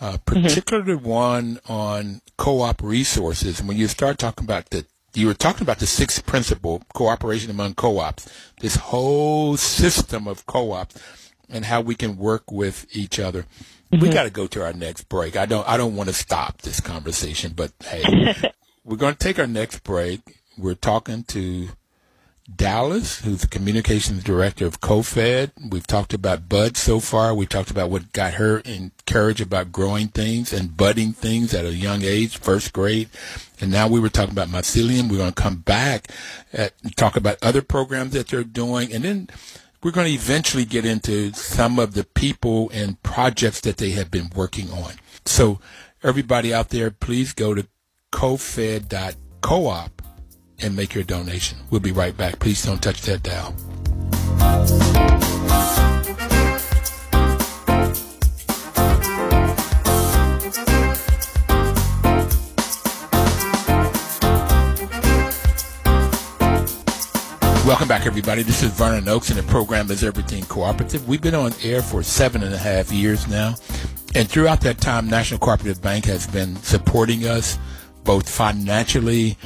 uh, 0.00 0.18
particularly 0.24 0.96
one 0.96 1.60
on 1.68 2.20
co-op 2.36 2.82
resources. 2.82 3.60
And 3.60 3.68
when 3.68 3.76
you 3.76 3.88
start 3.88 4.18
talking 4.18 4.44
about 4.44 4.70
the 4.70 4.86
you 5.14 5.26
were 5.26 5.34
talking 5.34 5.62
about 5.62 5.80
the 5.80 5.86
sixth 5.86 6.24
principle, 6.24 6.82
cooperation 6.94 7.50
among 7.50 7.74
co-ops, 7.74 8.28
this 8.60 8.76
whole 8.76 9.56
system 9.56 10.28
of 10.28 10.46
co-ops 10.46 10.94
and 11.48 11.64
how 11.64 11.80
we 11.80 11.94
can 11.94 12.16
work 12.16 12.50
with 12.52 12.86
each 12.92 13.18
other. 13.18 13.46
We 13.90 14.08
got 14.08 14.22
to 14.22 14.30
go 14.30 14.46
to 14.46 14.62
our 14.62 14.72
next 14.72 15.08
break. 15.08 15.36
I 15.36 15.46
don't 15.46 15.68
I 15.68 15.76
don't 15.76 15.96
want 15.96 16.08
to 16.08 16.14
stop 16.14 16.62
this 16.62 16.80
conversation, 16.80 17.54
but 17.56 17.72
hey, 17.82 18.34
we're 18.84 18.96
going 18.96 19.14
to 19.14 19.18
take 19.18 19.38
our 19.38 19.46
next 19.46 19.84
break. 19.84 20.20
We're 20.56 20.74
talking 20.74 21.24
to 21.24 21.68
Dallas, 22.54 23.20
who's 23.20 23.42
the 23.42 23.46
communications 23.46 24.24
director 24.24 24.66
of 24.66 24.80
CoFed. 24.80 25.52
We've 25.70 25.86
talked 25.86 26.12
about 26.12 26.48
Bud 26.48 26.76
so 26.76 26.98
far. 26.98 27.34
We 27.34 27.46
talked 27.46 27.70
about 27.70 27.90
what 27.90 28.12
got 28.12 28.34
her 28.34 28.58
encouraged 28.60 29.40
about 29.40 29.70
growing 29.70 30.08
things 30.08 30.52
and 30.52 30.76
budding 30.76 31.12
things 31.12 31.54
at 31.54 31.64
a 31.64 31.74
young 31.74 32.02
age, 32.02 32.38
first 32.38 32.72
grade. 32.72 33.08
And 33.60 33.70
now 33.70 33.86
we 33.86 34.00
were 34.00 34.08
talking 34.08 34.32
about 34.32 34.48
mycelium. 34.48 35.10
We're 35.10 35.18
going 35.18 35.32
to 35.32 35.42
come 35.42 35.58
back 35.58 36.08
and 36.52 36.72
talk 36.96 37.16
about 37.16 37.38
other 37.42 37.62
programs 37.62 38.12
that 38.12 38.28
they're 38.28 38.42
doing. 38.42 38.92
And 38.92 39.04
then 39.04 39.28
we're 39.82 39.92
going 39.92 40.08
to 40.08 40.12
eventually 40.12 40.64
get 40.64 40.84
into 40.84 41.32
some 41.32 41.78
of 41.78 41.94
the 41.94 42.04
people 42.04 42.70
and 42.72 43.00
projects 43.02 43.60
that 43.60 43.76
they 43.76 43.90
have 43.90 44.10
been 44.10 44.30
working 44.34 44.70
on. 44.70 44.94
So 45.24 45.60
everybody 46.02 46.52
out 46.52 46.70
there, 46.70 46.90
please 46.90 47.32
go 47.32 47.54
to 47.54 47.68
cofed.coop 48.12 50.02
and 50.62 50.76
make 50.76 50.94
your 50.94 51.04
donation. 51.04 51.58
We'll 51.70 51.80
be 51.80 51.92
right 51.92 52.16
back. 52.16 52.38
Please 52.38 52.62
don't 52.62 52.82
touch 52.82 53.02
that 53.02 53.22
dial. 53.22 53.54
Welcome 67.66 67.88
back, 67.88 68.04
everybody. 68.04 68.42
This 68.42 68.62
is 68.64 68.72
Vernon 68.72 69.08
Oakes, 69.08 69.30
and 69.30 69.38
the 69.38 69.44
program 69.44 69.90
is 69.90 70.02
Everything 70.02 70.42
Cooperative. 70.44 71.06
We've 71.06 71.22
been 71.22 71.36
on 71.36 71.52
air 71.62 71.82
for 71.82 72.02
seven 72.02 72.42
and 72.42 72.52
a 72.52 72.58
half 72.58 72.90
years 72.90 73.28
now, 73.28 73.54
and 74.16 74.28
throughout 74.28 74.60
that 74.62 74.80
time, 74.80 75.08
National 75.08 75.38
Cooperative 75.38 75.80
Bank 75.80 76.04
has 76.06 76.26
been 76.26 76.56
supporting 76.56 77.26
us 77.26 77.58
both 78.04 78.28
financially 78.28 79.36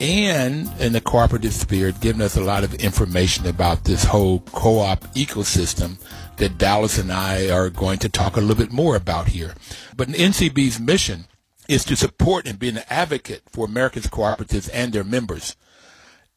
and 0.00 0.70
in 0.80 0.92
the 0.92 1.00
cooperative 1.00 1.52
spirit, 1.52 2.00
giving 2.00 2.22
us 2.22 2.36
a 2.36 2.42
lot 2.42 2.64
of 2.64 2.74
information 2.74 3.46
about 3.46 3.84
this 3.84 4.04
whole 4.04 4.40
co-op 4.40 5.04
ecosystem 5.14 5.98
that 6.36 6.58
Dallas 6.58 6.98
and 6.98 7.12
I 7.12 7.48
are 7.50 7.70
going 7.70 7.98
to 8.00 8.08
talk 8.08 8.36
a 8.36 8.40
little 8.40 8.56
bit 8.56 8.72
more 8.72 8.96
about 8.96 9.28
here. 9.28 9.54
But 9.96 10.08
NCB's 10.08 10.80
mission 10.80 11.26
is 11.68 11.84
to 11.84 11.96
support 11.96 12.46
and 12.46 12.58
be 12.58 12.68
an 12.68 12.80
advocate 12.90 13.42
for 13.50 13.66
America's 13.66 14.06
cooperatives 14.06 14.68
and 14.72 14.92
their 14.92 15.04
members 15.04 15.56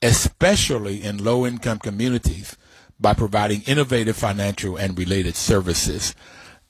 especially 0.01 1.03
in 1.03 1.23
low 1.23 1.45
income 1.45 1.79
communities, 1.79 2.55
by 2.99 3.13
providing 3.13 3.61
innovative 3.63 4.15
financial 4.15 4.75
and 4.75 4.97
related 4.97 5.35
services. 5.35 6.15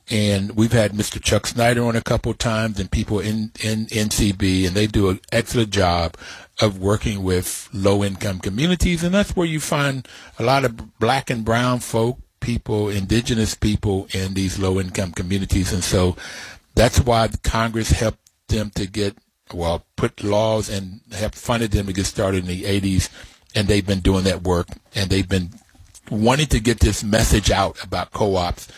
And 0.09 0.55
we've 0.55 0.71
had 0.71 0.93
Mr. 0.93 1.21
Chuck 1.21 1.47
Snyder 1.47 1.83
on 1.83 1.95
a 1.97 2.01
couple 2.01 2.33
times 2.33 2.79
and 2.79 2.89
people 2.89 3.19
in, 3.19 3.51
in 3.61 3.87
NCB, 3.87 4.65
and 4.65 4.75
they 4.75 4.87
do 4.87 5.09
an 5.09 5.19
excellent 5.33 5.71
job 5.71 6.15
of 6.61 6.79
working 6.79 7.23
with 7.23 7.69
low 7.73 8.03
income 8.03 8.39
communities. 8.39 9.03
And 9.03 9.13
that's 9.13 9.35
where 9.35 9.47
you 9.47 9.59
find 9.59 10.07
a 10.39 10.43
lot 10.43 10.63
of 10.63 10.97
black 10.99 11.29
and 11.29 11.43
brown 11.43 11.79
folk, 11.79 12.19
people, 12.39 12.87
indigenous 12.89 13.53
people 13.53 14.07
in 14.13 14.33
these 14.33 14.57
low 14.57 14.79
income 14.79 15.11
communities. 15.11 15.73
And 15.73 15.83
so 15.83 16.15
that's 16.73 17.01
why 17.01 17.29
Congress 17.43 17.91
helped 17.91 18.19
them 18.47 18.71
to 18.75 18.87
get, 18.87 19.17
well, 19.53 19.85
put 19.97 20.23
laws 20.23 20.69
and 20.69 21.01
have 21.11 21.35
funded 21.35 21.71
them 21.71 21.87
to 21.87 21.93
get 21.93 22.05
started 22.05 22.43
in 22.43 22.47
the 22.47 22.63
80s. 22.63 23.09
And 23.53 23.67
they've 23.67 23.85
been 23.85 23.99
doing 23.99 24.23
that 24.23 24.43
work 24.43 24.67
and 24.95 25.09
they've 25.09 25.27
been 25.27 25.49
wanting 26.09 26.47
to 26.47 26.61
get 26.61 26.79
this 26.79 27.03
message 27.03 27.51
out 27.51 27.83
about 27.83 28.11
co-ops 28.11 28.69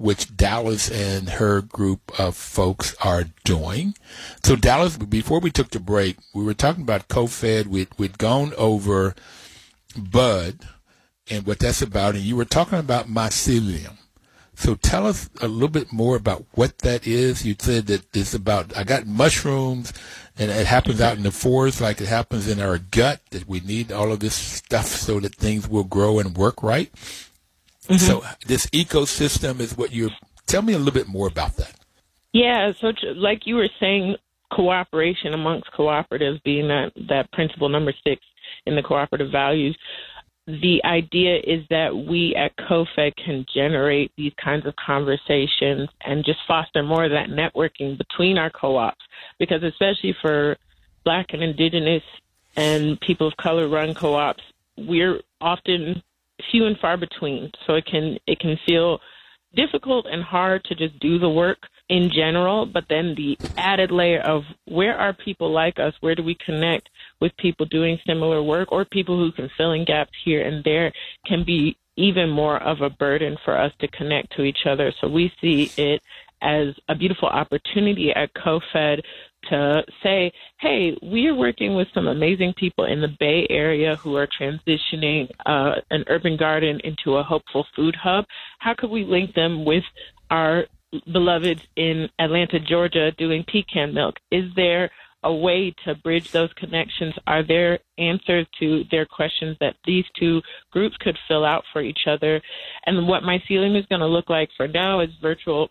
which 0.00 0.34
Dallas 0.34 0.90
and 0.90 1.28
her 1.28 1.60
group 1.60 2.18
of 2.18 2.34
folks 2.34 2.96
are 3.04 3.24
doing. 3.44 3.94
So 4.42 4.56
Dallas, 4.56 4.96
before 4.96 5.40
we 5.40 5.50
took 5.50 5.70
the 5.70 5.78
break, 5.78 6.16
we 6.34 6.42
were 6.42 6.54
talking 6.54 6.82
about 6.82 7.08
co-fed. 7.08 7.66
We'd, 7.66 7.88
we'd 7.98 8.16
gone 8.16 8.54
over 8.56 9.14
Bud 9.94 10.60
and 11.30 11.46
what 11.46 11.58
that's 11.58 11.82
about, 11.82 12.14
and 12.14 12.24
you 12.24 12.34
were 12.34 12.46
talking 12.46 12.78
about 12.78 13.08
mycelium. 13.08 13.98
So 14.54 14.74
tell 14.74 15.06
us 15.06 15.28
a 15.40 15.48
little 15.48 15.68
bit 15.68 15.92
more 15.92 16.16
about 16.16 16.46
what 16.52 16.78
that 16.78 17.06
is. 17.06 17.44
You 17.44 17.54
said 17.58 17.86
that 17.88 18.14
it's 18.16 18.34
about, 18.34 18.76
I 18.76 18.84
got 18.84 19.06
mushrooms 19.06 19.92
and 20.38 20.50
it 20.50 20.66
happens 20.66 21.00
out 21.00 21.18
in 21.18 21.22
the 21.22 21.30
forest 21.30 21.80
like 21.80 22.00
it 22.00 22.08
happens 22.08 22.48
in 22.48 22.60
our 22.60 22.78
gut 22.78 23.20
that 23.30 23.46
we 23.48 23.60
need 23.60 23.92
all 23.92 24.12
of 24.12 24.20
this 24.20 24.34
stuff 24.34 24.86
so 24.86 25.20
that 25.20 25.34
things 25.34 25.68
will 25.68 25.84
grow 25.84 26.18
and 26.18 26.36
work 26.36 26.62
right. 26.62 26.90
Mm-hmm. 27.90 28.06
So 28.06 28.24
this 28.46 28.66
ecosystem 28.66 29.60
is 29.60 29.76
what 29.76 29.92
you're. 29.92 30.10
tell 30.46 30.62
me 30.62 30.74
a 30.74 30.78
little 30.78 30.94
bit 30.94 31.08
more 31.08 31.26
about 31.26 31.56
that. 31.56 31.74
Yeah, 32.32 32.72
so 32.80 32.92
like 33.16 33.46
you 33.46 33.56
were 33.56 33.68
saying, 33.80 34.16
cooperation 34.52 35.32
amongst 35.32 35.70
cooperatives 35.72 36.42
being 36.42 36.68
that 36.68 36.92
that 37.08 37.30
principle 37.32 37.68
number 37.68 37.92
six 38.04 38.20
in 38.66 38.76
the 38.76 38.82
cooperative 38.82 39.30
values. 39.30 39.76
The 40.46 40.80
idea 40.84 41.36
is 41.36 41.64
that 41.70 41.94
we 41.94 42.34
at 42.34 42.56
COFED 42.56 43.14
can 43.24 43.46
generate 43.54 44.10
these 44.16 44.32
kinds 44.42 44.66
of 44.66 44.74
conversations 44.74 45.88
and 46.04 46.24
just 46.24 46.38
foster 46.48 46.82
more 46.82 47.04
of 47.04 47.12
that 47.12 47.28
networking 47.28 47.96
between 47.96 48.38
our 48.38 48.50
co-ops, 48.50 49.04
because 49.38 49.62
especially 49.62 50.14
for 50.20 50.56
Black 51.04 51.26
and 51.32 51.42
Indigenous 51.42 52.02
and 52.56 53.00
people 53.00 53.28
of 53.28 53.36
color 53.36 53.68
run 53.68 53.94
co-ops, 53.94 54.42
we're 54.76 55.20
often 55.40 56.02
few 56.50 56.66
and 56.66 56.78
far 56.78 56.96
between. 56.96 57.50
So 57.66 57.74
it 57.74 57.86
can 57.86 58.18
it 58.26 58.38
can 58.40 58.58
feel 58.66 59.00
difficult 59.54 60.06
and 60.06 60.22
hard 60.22 60.64
to 60.64 60.74
just 60.74 60.98
do 61.00 61.18
the 61.18 61.28
work 61.28 61.58
in 61.88 62.08
general, 62.14 62.66
but 62.66 62.84
then 62.88 63.14
the 63.16 63.36
added 63.56 63.90
layer 63.90 64.20
of 64.20 64.44
where 64.66 64.96
are 64.96 65.12
people 65.12 65.52
like 65.52 65.80
us? 65.80 65.92
Where 66.00 66.14
do 66.14 66.22
we 66.22 66.36
connect 66.36 66.88
with 67.20 67.36
people 67.36 67.66
doing 67.66 67.98
similar 68.06 68.42
work 68.42 68.70
or 68.70 68.84
people 68.84 69.18
who 69.18 69.32
can 69.32 69.50
fill 69.56 69.72
in 69.72 69.84
gaps 69.84 70.12
here 70.24 70.46
and 70.46 70.62
there 70.62 70.92
can 71.26 71.44
be 71.44 71.76
even 71.96 72.30
more 72.30 72.62
of 72.62 72.80
a 72.80 72.90
burden 72.90 73.36
for 73.44 73.58
us 73.58 73.72
to 73.80 73.88
connect 73.88 74.34
to 74.36 74.42
each 74.42 74.66
other. 74.66 74.92
So 75.00 75.08
we 75.08 75.32
see 75.40 75.70
it 75.76 76.00
as 76.40 76.68
a 76.88 76.94
beautiful 76.94 77.28
opportunity 77.28 78.10
at 78.10 78.32
COFED 78.34 79.02
to 79.50 79.82
say, 80.02 80.32
hey, 80.58 80.96
we 81.02 81.26
are 81.26 81.34
working 81.34 81.74
with 81.74 81.88
some 81.94 82.06
amazing 82.06 82.54
people 82.56 82.84
in 82.84 83.00
the 83.00 83.14
Bay 83.18 83.46
Area 83.50 83.96
who 83.96 84.16
are 84.16 84.26
transitioning 84.26 85.28
uh, 85.46 85.76
an 85.90 86.04
urban 86.08 86.36
garden 86.36 86.80
into 86.84 87.16
a 87.16 87.22
hopeful 87.22 87.66
food 87.76 87.94
hub. 87.94 88.24
How 88.58 88.74
could 88.74 88.90
we 88.90 89.04
link 89.04 89.34
them 89.34 89.64
with 89.64 89.84
our 90.30 90.64
beloveds 91.12 91.62
in 91.76 92.08
Atlanta, 92.18 92.58
Georgia 92.58 93.12
doing 93.12 93.44
pecan 93.44 93.94
milk? 93.94 94.16
Is 94.30 94.44
there 94.56 94.90
a 95.22 95.32
way 95.32 95.74
to 95.84 95.94
bridge 95.96 96.30
those 96.30 96.52
connections? 96.54 97.14
Are 97.26 97.46
there 97.46 97.78
answers 97.98 98.46
to 98.58 98.84
their 98.90 99.04
questions 99.04 99.56
that 99.60 99.76
these 99.84 100.04
two 100.18 100.40
groups 100.72 100.96
could 100.98 101.18
fill 101.28 101.44
out 101.44 101.64
for 101.72 101.82
each 101.82 102.06
other? 102.06 102.40
And 102.86 103.06
what 103.06 103.22
mycelium 103.22 103.78
is 103.78 103.86
going 103.86 104.00
to 104.00 104.06
look 104.06 104.30
like 104.30 104.48
for 104.56 104.66
now 104.66 105.00
is 105.00 105.10
virtual 105.20 105.70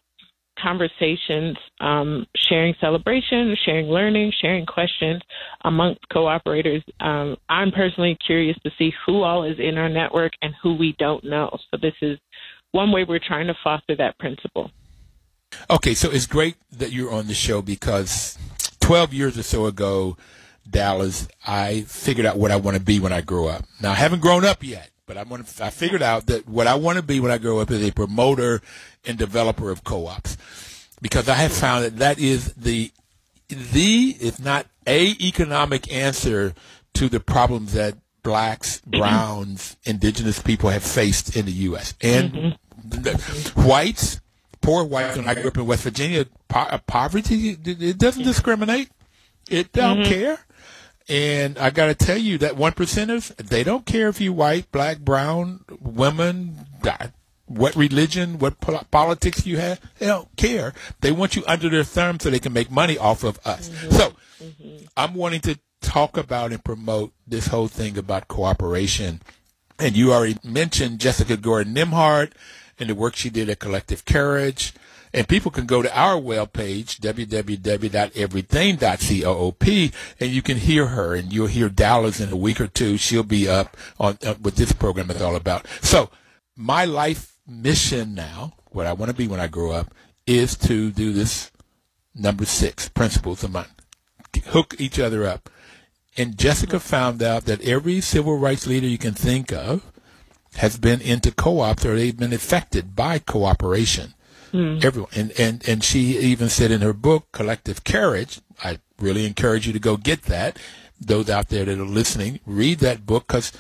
conversations, 0.62 1.58
um, 1.80 2.26
sharing 2.36 2.74
celebrations, 2.80 3.58
sharing 3.66 3.88
learning, 3.88 4.32
sharing 4.42 4.66
questions 4.66 5.22
amongst 5.64 6.02
cooperators. 6.12 6.84
Um, 7.00 7.38
I'm 7.50 7.72
personally 7.72 8.18
curious 8.26 8.58
to 8.64 8.72
see 8.78 8.92
who 9.06 9.24
all 9.24 9.44
is 9.44 9.58
in 9.60 9.78
our 9.78 9.90
network 9.90 10.34
and 10.42 10.54
who 10.62 10.76
we 10.76 10.96
don't 11.00 11.24
know. 11.24 11.50
So 11.72 11.78
this 11.82 11.96
is 12.02 12.18
one 12.72 12.92
way 12.92 13.04
we're 13.04 13.20
trying 13.20 13.48
to 13.48 13.56
foster 13.64 13.96
that 13.98 14.18
principle. 14.20 14.72
Okay, 15.70 15.94
so 15.94 16.12
it's 16.12 16.28
great 16.28 16.56
that 16.72 16.92
you're 16.92 17.12
on 17.12 17.28
the 17.28 17.34
show 17.34 17.62
because 17.62 18.38
12 18.82 19.14
years 19.14 19.38
or 19.38 19.44
so 19.44 19.66
ago, 19.66 20.18
Dallas, 20.70 21.28
I 21.46 21.82
figured 21.82 22.26
out 22.26 22.38
what 22.38 22.52
I 22.52 22.58
want 22.58 22.78
to 22.78 22.84
be 22.84 23.00
when 23.00 23.14
I 23.14 23.22
grow 23.22 23.48
up. 23.48 23.66
Now, 23.82 23.92
I 23.92 23.96
haven't 23.96 24.22
grown 24.22 24.46
up 24.46 24.64
yet, 24.64 24.92
but 25.10 25.18
I 25.18 25.24
want 25.24 25.60
I 25.60 25.72
figured 25.72 26.04
out 26.04 26.28
that 26.28 26.48
what 26.48 26.68
I 26.68 26.76
want 26.76 26.98
to 26.98 27.04
be 27.04 27.20
when 27.20 27.32
I 27.32 27.40
grow 27.40 27.58
up 27.58 27.72
is 27.72 27.82
a 27.82 27.92
promoter 27.92 28.62
and 29.04 29.18
developer 29.18 29.72
of 29.72 29.84
co-ops 29.84 30.38
because 31.02 31.28
I 31.28 31.34
have 31.34 31.52
found 31.52 31.84
that 31.84 31.98
that 31.98 32.20
is 32.20 32.54
the 32.54 32.92
the 33.48 34.16
if 34.22 34.40
not 34.40 34.68
a 34.86 35.08
economic 35.20 35.92
answer 35.92 36.54
to 36.94 37.10
the 37.10 37.20
problems 37.20 37.74
that 37.74 37.96
blacks, 38.22 38.82
browns, 38.86 39.78
indigenous 39.84 40.40
people 40.40 40.70
have 40.70 40.84
faced 40.84 41.36
in 41.36 41.48
the 41.48 41.54
U.S. 41.54 41.96
and 42.02 42.32
mm-hmm. 42.32 43.68
whites, 43.68 44.22
poor 44.62 44.84
whites. 44.84 45.18
When 45.18 45.28
I 45.28 45.34
grew 45.34 45.48
up 45.48 45.58
in 45.58 45.66
West 45.66 45.84
Virginia, 45.86 46.28
po- 46.50 46.80
poverty 46.86 47.58
it 47.66 47.98
doesn't 47.98 48.24
discriminate. 48.24 48.92
It 49.50 49.72
don't 49.72 50.02
mm-hmm. 50.02 50.12
care. 50.12 50.40
And 51.10 51.58
I 51.58 51.72
got 51.72 51.88
to 51.88 51.96
tell 51.96 52.18
you 52.18 52.38
that 52.38 52.56
one 52.56 52.74
percenters, 52.74 53.36
they 53.38 53.64
don't 53.64 53.86
care 53.86 54.10
if 54.10 54.22
you're 54.22 54.32
white, 54.32 54.72
black, 54.72 55.00
brown, 55.00 55.66
women, 55.82 56.68
what 57.48 57.76
religion, 57.76 58.38
what 58.38 58.60
politics 58.92 59.46
you 59.48 59.58
have. 59.58 59.82
They 59.98 60.06
don't 60.06 60.30
care. 60.38 60.74
They 61.02 61.12
want 61.12 61.36
you 61.36 61.44
under 61.48 61.68
their 61.68 61.84
thumb 61.84 62.20
so 62.20 62.30
they 62.30 62.40
can 62.40 62.54
make 62.54 62.70
money 62.70 62.98
off 62.98 63.24
of 63.24 63.40
us. 63.44 63.70
Mm-hmm. 63.70 63.92
So 63.92 64.14
mm-hmm. 64.44 64.86
I'm 64.96 65.16
wanting 65.16 65.42
to 65.42 65.60
talk 65.82 66.16
about 66.16 66.52
and 66.52 66.64
promote 66.64 67.12
this 67.26 67.48
whole 67.48 67.68
thing 67.68 67.98
about 67.98 68.28
cooperation. 68.28 69.22
And 69.80 69.96
you 69.96 70.14
already 70.14 70.38
mentioned 70.44 71.00
Jessica 71.00 71.38
Gordon 71.38 71.74
Nembhard 71.74 72.34
and 72.78 72.90
the 72.90 72.96
work 72.96 73.16
she 73.16 73.32
did 73.32 73.50
at 73.50 73.60
Collective 73.60 74.06
Courage. 74.06 74.74
And 75.14 75.28
people 75.28 75.52
can 75.52 75.66
go 75.66 75.82
to 75.82 75.98
our 75.98 76.22
webpage, 76.22 77.00
www.everything.coop, 77.00 79.94
and 80.20 80.30
you 80.30 80.42
can 80.42 80.58
hear 80.58 80.88
her, 80.88 81.16
and 81.16 81.34
you'll 81.34 81.48
hear 81.48 81.70
Dallas 81.70 82.20
in 82.20 82.32
a 82.32 82.36
week 82.36 82.62
or 82.62 82.68
two. 82.68 82.98
She'll 82.98 83.24
be 83.24 83.48
up 83.48 83.76
on 84.00 84.18
uh, 84.24 84.36
what 84.36 84.56
this 84.56 84.72
program 84.72 85.10
is 85.10 85.22
all 85.22 85.36
about. 85.36 85.66
So, 85.82 86.12
my 86.56 86.86
life 86.86 87.38
mission 87.48 88.14
now, 88.14 88.54
what 88.72 88.86
I 88.86 88.94
want 88.94 89.10
to 89.10 89.16
be 89.16 89.28
when 89.28 89.40
I 89.40 89.48
grow 89.48 89.72
up, 89.72 89.94
is 90.28 90.56
to 90.58 90.92
do 90.92 91.12
this 91.12 91.52
number 92.14 92.46
six 92.46 92.90
principles 92.90 93.44
of 93.44 93.52
mine. 93.52 93.66
Hook 94.48 94.76
each 94.78 95.00
other 95.00 95.26
up. 95.26 95.50
And 96.18 96.38
Jessica 96.38 96.80
found 96.80 97.24
out 97.24 97.46
that 97.46 97.62
every 97.62 98.02
civil 98.02 98.38
rights 98.38 98.68
leader 98.68 98.88
you 98.88 98.98
can 98.98 99.14
think 99.14 99.52
of 99.52 99.92
has 100.56 100.78
been 100.78 101.02
into 101.02 101.32
co-ops 101.32 101.86
or 101.86 101.96
they've 101.96 102.18
been 102.18 102.34
affected 102.34 102.96
by 102.96 103.20
cooperation. 103.20 104.14
Mm. 104.52 104.84
Everyone. 104.84 105.10
And, 105.16 105.32
and, 105.40 105.68
and 105.68 105.84
she 105.84 106.18
even 106.20 106.50
said 106.50 106.72
in 106.72 106.82
her 106.82 106.94
book, 106.94 107.32
Collective 107.32 107.84
Courage, 107.84 108.42
I 108.64 108.80
really 109.00 109.26
encourage 109.26 109.68
you 109.68 109.74
to 109.74 109.80
go 109.80 109.98
get 109.98 110.24
that. 110.24 110.58
Those 111.00 111.30
out 111.30 111.50
there 111.50 111.66
that 111.66 111.80
are 111.80 111.86
listening, 111.86 112.42
read 112.46 112.80
that 112.80 113.06
book 113.06 113.28
because 113.28 113.54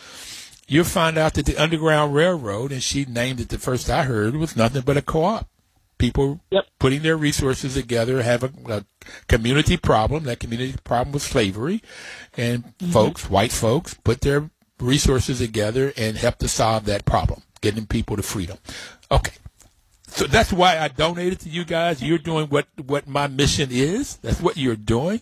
you'll 0.67 0.83
find 0.83 1.17
out 1.17 1.35
that 1.35 1.45
the 1.45 1.57
Underground 1.57 2.13
Railroad, 2.13 2.71
and 2.71 2.83
she 2.83 3.05
named 3.05 3.39
it 3.39 3.49
the 3.49 3.57
first 3.57 3.89
I 3.89 4.03
heard, 4.03 4.35
was 4.35 4.55
nothing 4.55 4.81
but 4.81 4.97
a 4.97 5.01
co-op. 5.01 5.47
People 5.97 6.39
yep. 6.49 6.65
putting 6.79 7.01
their 7.01 7.17
resources 7.17 7.73
together 7.73 8.21
have 8.21 8.43
a, 8.43 8.51
a, 8.69 8.85
community 9.27 9.75
problem. 9.75 10.23
That 10.23 10.39
community 10.39 10.75
problem 10.83 11.13
was 11.13 11.23
slavery, 11.23 11.81
and 12.37 12.63
mm-hmm. 12.63 12.91
folks, 12.91 13.29
white 13.29 13.51
folks, 13.51 13.95
put 13.95 14.21
their 14.21 14.49
resources 14.79 15.39
together 15.39 15.91
and 15.97 16.17
help 16.17 16.37
to 16.37 16.47
solve 16.47 16.85
that 16.85 17.03
problem, 17.05 17.41
getting 17.59 17.85
people 17.85 18.15
to 18.15 18.23
freedom. 18.23 18.57
Okay. 19.11 19.33
So 20.09 20.25
that's 20.25 20.51
why 20.51 20.77
I 20.77 20.87
donated 20.87 21.39
to 21.41 21.49
you 21.49 21.65
guys. 21.65 22.01
You're 22.01 22.17
doing 22.17 22.47
what, 22.47 22.67
what 22.85 23.07
my 23.07 23.27
mission 23.27 23.69
is. 23.71 24.17
That's 24.17 24.41
what 24.41 24.57
you're 24.57 24.75
doing. 24.75 25.21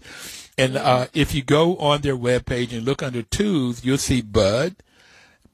And 0.57 0.77
uh, 0.77 1.07
if 1.13 1.35
you 1.35 1.43
go 1.43 1.77
on 1.77 2.01
their 2.01 2.17
webpage 2.17 2.75
and 2.75 2.83
look 2.83 3.03
under 3.03 3.21
twos, 3.21 3.85
you'll 3.85 3.97
see 3.97 4.21
Bud 4.21 4.75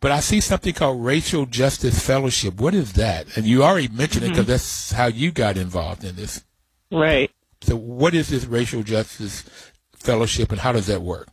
but 0.04 0.12
I 0.12 0.20
see 0.20 0.42
something 0.42 0.74
called 0.74 1.02
Racial 1.02 1.46
Justice 1.46 2.06
Fellowship. 2.06 2.60
What 2.60 2.74
is 2.74 2.92
that? 2.94 3.38
And 3.38 3.46
you 3.46 3.64
already 3.64 3.88
mentioned 3.88 4.26
mm-hmm. 4.26 4.34
it 4.34 4.36
because 4.36 4.48
that's 4.48 4.92
how 4.92 5.06
you 5.06 5.32
got 5.32 5.56
involved 5.56 6.04
in 6.04 6.18
this. 6.18 6.44
Right. 6.92 7.32
So, 7.62 7.78
what 7.78 8.14
is 8.14 8.28
this 8.28 8.44
Racial 8.44 8.84
Justice 8.84 9.46
Fellowship 9.96 10.52
and 10.52 10.60
how 10.60 10.74
does 10.74 10.88
that 10.88 11.02
work? 11.02 11.30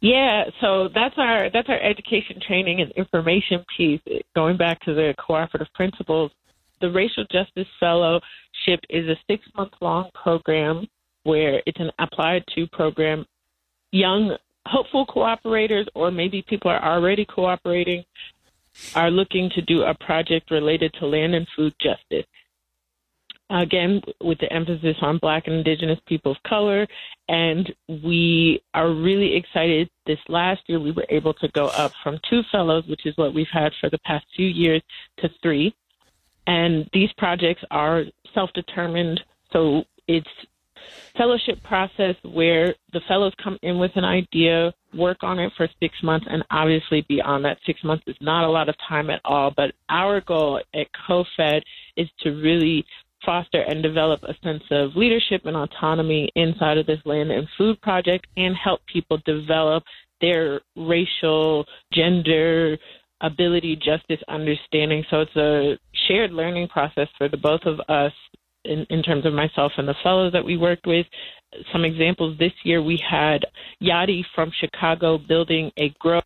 Yeah, 0.00 0.46
so 0.60 0.88
that's 0.92 1.14
our 1.16 1.48
that's 1.50 1.68
our 1.68 1.80
education 1.80 2.40
training 2.44 2.80
and 2.80 2.90
information 2.96 3.64
piece. 3.76 4.00
Going 4.34 4.56
back 4.56 4.80
to 4.80 4.92
the 4.92 5.14
cooperative 5.24 5.72
principles, 5.72 6.32
the 6.80 6.90
Racial 6.90 7.24
Justice 7.30 7.68
Fellowship 7.78 8.80
is 8.88 9.08
a 9.08 9.16
six 9.28 9.44
month 9.56 9.72
long 9.80 10.10
program 10.14 10.86
where 11.24 11.62
it's 11.66 11.80
an 11.80 11.90
applied 11.98 12.44
to 12.54 12.66
program 12.68 13.26
young 13.92 14.36
hopeful 14.66 15.06
cooperators 15.06 15.86
or 15.94 16.10
maybe 16.10 16.42
people 16.48 16.70
are 16.70 16.82
already 16.82 17.24
cooperating 17.24 18.04
are 18.94 19.10
looking 19.10 19.50
to 19.50 19.62
do 19.62 19.82
a 19.82 19.94
project 19.94 20.50
related 20.50 20.92
to 20.94 21.06
land 21.06 21.34
and 21.34 21.46
food 21.56 21.74
justice. 21.80 22.26
Again, 23.50 24.00
with 24.20 24.38
the 24.38 24.52
emphasis 24.52 24.96
on 25.02 25.18
Black 25.18 25.48
and 25.48 25.56
Indigenous 25.56 25.98
people 26.06 26.32
of 26.32 26.42
color. 26.44 26.86
And 27.28 27.72
we 27.88 28.62
are 28.74 28.92
really 28.92 29.34
excited. 29.34 29.90
This 30.06 30.20
last 30.28 30.60
year, 30.68 30.78
we 30.78 30.92
were 30.92 31.06
able 31.08 31.34
to 31.34 31.48
go 31.48 31.66
up 31.66 31.90
from 32.02 32.20
two 32.28 32.42
fellows, 32.52 32.84
which 32.86 33.06
is 33.06 33.16
what 33.16 33.34
we've 33.34 33.48
had 33.52 33.72
for 33.80 33.90
the 33.90 33.98
past 34.04 34.24
few 34.36 34.46
years, 34.46 34.82
to 35.18 35.28
three. 35.42 35.74
And 36.50 36.90
these 36.92 37.10
projects 37.16 37.62
are 37.70 38.02
self 38.34 38.50
determined. 38.54 39.20
So 39.52 39.84
it's 40.08 40.26
fellowship 41.16 41.62
process 41.62 42.16
where 42.24 42.74
the 42.92 43.00
fellows 43.06 43.32
come 43.42 43.56
in 43.62 43.78
with 43.78 43.92
an 43.94 44.04
idea, 44.04 44.74
work 44.92 45.18
on 45.22 45.38
it 45.38 45.52
for 45.56 45.68
six 45.80 45.94
months, 46.02 46.26
and 46.28 46.42
obviously 46.50 47.06
beyond 47.08 47.44
that 47.44 47.58
six 47.64 47.84
months 47.84 48.02
is 48.08 48.16
not 48.20 48.44
a 48.44 48.50
lot 48.50 48.68
of 48.68 48.74
time 48.88 49.10
at 49.10 49.20
all. 49.24 49.52
But 49.56 49.74
our 49.88 50.20
goal 50.22 50.60
at 50.74 50.88
CoFed 51.08 51.62
is 51.96 52.08
to 52.22 52.30
really 52.30 52.84
foster 53.24 53.62
and 53.68 53.80
develop 53.80 54.20
a 54.24 54.34
sense 54.42 54.64
of 54.72 54.96
leadership 54.96 55.42
and 55.44 55.56
autonomy 55.56 56.30
inside 56.34 56.78
of 56.78 56.86
this 56.86 57.00
land 57.04 57.30
and 57.30 57.46
food 57.56 57.80
project 57.80 58.26
and 58.36 58.56
help 58.56 58.80
people 58.92 59.18
develop 59.24 59.84
their 60.20 60.60
racial, 60.76 61.64
gender, 61.92 62.76
ability, 63.20 63.76
justice 63.76 64.20
understanding. 64.28 65.04
So 65.10 65.20
it's 65.20 65.36
a 65.36 65.78
shared 66.08 66.32
learning 66.32 66.68
process 66.68 67.08
for 67.18 67.28
the 67.28 67.36
both 67.36 67.62
of 67.66 67.80
us 67.88 68.12
in, 68.64 68.86
in 68.90 69.02
terms 69.02 69.26
of 69.26 69.32
myself 69.32 69.72
and 69.76 69.88
the 69.88 69.94
fellows 70.02 70.32
that 70.32 70.44
we 70.44 70.56
worked 70.56 70.86
with. 70.86 71.06
Some 71.72 71.84
examples 71.84 72.38
this 72.38 72.52
year 72.62 72.82
we 72.82 72.98
had 73.08 73.44
Yadi 73.82 74.22
from 74.34 74.52
Chicago 74.60 75.18
building 75.18 75.70
a 75.76 75.94
grow 75.98 76.20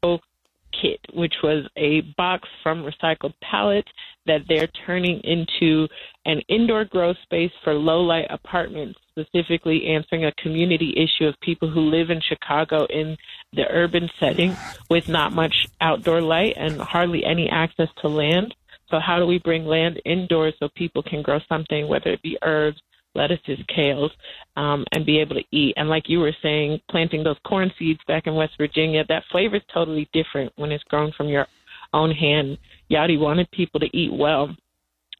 kit, 0.82 1.00
which 1.14 1.34
was 1.42 1.64
a 1.76 2.02
box 2.16 2.48
from 2.62 2.84
recycled 2.84 3.34
pallets 3.40 3.88
that 4.26 4.40
they're 4.48 4.68
turning 4.86 5.20
into 5.20 5.86
an 6.26 6.40
indoor 6.48 6.84
grow 6.84 7.14
space 7.22 7.52
for 7.62 7.74
low 7.74 8.00
light 8.00 8.26
apartments, 8.30 8.98
specifically 9.18 9.86
answering 9.86 10.24
a 10.24 10.32
community 10.32 10.94
issue 10.96 11.26
of 11.28 11.38
people 11.40 11.70
who 11.70 11.80
live 11.80 12.10
in 12.10 12.20
Chicago 12.20 12.84
in 12.86 13.16
the 13.52 13.64
urban 13.70 14.10
setting 14.18 14.56
with 14.90 15.08
not 15.08 15.32
much 15.32 15.68
outdoor 15.80 16.20
light 16.20 16.54
and 16.56 16.80
hardly 16.80 17.24
any 17.24 17.48
access 17.48 17.88
to 18.00 18.08
land. 18.08 18.54
So 18.90 18.98
how 18.98 19.18
do 19.18 19.26
we 19.26 19.38
bring 19.38 19.66
land 19.66 20.00
indoors 20.04 20.54
so 20.58 20.68
people 20.74 21.02
can 21.02 21.22
grow 21.22 21.38
something, 21.48 21.88
whether 21.88 22.10
it 22.10 22.22
be 22.22 22.38
herbs, 22.42 22.80
lettuces, 23.14 23.58
kales, 23.76 24.10
um, 24.56 24.84
and 24.92 25.06
be 25.06 25.20
able 25.20 25.36
to 25.36 25.44
eat? 25.52 25.74
And 25.76 25.88
like 25.88 26.08
you 26.08 26.18
were 26.18 26.34
saying, 26.42 26.80
planting 26.90 27.22
those 27.22 27.38
corn 27.46 27.72
seeds 27.78 28.00
back 28.06 28.26
in 28.26 28.34
West 28.34 28.54
Virginia, 28.58 29.04
that 29.08 29.24
flavor 29.30 29.56
is 29.56 29.62
totally 29.72 30.08
different 30.12 30.52
when 30.56 30.72
it's 30.72 30.84
grown 30.84 31.12
from 31.12 31.28
your 31.28 31.46
own 31.92 32.10
hand. 32.10 32.58
Yadi 32.90 33.18
wanted 33.18 33.50
people 33.52 33.80
to 33.80 33.96
eat 33.96 34.12
well 34.12 34.54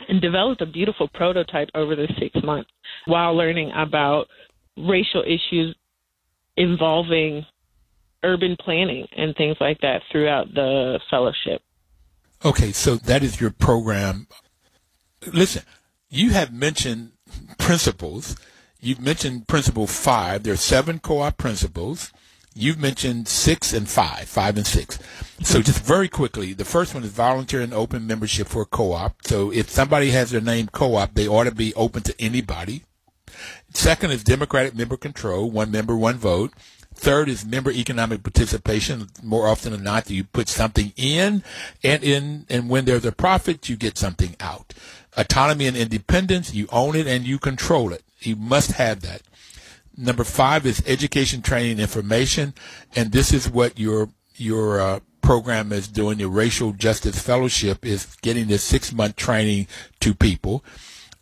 and 0.08 0.20
developed 0.20 0.60
a 0.60 0.66
beautiful 0.66 1.08
prototype 1.08 1.68
over 1.74 1.94
the 1.96 2.08
six 2.18 2.34
months 2.44 2.70
while 3.06 3.36
learning 3.36 3.72
about 3.76 4.26
racial 4.76 5.22
issues 5.22 5.74
involving 6.56 7.44
urban 8.22 8.56
planning 8.58 9.06
and 9.16 9.34
things 9.36 9.56
like 9.60 9.80
that 9.80 10.02
throughout 10.10 10.52
the 10.54 10.98
fellowship. 11.10 11.62
Okay, 12.44 12.72
so 12.72 12.96
that 12.96 13.22
is 13.22 13.40
your 13.40 13.50
program. 13.50 14.26
Listen, 15.32 15.62
you 16.10 16.30
have 16.30 16.52
mentioned 16.52 17.12
principles. 17.58 18.36
You've 18.80 19.00
mentioned 19.00 19.48
principle 19.48 19.86
five. 19.86 20.42
There 20.42 20.52
are 20.52 20.56
seven 20.56 20.98
co-op 20.98 21.38
principles. 21.38 22.12
You've 22.56 22.78
mentioned 22.78 23.26
six 23.26 23.72
and 23.72 23.88
five, 23.88 24.28
five 24.28 24.56
and 24.56 24.66
six. 24.66 24.98
So 25.42 25.60
just 25.60 25.82
very 25.82 26.08
quickly, 26.08 26.52
the 26.52 26.64
first 26.64 26.94
one 26.94 27.02
is 27.02 27.10
volunteer 27.10 27.60
and 27.60 27.74
open 27.74 28.06
membership 28.06 28.46
for 28.46 28.62
a 28.62 28.66
co-op. 28.66 29.16
So 29.26 29.52
if 29.52 29.68
somebody 29.68 30.10
has 30.10 30.30
their 30.30 30.40
name 30.40 30.68
co-op, 30.68 31.14
they 31.14 31.26
ought 31.26 31.44
to 31.44 31.54
be 31.54 31.74
open 31.74 32.02
to 32.04 32.14
anybody. 32.20 32.84
Second 33.72 34.12
is 34.12 34.22
democratic 34.22 34.76
member 34.76 34.96
control, 34.96 35.50
one 35.50 35.72
member, 35.72 35.96
one 35.96 36.16
vote. 36.16 36.52
Third 36.94 37.28
is 37.28 37.44
member 37.44 37.72
economic 37.72 38.22
participation. 38.22 39.08
More 39.20 39.48
often 39.48 39.72
than 39.72 39.82
not, 39.82 40.08
you 40.08 40.22
put 40.22 40.48
something 40.48 40.92
in, 40.96 41.42
and 41.82 42.04
in, 42.04 42.46
and 42.48 42.70
when 42.70 42.84
there's 42.84 43.04
a 43.04 43.10
profit, 43.10 43.68
you 43.68 43.74
get 43.74 43.98
something 43.98 44.36
out. 44.38 44.72
Autonomy 45.16 45.66
and 45.66 45.76
independence, 45.76 46.54
you 46.54 46.68
own 46.70 46.94
it 46.94 47.08
and 47.08 47.24
you 47.24 47.40
control 47.40 47.92
it. 47.92 48.04
You 48.20 48.36
must 48.36 48.72
have 48.72 49.00
that. 49.00 49.22
Number 49.96 50.24
five 50.24 50.66
is 50.66 50.82
education, 50.86 51.42
training, 51.42 51.78
information, 51.78 52.54
and 52.96 53.12
this 53.12 53.32
is 53.32 53.48
what 53.48 53.78
your 53.78 54.10
your 54.36 54.80
uh, 54.80 55.00
program 55.22 55.72
is 55.72 55.88
doing. 55.88 56.18
Your 56.18 56.28
racial 56.28 56.72
justice 56.72 57.20
fellowship 57.20 57.84
is 57.86 58.16
getting 58.22 58.48
this 58.48 58.62
six 58.62 58.92
month 58.92 59.16
training 59.16 59.66
to 60.00 60.14
people. 60.14 60.64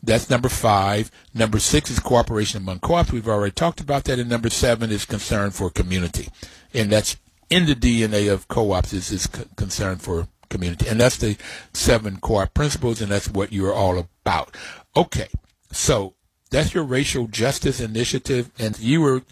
That's 0.03 0.29
number 0.29 0.49
five. 0.49 1.11
Number 1.33 1.61
six 1.61 1.89
is 1.91 2.01
cooperation 2.01 2.63
among 2.63 2.81
co-ops. 2.81 3.13
We've 3.13 3.29
already 3.29 3.53
talked 3.53 3.81
about 3.81 4.05
that. 4.05 4.19
And 4.19 4.29
number 4.29 4.51
seven 4.51 4.91
is 4.91 5.05
concern 5.05 5.53
for 5.53 5.71
community. 5.71 6.29
And 6.75 6.91
that's 6.91 7.17
in 7.49 7.67
the 7.67 7.77
DNA 7.77 8.33
of 8.33 8.49
co-ops 8.49 8.93
is, 8.93 9.13
is 9.13 9.29
concern 9.29 9.99
for 9.99 10.27
community. 10.49 10.89
And 10.89 11.01
that's 11.01 11.19
the 11.19 11.37
seven 11.73 12.19
co-op 12.21 12.53
principles. 12.53 13.01
And 13.01 13.13
that's 13.13 13.29
what 13.29 13.53
you're 13.53 13.73
all 13.73 13.99
about. 13.99 14.57
Okay. 14.97 15.29
So 15.71 16.15
that's 16.53 16.75
your 16.75 16.85
racial 16.85 17.27
justice 17.27 17.81
initiative. 17.81 18.53
And 18.59 18.79
you 18.79 19.01
were 19.01 19.23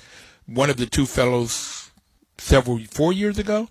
one 0.47 0.71
of 0.71 0.77
the 0.79 0.87
two 0.87 1.07
fellows 1.07 1.93
several, 2.39 2.81
four 2.91 3.13
years 3.13 3.39
ago? 3.39 3.69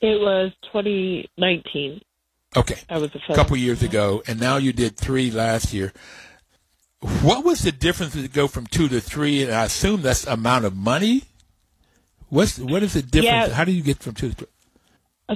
It 0.00 0.20
was 0.20 0.52
2019. 0.72 2.00
Okay. 2.56 2.78
I 2.88 2.98
was 2.98 3.10
a 3.28 3.34
couple 3.34 3.56
years 3.56 3.82
ago, 3.82 4.22
and 4.26 4.40
now 4.40 4.56
you 4.56 4.72
did 4.72 4.96
three 4.96 5.30
last 5.30 5.74
year. 5.74 5.92
What 7.20 7.44
was 7.44 7.60
the 7.60 7.72
difference 7.72 8.14
to 8.14 8.28
go 8.28 8.48
from 8.48 8.66
two 8.66 8.88
to 8.88 9.00
three? 9.00 9.42
And 9.42 9.52
I 9.52 9.64
assume 9.64 10.02
that's 10.02 10.26
amount 10.26 10.64
of 10.64 10.74
money. 10.74 11.24
What's 12.28 12.58
what 12.58 12.82
is 12.82 12.94
the 12.94 13.02
difference? 13.02 13.48
Yeah. 13.48 13.54
How 13.54 13.64
do 13.64 13.72
you 13.72 13.82
get 13.82 13.98
from 13.98 14.14
two 14.14 14.30
to 14.30 14.34
three? 14.34 14.46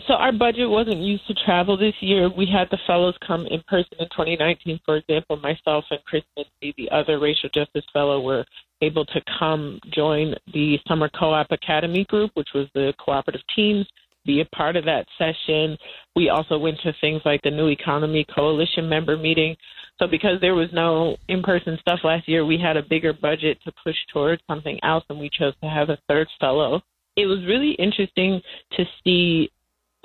So 0.06 0.14
our 0.14 0.30
budget 0.30 0.70
wasn't 0.70 0.98
used 0.98 1.26
to 1.26 1.34
travel 1.44 1.76
this 1.76 1.94
year. 2.00 2.30
We 2.30 2.46
had 2.46 2.68
the 2.70 2.78
fellows 2.86 3.16
come 3.26 3.46
in 3.46 3.60
person 3.66 3.96
in 3.98 4.06
2019. 4.10 4.78
For 4.84 4.96
example, 4.96 5.36
myself 5.38 5.84
and 5.90 5.98
Chris 6.04 6.22
Mincy, 6.38 6.74
the 6.76 6.88
other 6.90 7.18
racial 7.18 7.50
justice 7.52 7.84
fellow, 7.92 8.20
were 8.20 8.44
able 8.82 9.04
to 9.06 9.20
come 9.38 9.80
join 9.92 10.34
the 10.54 10.78
Summer 10.86 11.10
Co-op 11.18 11.50
Academy 11.50 12.04
group, 12.04 12.30
which 12.34 12.50
was 12.54 12.68
the 12.72 12.94
cooperative 13.04 13.42
teams 13.54 13.86
be 14.26 14.40
a 14.40 14.56
part 14.56 14.76
of 14.76 14.84
that 14.84 15.06
session. 15.18 15.76
We 16.14 16.28
also 16.28 16.58
went 16.58 16.78
to 16.82 16.92
things 17.00 17.22
like 17.24 17.42
the 17.42 17.50
New 17.50 17.68
Economy 17.68 18.26
Coalition 18.32 18.88
member 18.88 19.16
meeting. 19.16 19.56
So 19.98 20.06
because 20.06 20.40
there 20.40 20.54
was 20.54 20.68
no 20.72 21.16
in-person 21.28 21.78
stuff 21.80 22.00
last 22.04 22.28
year, 22.28 22.44
we 22.44 22.58
had 22.58 22.76
a 22.76 22.82
bigger 22.82 23.12
budget 23.12 23.58
to 23.64 23.72
push 23.82 23.96
towards 24.12 24.42
something 24.48 24.78
else, 24.82 25.04
and 25.08 25.18
we 25.18 25.30
chose 25.30 25.54
to 25.62 25.68
have 25.68 25.88
a 25.88 25.98
third 26.08 26.28
fellow. 26.38 26.82
It 27.16 27.26
was 27.26 27.44
really 27.46 27.72
interesting 27.72 28.40
to 28.76 28.84
see 29.02 29.50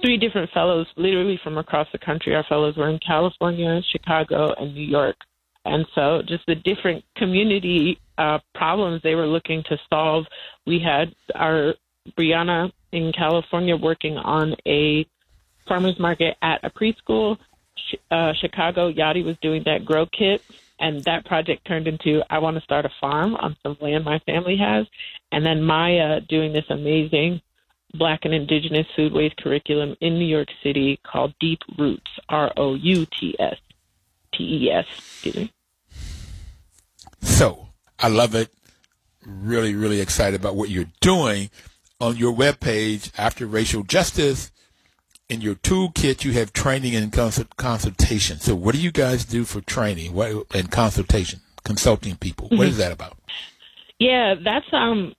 three 0.02 0.18
different 0.18 0.52
fellows, 0.52 0.88
literally 0.98 1.40
from 1.44 1.58
across 1.58 1.88
the 1.92 1.98
country. 1.98 2.36
Our 2.36 2.44
fellows 2.44 2.76
were 2.78 2.90
in 2.90 3.00
California, 3.00 3.82
Chicago, 3.92 4.54
and 4.58 4.74
New 4.74 4.86
York. 4.86 5.16
And 5.66 5.86
so 5.96 6.22
just 6.28 6.46
the 6.46 6.56
different 6.56 7.04
community 7.18 8.00
uh, 8.18 8.40
problems 8.54 9.02
they 9.02 9.16
were 9.16 9.28
looking 9.28 9.64
to 9.64 9.78
solve. 9.90 10.26
We 10.66 10.80
had 10.80 11.16
our 11.34 11.74
Brianna 12.18 12.72
in 12.92 13.12
California 13.12 13.76
working 13.76 14.18
on 14.18 14.56
a 14.68 15.08
farmers 15.68 16.00
market 16.00 16.38
at 16.42 16.64
a 16.64 16.70
preschool. 16.70 17.38
Uh, 18.12 18.34
Chicago, 18.40 18.92
Yadi 18.92 19.26
was 19.26 19.38
doing 19.42 19.64
that 19.66 19.86
grow 19.86 20.06
kit, 20.06 20.42
and 20.80 21.04
that 21.04 21.26
project 21.26 21.66
turned 21.66 21.88
into 21.88 22.22
I 22.30 22.40
want 22.40 22.58
to 22.58 22.64
start 22.64 22.86
a 22.86 22.92
farm 23.02 23.36
on 23.36 23.58
some 23.64 23.78
land 23.82 24.06
my 24.06 24.20
family 24.20 24.58
has. 24.58 24.86
And 25.32 25.46
then 25.46 25.64
Maya 25.64 26.22
doing 26.22 26.54
this 26.54 26.66
amazing 26.70 27.42
Black 27.98 28.22
and 28.24 28.34
Indigenous 28.34 28.88
foodways 28.98 29.36
curriculum 29.38 29.96
in 30.02 30.16
New 30.16 30.26
York 30.26 30.50
City 30.64 31.00
called 31.04 31.34
Deep 31.40 31.60
Roots, 31.78 32.12
R 32.30 32.52
O 32.58 32.76
U 32.76 33.06
T 33.06 33.36
S 33.40 33.58
T 34.34 34.66
E 34.66 34.72
S. 34.72 34.86
Excuse 34.88 35.36
me. 35.36 35.54
So 37.22 37.68
I 38.00 38.08
love 38.08 38.36
it. 38.36 38.52
Really, 39.26 39.74
really 39.74 40.02
excited 40.02 40.40
about 40.40 40.56
what 40.56 40.70
you're 40.70 40.92
doing 41.02 41.50
on 42.00 42.18
your 42.18 42.34
webpage 42.34 43.12
after 43.18 43.48
racial 43.48 43.84
justice 43.84 44.52
in 45.30 45.42
your 45.42 45.56
toolkit 45.56 46.24
you 46.24 46.34
have 46.34 46.54
training 46.54 46.96
and 46.96 47.12
consult- 47.12 47.56
consultation 47.58 48.40
so 48.40 48.54
what 48.54 48.76
do 48.76 48.82
you 48.82 48.92
guys 48.92 49.26
do 49.26 49.44
for 49.44 49.62
training 49.62 50.14
what 50.14 50.46
and 50.54 50.72
consultation 50.72 51.40
consulting 51.64 52.16
people 52.16 52.48
mm-hmm. 52.48 52.58
what 52.58 52.68
is 52.68 52.78
that 52.78 52.92
about 52.92 53.18
yeah 53.98 54.36
that's 54.44 54.68
um 54.72 55.14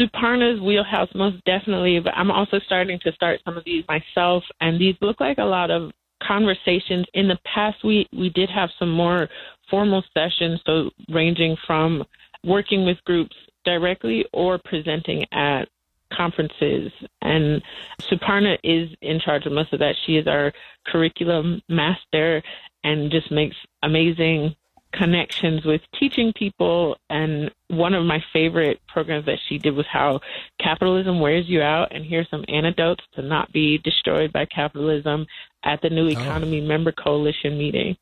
Suparna's 0.00 0.60
wheelhouse, 0.60 1.08
most 1.14 1.44
definitely. 1.44 2.00
But 2.00 2.14
I'm 2.16 2.30
also 2.30 2.58
starting 2.64 2.98
to 3.04 3.12
start 3.12 3.40
some 3.44 3.56
of 3.56 3.64
these 3.64 3.84
myself, 3.88 4.42
and 4.60 4.80
these 4.80 4.96
look 5.00 5.20
like 5.20 5.38
a 5.38 5.44
lot 5.44 5.70
of 5.70 5.90
conversations. 6.22 7.06
In 7.14 7.28
the 7.28 7.38
past, 7.44 7.84
we 7.84 8.06
we 8.12 8.30
did 8.30 8.50
have 8.50 8.70
some 8.78 8.90
more 8.90 9.28
formal 9.68 10.02
sessions, 10.14 10.60
so 10.66 10.90
ranging 11.08 11.56
from 11.66 12.04
working 12.44 12.84
with 12.84 13.02
groups 13.04 13.36
directly 13.64 14.24
or 14.32 14.58
presenting 14.64 15.24
at 15.32 15.68
conferences. 16.12 16.90
And 17.22 17.62
Suparna 18.10 18.56
is 18.64 18.88
in 19.00 19.20
charge 19.20 19.46
of 19.46 19.52
most 19.52 19.72
of 19.72 19.78
that. 19.80 19.94
She 20.06 20.16
is 20.16 20.26
our 20.26 20.52
curriculum 20.86 21.62
master 21.68 22.42
and 22.82 23.10
just 23.10 23.30
makes 23.30 23.56
amazing 23.82 24.54
connections 24.92 25.64
with 25.64 25.80
teaching 25.98 26.32
people. 26.34 26.96
And 27.08 27.50
one 27.68 27.94
of 27.94 28.04
my 28.04 28.22
favorite 28.32 28.80
programs 28.88 29.26
that 29.26 29.38
she 29.48 29.58
did 29.58 29.74
was 29.74 29.86
how 29.90 30.20
capitalism 30.60 31.20
wears 31.20 31.48
you 31.48 31.62
out. 31.62 31.94
And 31.94 32.04
here's 32.04 32.28
some 32.30 32.44
antidotes 32.48 33.04
to 33.14 33.22
not 33.22 33.52
be 33.52 33.78
destroyed 33.78 34.32
by 34.32 34.46
capitalism 34.46 35.26
at 35.64 35.80
the 35.82 35.90
New 35.90 36.06
oh. 36.06 36.10
Economy 36.10 36.62
oh. 36.62 36.66
Member 36.66 36.92
Coalition 36.92 37.58
meeting. 37.58 37.96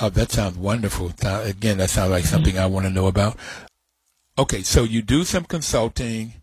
Oh, 0.00 0.08
that 0.10 0.30
sounds 0.30 0.56
wonderful. 0.56 1.12
Again, 1.24 1.78
that 1.78 1.90
sounds 1.90 2.10
like 2.10 2.24
something 2.24 2.56
I 2.56 2.66
want 2.66 2.86
to 2.86 2.92
know 2.92 3.08
about. 3.08 3.36
Okay, 4.38 4.62
so 4.62 4.84
you 4.84 5.02
do 5.02 5.24
some 5.24 5.42
consulting, 5.42 6.34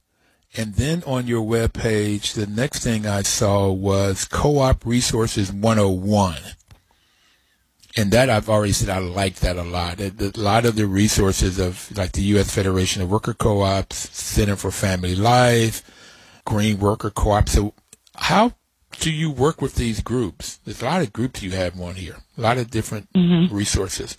and 0.57 0.73
then 0.73 1.01
on 1.07 1.27
your 1.27 1.41
web 1.41 1.71
page, 1.71 2.33
the 2.33 2.47
next 2.47 2.83
thing 2.83 3.07
I 3.07 3.21
saw 3.21 3.71
was 3.71 4.25
Co-op 4.25 4.85
Resources 4.85 5.53
101 5.53 6.35
and 7.97 8.11
that 8.11 8.29
I've 8.29 8.49
already 8.49 8.73
said 8.73 8.89
I 8.89 8.99
like 8.99 9.35
that 9.37 9.57
a 9.57 9.63
lot. 9.63 9.99
A 9.99 10.31
lot 10.35 10.65
of 10.65 10.75
the 10.75 10.85
resources 10.85 11.59
of 11.59 11.95
like 11.97 12.11
the 12.11 12.21
U.S. 12.23 12.53
Federation 12.53 13.01
of 13.01 13.09
Worker 13.09 13.33
Co-ops, 13.33 14.09
Center 14.17 14.55
for 14.55 14.71
Family 14.71 15.15
Life, 15.15 15.81
Green 16.45 16.79
Worker 16.79 17.09
Co-op. 17.09 17.47
So 17.49 17.73
how 18.15 18.53
do 18.99 19.11
you 19.11 19.31
work 19.31 19.61
with 19.61 19.75
these 19.75 20.01
groups? 20.01 20.57
There's 20.65 20.81
a 20.81 20.85
lot 20.85 21.01
of 21.01 21.13
groups 21.13 21.41
you 21.41 21.51
have 21.51 21.79
on 21.79 21.95
here, 21.95 22.17
a 22.37 22.41
lot 22.41 22.57
of 22.57 22.69
different 22.69 23.11
mm-hmm. 23.13 23.53
resources. 23.53 24.17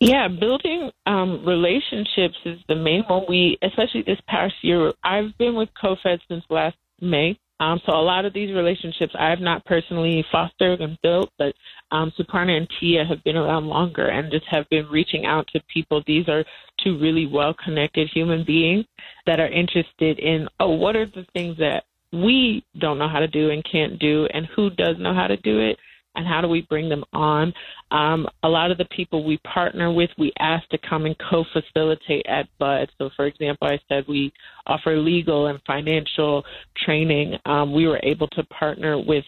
Yeah, 0.00 0.26
building 0.26 0.90
um, 1.06 1.44
relationships 1.46 2.36
is 2.44 2.58
the 2.66 2.74
main 2.74 3.04
one. 3.04 3.24
We, 3.28 3.56
especially 3.62 4.02
this 4.02 4.18
past 4.26 4.54
year, 4.62 4.92
I've 5.04 5.36
been 5.38 5.54
with 5.54 5.68
COFED 5.80 6.18
since 6.26 6.44
last 6.50 6.76
May. 7.00 7.38
Um, 7.60 7.80
so 7.86 7.92
a 7.92 8.02
lot 8.02 8.24
of 8.24 8.32
these 8.32 8.52
relationships 8.54 9.14
I 9.18 9.30
have 9.30 9.40
not 9.40 9.64
personally 9.64 10.24
fostered 10.32 10.80
and 10.80 10.98
built, 11.02 11.30
but 11.38 11.54
um, 11.92 12.12
Suparna 12.18 12.56
and 12.56 12.68
Tia 12.80 13.04
have 13.04 13.22
been 13.22 13.36
around 13.36 13.66
longer 13.66 14.08
and 14.08 14.32
just 14.32 14.46
have 14.50 14.68
been 14.68 14.86
reaching 14.88 15.26
out 15.26 15.46
to 15.48 15.60
people. 15.72 16.02
These 16.06 16.28
are 16.28 16.44
two 16.82 16.98
really 16.98 17.26
well 17.26 17.54
connected 17.64 18.08
human 18.12 18.44
beings 18.44 18.84
that 19.26 19.38
are 19.38 19.48
interested 19.48 20.18
in, 20.18 20.48
oh, 20.58 20.70
what 20.70 20.96
are 20.96 21.06
the 21.06 21.26
things 21.34 21.56
that 21.58 21.84
we 22.12 22.64
don't 22.78 22.98
know 22.98 23.08
how 23.08 23.20
to 23.20 23.28
do 23.28 23.50
and 23.50 23.64
can't 23.64 23.98
do, 23.98 24.26
and 24.34 24.46
who 24.54 24.70
does 24.70 24.96
know 24.98 25.14
how 25.14 25.26
to 25.26 25.36
do 25.38 25.60
it, 25.60 25.78
and 26.14 26.26
how 26.26 26.40
do 26.40 26.48
we 26.48 26.62
bring 26.62 26.88
them 26.88 27.04
on? 27.12 27.52
Um, 27.90 28.26
a 28.42 28.48
lot 28.48 28.70
of 28.70 28.78
the 28.78 28.84
people 28.86 29.24
we 29.24 29.38
partner 29.38 29.92
with, 29.92 30.10
we 30.18 30.32
ask 30.38 30.68
to 30.70 30.78
come 30.78 31.06
and 31.06 31.16
co 31.18 31.44
facilitate 31.52 32.26
at 32.26 32.48
BUD. 32.58 32.90
So, 32.98 33.10
for 33.16 33.26
example, 33.26 33.68
I 33.68 33.78
said 33.88 34.04
we 34.08 34.32
offer 34.66 34.96
legal 34.96 35.46
and 35.46 35.60
financial 35.66 36.44
training. 36.84 37.38
Um, 37.46 37.72
we 37.72 37.86
were 37.86 38.00
able 38.02 38.28
to 38.28 38.44
partner 38.44 38.98
with 38.98 39.24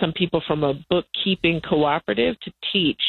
some 0.00 0.12
people 0.12 0.42
from 0.46 0.64
a 0.64 0.74
bookkeeping 0.88 1.60
cooperative 1.60 2.38
to 2.40 2.52
teach 2.72 3.00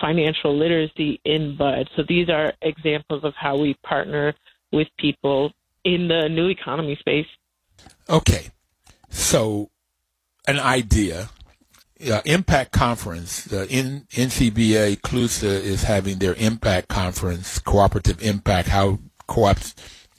financial 0.00 0.56
literacy 0.56 1.20
in 1.24 1.56
BUD. 1.56 1.88
So, 1.96 2.02
these 2.06 2.28
are 2.28 2.52
examples 2.62 3.24
of 3.24 3.34
how 3.34 3.56
we 3.56 3.74
partner 3.84 4.34
with 4.72 4.88
people 4.98 5.52
in 5.84 6.08
the 6.08 6.28
new 6.28 6.48
economy 6.48 6.96
space. 6.96 7.26
Okay. 8.08 8.50
So, 9.08 9.70
an 10.46 10.60
idea 10.60 11.30
uh, 12.10 12.20
Impact 12.24 12.72
Conference, 12.72 13.44
the 13.44 13.68
N- 13.70 14.06
NCBA 14.10 15.00
CLUSA 15.00 15.44
is 15.44 15.84
having 15.84 16.18
their 16.18 16.34
Impact 16.34 16.88
Conference, 16.88 17.58
Cooperative 17.58 18.22
Impact, 18.22 18.68
how 18.68 18.98
co-ops 19.26 19.74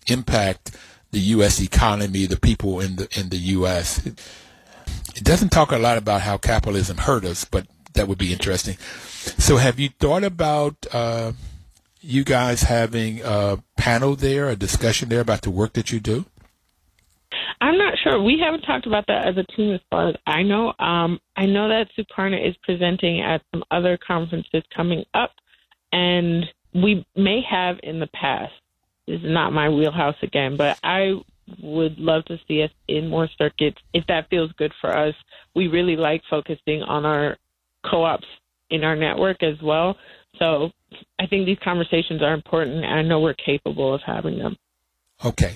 impact 0.07 0.75
the 1.11 1.19
U.S. 1.19 1.61
economy, 1.61 2.25
the 2.25 2.39
people 2.39 2.79
in 2.79 2.97
the 2.97 3.07
in 3.17 3.29
the 3.29 3.37
U.S. 3.37 4.05
It, 4.05 5.23
doesn't 5.23 5.49
talk 5.49 5.71
a 5.71 5.77
lot 5.77 5.97
about 5.97 6.21
how 6.21 6.37
capitalism 6.37 6.97
hurt 6.97 7.25
us, 7.25 7.43
but 7.43 7.67
that 7.93 8.07
would 8.07 8.17
be 8.17 8.31
interesting. 8.31 8.77
So, 9.37 9.57
have 9.57 9.79
you 9.79 9.89
thought 9.89 10.23
about 10.23 10.85
uh, 10.91 11.33
you 12.01 12.23
guys 12.23 12.63
having 12.63 13.21
a 13.23 13.63
panel 13.77 14.15
there, 14.15 14.49
a 14.49 14.55
discussion 14.55 15.09
there 15.09 15.21
about 15.21 15.41
the 15.41 15.49
work 15.49 15.73
that 15.73 15.91
you 15.91 15.99
do? 15.99 16.25
I'm 17.59 17.77
not 17.77 17.95
sure. 18.03 18.21
We 18.21 18.39
haven't 18.43 18.61
talked 18.61 18.85
about 18.85 19.05
that 19.07 19.27
as 19.27 19.37
a 19.37 19.43
team 19.55 19.73
as 19.73 19.81
far 19.89 20.09
as 20.09 20.15
I 20.25 20.43
know. 20.43 20.73
Um, 20.79 21.19
I 21.35 21.45
know 21.45 21.67
that 21.69 21.87
Suparna 21.97 22.47
is 22.47 22.55
presenting 22.63 23.21
at 23.21 23.41
some 23.51 23.63
other 23.71 23.97
conferences 23.97 24.63
coming 24.75 25.03
up, 25.13 25.31
and 25.91 26.45
we 26.73 27.05
may 27.15 27.41
have 27.49 27.77
in 27.81 27.99
the 27.99 28.07
past. 28.07 28.53
This 29.07 29.21
is 29.21 29.25
not 29.25 29.53
my 29.53 29.69
wheelhouse 29.69 30.17
again, 30.21 30.57
but 30.57 30.79
I 30.83 31.13
would 31.61 31.97
love 31.97 32.25
to 32.25 32.37
see 32.47 32.61
us 32.61 32.71
in 32.87 33.07
more 33.07 33.29
circuits 33.37 33.77
if 33.93 34.05
that 34.07 34.29
feels 34.29 34.51
good 34.53 34.73
for 34.79 34.95
us. 34.95 35.15
We 35.55 35.67
really 35.67 35.95
like 35.95 36.21
focusing 36.29 36.83
on 36.83 37.05
our 37.05 37.37
co 37.89 38.03
ops 38.03 38.27
in 38.69 38.83
our 38.83 38.95
network 38.95 39.41
as 39.41 39.59
well. 39.63 39.97
So 40.39 40.71
I 41.19 41.25
think 41.25 41.45
these 41.45 41.57
conversations 41.63 42.21
are 42.21 42.33
important, 42.33 42.83
and 42.85 42.93
I 42.93 43.01
know 43.01 43.19
we're 43.19 43.33
capable 43.33 43.93
of 43.93 44.01
having 44.05 44.37
them. 44.37 44.57
Okay. 45.25 45.55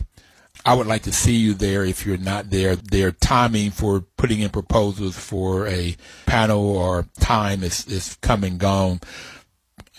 I 0.65 0.73
would 0.75 0.87
like 0.87 1.03
to 1.03 1.11
see 1.11 1.35
you 1.35 1.53
there 1.53 1.83
if 1.83 2.05
you're 2.05 2.17
not 2.17 2.49
there. 2.49 2.75
Their 2.75 3.11
timing 3.11 3.71
for 3.71 4.01
putting 4.01 4.41
in 4.41 4.49
proposals 4.49 5.17
for 5.17 5.67
a 5.67 5.95
panel 6.25 6.65
or 6.77 7.07
time 7.19 7.63
is, 7.63 7.87
is 7.87 8.17
come 8.21 8.43
and 8.43 8.59
gone. 8.59 8.99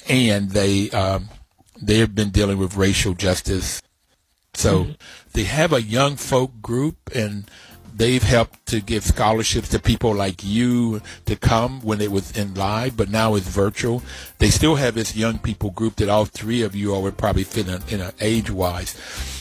And 0.08 0.50
they, 0.50 0.90
um, 0.90 1.28
they 1.80 1.98
have 1.98 2.14
been 2.14 2.30
dealing 2.30 2.58
with 2.58 2.76
racial 2.76 3.14
justice. 3.14 3.82
So 4.54 4.84
mm-hmm. 4.84 4.92
they 5.32 5.44
have 5.44 5.72
a 5.72 5.82
young 5.82 6.16
folk 6.16 6.60
group 6.60 7.10
and 7.14 7.44
they've 7.94 8.22
helped 8.22 8.66
to 8.66 8.80
give 8.80 9.04
scholarships 9.04 9.68
to 9.70 9.78
people 9.78 10.14
like 10.14 10.44
you 10.44 11.00
to 11.26 11.36
come 11.36 11.80
when 11.82 12.00
it 12.00 12.10
was 12.10 12.36
in 12.36 12.54
live, 12.54 12.96
but 12.96 13.10
now 13.10 13.34
it's 13.34 13.48
virtual. 13.48 14.02
They 14.38 14.50
still 14.50 14.76
have 14.76 14.94
this 14.94 15.16
young 15.16 15.38
people 15.38 15.70
group 15.70 15.96
that 15.96 16.08
all 16.08 16.24
three 16.24 16.62
of 16.62 16.74
you 16.74 16.94
all 16.94 17.02
would 17.02 17.16
probably 17.16 17.44
fit 17.44 17.68
in, 17.68 17.82
in 17.88 18.10
age 18.20 18.50
wise. 18.50 18.96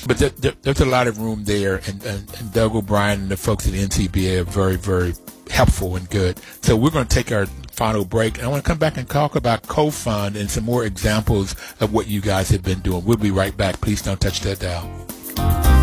But 0.07 0.17
there, 0.17 0.29
there, 0.29 0.53
there's 0.61 0.81
a 0.81 0.85
lot 0.85 1.07
of 1.07 1.19
room 1.19 1.43
there, 1.45 1.81
and, 1.87 2.03
and, 2.03 2.33
and 2.37 2.53
Doug 2.53 2.75
O'Brien 2.75 3.21
and 3.21 3.29
the 3.29 3.37
folks 3.37 3.67
at 3.67 3.73
NCBA 3.73 4.41
are 4.41 4.43
very, 4.43 4.75
very 4.75 5.13
helpful 5.49 5.95
and 5.95 6.09
good. 6.09 6.39
So 6.61 6.75
we're 6.75 6.91
going 6.91 7.07
to 7.07 7.15
take 7.15 7.31
our 7.31 7.45
final 7.45 8.05
break. 8.05 8.37
And 8.37 8.45
I 8.45 8.49
want 8.49 8.63
to 8.63 8.67
come 8.67 8.77
back 8.77 8.97
and 8.97 9.07
talk 9.07 9.35
about 9.35 9.67
co-fund 9.67 10.35
and 10.35 10.49
some 10.49 10.63
more 10.63 10.85
examples 10.85 11.55
of 11.79 11.93
what 11.93 12.07
you 12.07 12.21
guys 12.21 12.49
have 12.49 12.63
been 12.63 12.79
doing. 12.79 13.03
We'll 13.05 13.17
be 13.17 13.31
right 13.31 13.55
back. 13.55 13.81
Please 13.81 14.01
don't 14.01 14.19
touch 14.19 14.39
that 14.41 14.59
dial. 14.59 15.80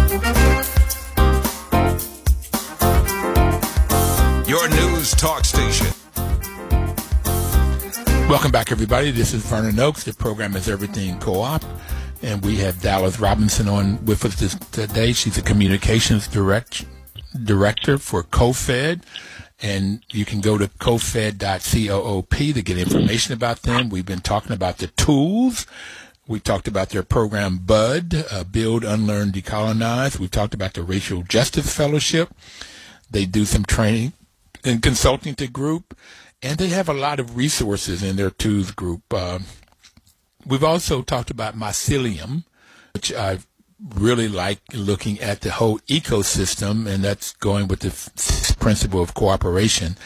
Your 4.48 4.66
news 4.70 5.10
talk 5.10 5.44
station. 5.44 5.86
Welcome 8.30 8.50
back, 8.50 8.72
everybody. 8.72 9.10
This 9.10 9.34
is 9.34 9.44
Vernon 9.44 9.78
Oakes. 9.78 10.04
The 10.04 10.14
program 10.14 10.56
is 10.56 10.70
Everything 10.70 11.20
Co-op, 11.20 11.62
and 12.22 12.42
we 12.42 12.56
have 12.56 12.80
Dallas 12.80 13.20
Robinson 13.20 13.68
on 13.68 14.02
with 14.06 14.24
us 14.24 14.36
this, 14.36 14.54
today. 14.54 15.12
She's 15.12 15.36
a 15.36 15.42
communications 15.42 16.28
direct, 16.28 16.86
director 17.44 17.98
for 17.98 18.22
COFED, 18.22 19.02
and 19.60 20.02
you 20.12 20.24
can 20.24 20.40
go 20.40 20.56
to 20.56 20.68
cofed.coop 20.68 22.30
to 22.54 22.62
get 22.62 22.78
information 22.78 23.34
about 23.34 23.64
them. 23.64 23.90
We've 23.90 24.06
been 24.06 24.20
talking 24.20 24.52
about 24.52 24.78
the 24.78 24.86
tools. 24.86 25.66
We 26.26 26.40
talked 26.40 26.68
about 26.68 26.88
their 26.88 27.02
program 27.02 27.58
BUD, 27.58 28.24
uh, 28.32 28.44
Build, 28.44 28.82
Unlearn, 28.82 29.30
Decolonize. 29.30 30.18
We 30.18 30.26
talked 30.28 30.54
about 30.54 30.72
the 30.72 30.82
Racial 30.82 31.20
Justice 31.22 31.74
Fellowship. 31.74 32.30
They 33.10 33.26
do 33.26 33.44
some 33.44 33.64
training 33.64 34.14
and 34.64 34.82
consulting 34.82 35.34
to 35.36 35.46
group, 35.46 35.96
and 36.42 36.58
they 36.58 36.68
have 36.68 36.88
a 36.88 36.94
lot 36.94 37.20
of 37.20 37.36
resources 37.36 38.02
in 38.02 38.16
their 38.16 38.30
tools 38.30 38.70
group. 38.70 39.02
Uh, 39.12 39.40
we've 40.46 40.64
also 40.64 41.02
talked 41.02 41.30
about 41.30 41.56
mycelium, 41.56 42.44
which 42.94 43.12
I 43.12 43.38
really 43.94 44.28
like 44.28 44.60
looking 44.72 45.20
at 45.20 45.42
the 45.42 45.50
whole 45.50 45.78
ecosystem, 45.80 46.86
and 46.86 47.04
that's 47.04 47.32
going 47.34 47.68
with 47.68 47.80
the 47.80 47.88
f- 47.88 48.58
principle 48.58 49.02
of 49.02 49.14
cooperation. 49.14 49.96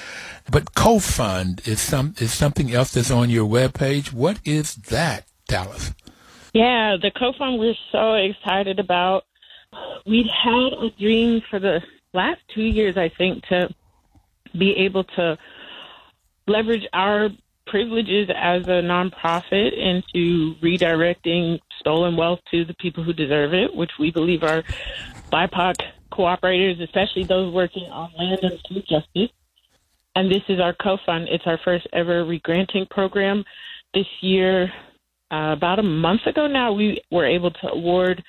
But 0.51 0.75
CoFund 0.75 1.67
is 1.67 1.81
some 1.81 2.15
is 2.19 2.33
something 2.33 2.73
else 2.73 2.93
that's 2.93 3.11
on 3.11 3.31
your 3.31 3.49
webpage. 3.49 4.13
What 4.13 4.41
is 4.45 4.75
that, 4.75 5.27
Dallas? 5.49 5.93
Yeah, 6.53 6.97
the 7.01 7.11
CoFund 7.11 7.59
we're 7.59 7.75
so 7.91 8.15
excited 8.15 8.79
about. 8.79 9.25
We'd 10.07 10.27
had 10.27 10.73
a 10.75 10.91
dream 10.99 11.43
for 11.49 11.59
the 11.59 11.81
last 12.13 12.41
two 12.55 12.63
years, 12.63 12.99
I 12.99 13.09
think, 13.09 13.47
to 13.47 13.75
be 14.59 14.73
able 14.77 15.05
to 15.05 15.39
leverage 16.47 16.87
our 16.93 17.31
privileges 17.67 18.29
as 18.35 18.63
a 18.65 18.83
nonprofit 18.83 19.73
into 19.79 20.55
redirecting 20.63 21.59
stolen 21.81 22.17
wealth 22.17 22.41
to 22.51 22.65
the 22.65 22.75
people 22.75 23.05
who 23.05 23.13
deserve 23.13 23.55
it, 23.55 23.75
which 23.75 23.93
we 23.99 24.11
believe 24.11 24.43
are 24.43 24.63
BIPOC 25.33 25.75
cooperators, 26.13 26.83
especially 26.83 27.25
those 27.25 27.53
working 27.53 27.85
on 27.85 28.11
land 28.19 28.41
and 28.43 28.61
food 28.69 28.85
justice. 28.89 29.31
And 30.15 30.31
this 30.31 30.43
is 30.49 30.61
our 30.61 30.75
co-fund. 30.75 31.29
It's 31.31 31.47
our 31.47 31.59
first 31.65 31.87
ever 31.93 32.25
regranting 32.25 32.91
program. 32.91 33.45
This 33.95 34.07
year, 34.21 34.71
uh, 35.31 35.53
about 35.57 35.79
a 35.79 35.83
month 35.83 36.27
ago 36.27 36.47
now, 36.47 36.73
we 36.73 37.01
were 37.11 37.27
able 37.27 37.51
to 37.51 37.69
award 37.69 38.23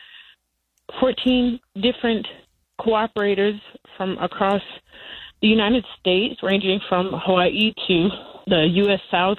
14 0.99 1.59
different 1.81 2.25
cooperators 2.79 3.59
from 3.97 4.17
across 4.19 4.61
the 5.43 5.49
United 5.49 5.85
States, 5.99 6.41
ranging 6.41 6.79
from 6.87 7.11
Hawaii 7.13 7.73
to 7.87 8.09
the 8.47 8.65
U.S. 8.75 9.01
South, 9.11 9.37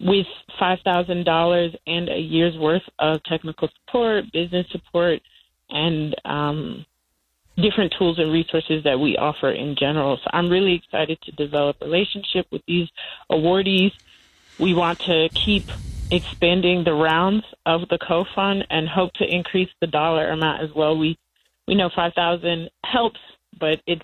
with 0.00 0.26
$5,000 0.58 1.76
and 1.86 2.08
a 2.08 2.18
year's 2.18 2.56
worth 2.56 2.82
of 2.98 3.22
technical 3.24 3.68
support, 3.68 4.24
business 4.32 4.66
support, 4.72 5.20
and 5.68 6.16
um, 6.24 6.86
different 7.56 7.92
tools 7.98 8.18
and 8.18 8.32
resources 8.32 8.84
that 8.84 8.98
we 8.98 9.18
offer 9.18 9.50
in 9.50 9.76
general. 9.78 10.16
So 10.16 10.30
I'm 10.32 10.48
really 10.48 10.74
excited 10.74 11.20
to 11.22 11.32
develop 11.32 11.76
a 11.82 11.84
relationship 11.84 12.46
with 12.50 12.62
these 12.66 12.88
awardees. 13.30 13.92
We 14.58 14.72
want 14.72 15.00
to 15.00 15.28
keep 15.34 15.64
expanding 16.10 16.84
the 16.84 16.94
rounds 16.94 17.44
of 17.66 17.88
the 17.90 17.98
co-fund 17.98 18.66
and 18.70 18.88
hope 18.88 19.12
to 19.14 19.24
increase 19.26 19.68
the 19.82 19.86
dollar 19.86 20.30
amount 20.30 20.62
as 20.62 20.70
well. 20.74 20.96
We 20.96 21.18
we 21.66 21.74
know 21.74 21.90
5000 21.94 22.70
helps, 22.82 23.20
but 23.60 23.82
it's 23.86 24.00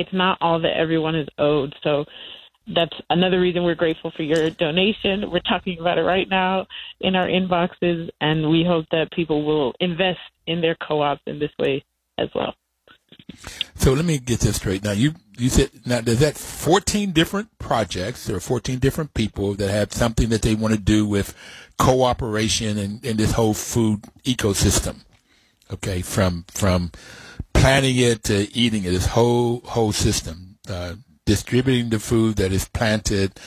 it's 0.00 0.12
not 0.12 0.38
all 0.40 0.60
that 0.60 0.76
everyone 0.76 1.14
is 1.14 1.28
owed. 1.38 1.74
So 1.82 2.06
that's 2.74 2.94
another 3.10 3.40
reason 3.40 3.64
we're 3.64 3.74
grateful 3.74 4.12
for 4.16 4.22
your 4.22 4.50
donation. 4.50 5.30
We're 5.30 5.40
talking 5.40 5.78
about 5.78 5.98
it 5.98 6.02
right 6.02 6.28
now 6.28 6.66
in 7.00 7.16
our 7.16 7.26
inboxes, 7.26 8.08
and 8.20 8.50
we 8.50 8.64
hope 8.66 8.86
that 8.92 9.12
people 9.12 9.44
will 9.44 9.74
invest 9.80 10.20
in 10.46 10.60
their 10.60 10.76
co-ops 10.76 11.22
in 11.26 11.38
this 11.38 11.50
way 11.58 11.84
as 12.18 12.28
well. 12.34 12.54
So 13.74 13.92
let 13.92 14.04
me 14.04 14.18
get 14.18 14.40
this 14.40 14.56
straight. 14.56 14.84
Now 14.84 14.92
you 14.92 15.14
you 15.36 15.48
said 15.48 15.70
now 15.84 16.00
there's 16.00 16.20
that 16.20 16.36
14 16.36 17.12
different 17.12 17.58
projects. 17.58 18.30
Are 18.30 18.40
14 18.40 18.78
different 18.78 19.14
people 19.14 19.54
that 19.54 19.70
have 19.70 19.92
something 19.92 20.28
that 20.28 20.42
they 20.42 20.54
want 20.54 20.74
to 20.74 20.80
do 20.80 21.06
with 21.06 21.34
cooperation 21.78 22.78
and 22.78 23.04
in 23.04 23.16
this 23.16 23.32
whole 23.32 23.54
food 23.54 24.02
ecosystem. 24.24 25.04
Okay, 25.72 26.02
from 26.02 26.44
from 26.48 26.90
planting 27.52 27.96
it 27.96 28.24
to 28.24 28.52
eating 28.56 28.84
it, 28.84 28.90
this 28.90 29.06
whole 29.06 29.60
whole 29.60 29.92
system, 29.92 30.58
uh, 30.68 30.94
distributing 31.26 31.90
the 31.90 32.00
food 32.00 32.36
that 32.36 32.52
is 32.52 32.68
planted, 32.68 33.38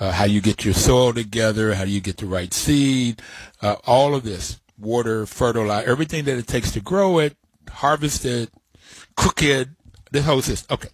uh, 0.00 0.12
how 0.12 0.24
you 0.24 0.40
get 0.40 0.64
your 0.64 0.74
soil 0.74 1.12
together, 1.12 1.74
how 1.74 1.84
you 1.84 2.00
get 2.00 2.16
the 2.16 2.26
right 2.26 2.54
seed, 2.54 3.20
uh, 3.62 3.76
all 3.86 4.14
of 4.14 4.22
this, 4.22 4.60
water, 4.78 5.26
fertilizer, 5.26 5.88
everything 5.88 6.24
that 6.24 6.38
it 6.38 6.46
takes 6.46 6.72
to 6.72 6.80
grow 6.80 7.18
it, 7.18 7.36
harvest 7.70 8.24
it, 8.24 8.50
cook 9.16 9.42
it, 9.42 9.68
this 10.12 10.24
whole 10.24 10.42
system. 10.42 10.74
Okay. 10.74 10.88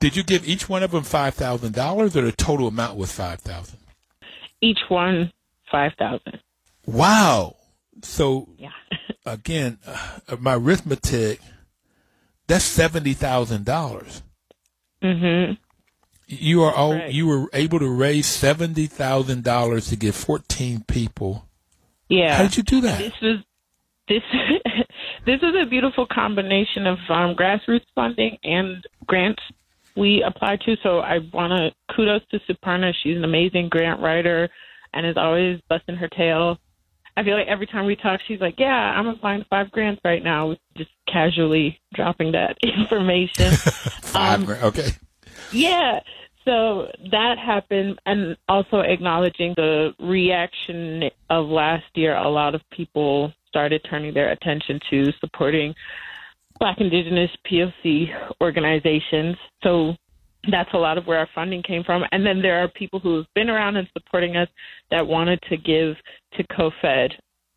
Did 0.00 0.16
you 0.16 0.22
give 0.22 0.48
each 0.48 0.68
one 0.68 0.82
of 0.82 0.92
them 0.92 1.04
five 1.04 1.34
thousand 1.34 1.74
dollars, 1.74 2.16
or 2.16 2.22
the 2.22 2.32
total 2.32 2.68
amount 2.68 2.96
was 2.96 3.12
five 3.12 3.40
thousand? 3.40 3.78
Each 4.60 4.80
one 4.88 5.30
five 5.70 5.92
thousand. 5.98 6.40
Wow. 6.86 7.56
So 8.02 8.48
Yeah. 8.58 8.70
again, 9.26 9.78
uh, 9.86 10.36
my 10.38 10.54
arithmetic, 10.54 11.40
that's 12.46 12.64
seventy 12.64 13.14
thousand 13.14 13.64
dollars. 13.64 14.22
mhm. 15.02 15.56
You 16.26 16.62
are 16.62 16.72
all, 16.72 16.94
Right. 16.94 17.12
you 17.12 17.26
were 17.26 17.48
able 17.52 17.78
to 17.80 17.88
raise 17.88 18.26
seventy 18.26 18.86
thousand 18.86 19.42
dollars 19.44 19.88
to 19.88 19.96
get 19.96 20.14
fourteen 20.14 20.84
people. 20.86 21.46
Yeah. 22.08 22.36
How 22.36 22.42
did 22.44 22.56
you 22.56 22.62
do 22.62 22.80
that? 22.82 22.98
This 22.98 23.20
was 23.20 23.38
this 24.08 24.22
this 25.26 25.40
is 25.42 25.54
a 25.60 25.66
beautiful 25.66 26.06
combination 26.06 26.86
of 26.86 26.98
um, 27.08 27.34
grassroots 27.34 27.86
funding 27.94 28.36
and 28.44 28.84
grants 29.06 29.42
we 29.96 30.22
applied 30.22 30.60
to. 30.62 30.76
So 30.82 31.00
I 31.00 31.18
want 31.32 31.52
to 31.52 31.94
kudos 31.94 32.22
to 32.30 32.38
Suparna. 32.40 32.92
She's 33.02 33.16
an 33.16 33.24
amazing 33.24 33.68
grant 33.68 34.00
writer 34.00 34.48
and 34.92 35.06
is 35.06 35.16
always 35.16 35.60
busting 35.68 35.96
her 35.96 36.08
tail. 36.08 36.58
I 37.16 37.22
feel 37.24 37.36
like 37.36 37.48
every 37.48 37.66
time 37.66 37.86
we 37.86 37.96
talk, 37.96 38.20
she's 38.26 38.40
like, 38.40 38.54
"Yeah, 38.58 38.68
I'm 38.68 39.06
applying 39.06 39.40
to 39.40 39.48
five 39.48 39.70
grants 39.70 40.00
right 40.04 40.22
now," 40.22 40.56
just 40.76 40.90
casually 41.08 41.80
dropping 41.94 42.32
that 42.32 42.56
information. 42.62 43.52
Five 44.02 44.40
um, 44.40 44.46
grand. 44.46 44.64
Okay. 44.64 44.90
Yeah. 45.52 46.00
So 46.44 46.88
that 47.10 47.36
happened, 47.38 47.98
and 48.06 48.36
also 48.48 48.80
acknowledging 48.80 49.54
the 49.56 49.92
reaction 50.00 51.10
of 51.28 51.46
last 51.46 51.84
year. 51.94 52.16
A 52.16 52.28
lot 52.28 52.54
of 52.54 52.62
people 52.70 53.32
started 53.46 53.84
turning 53.88 54.14
their 54.14 54.30
attention 54.30 54.80
to 54.90 55.12
supporting 55.20 55.74
Black, 56.58 56.80
Indigenous, 56.80 57.30
POC 57.50 58.08
organizations. 58.40 59.36
So 59.62 59.94
that's 60.50 60.72
a 60.72 60.78
lot 60.78 60.98
of 60.98 61.06
where 61.06 61.18
our 61.18 61.28
funding 61.34 61.62
came 61.62 61.84
from. 61.84 62.04
And 62.12 62.24
then 62.24 62.40
there 62.40 62.62
are 62.62 62.68
people 62.68 63.00
who 63.00 63.16
have 63.16 63.26
been 63.34 63.50
around 63.50 63.76
and 63.76 63.88
supporting 63.92 64.36
us 64.36 64.48
that 64.90 65.06
wanted 65.06 65.40
to 65.50 65.56
give 65.56 65.96
to 66.34 66.44
CoFed 66.54 67.12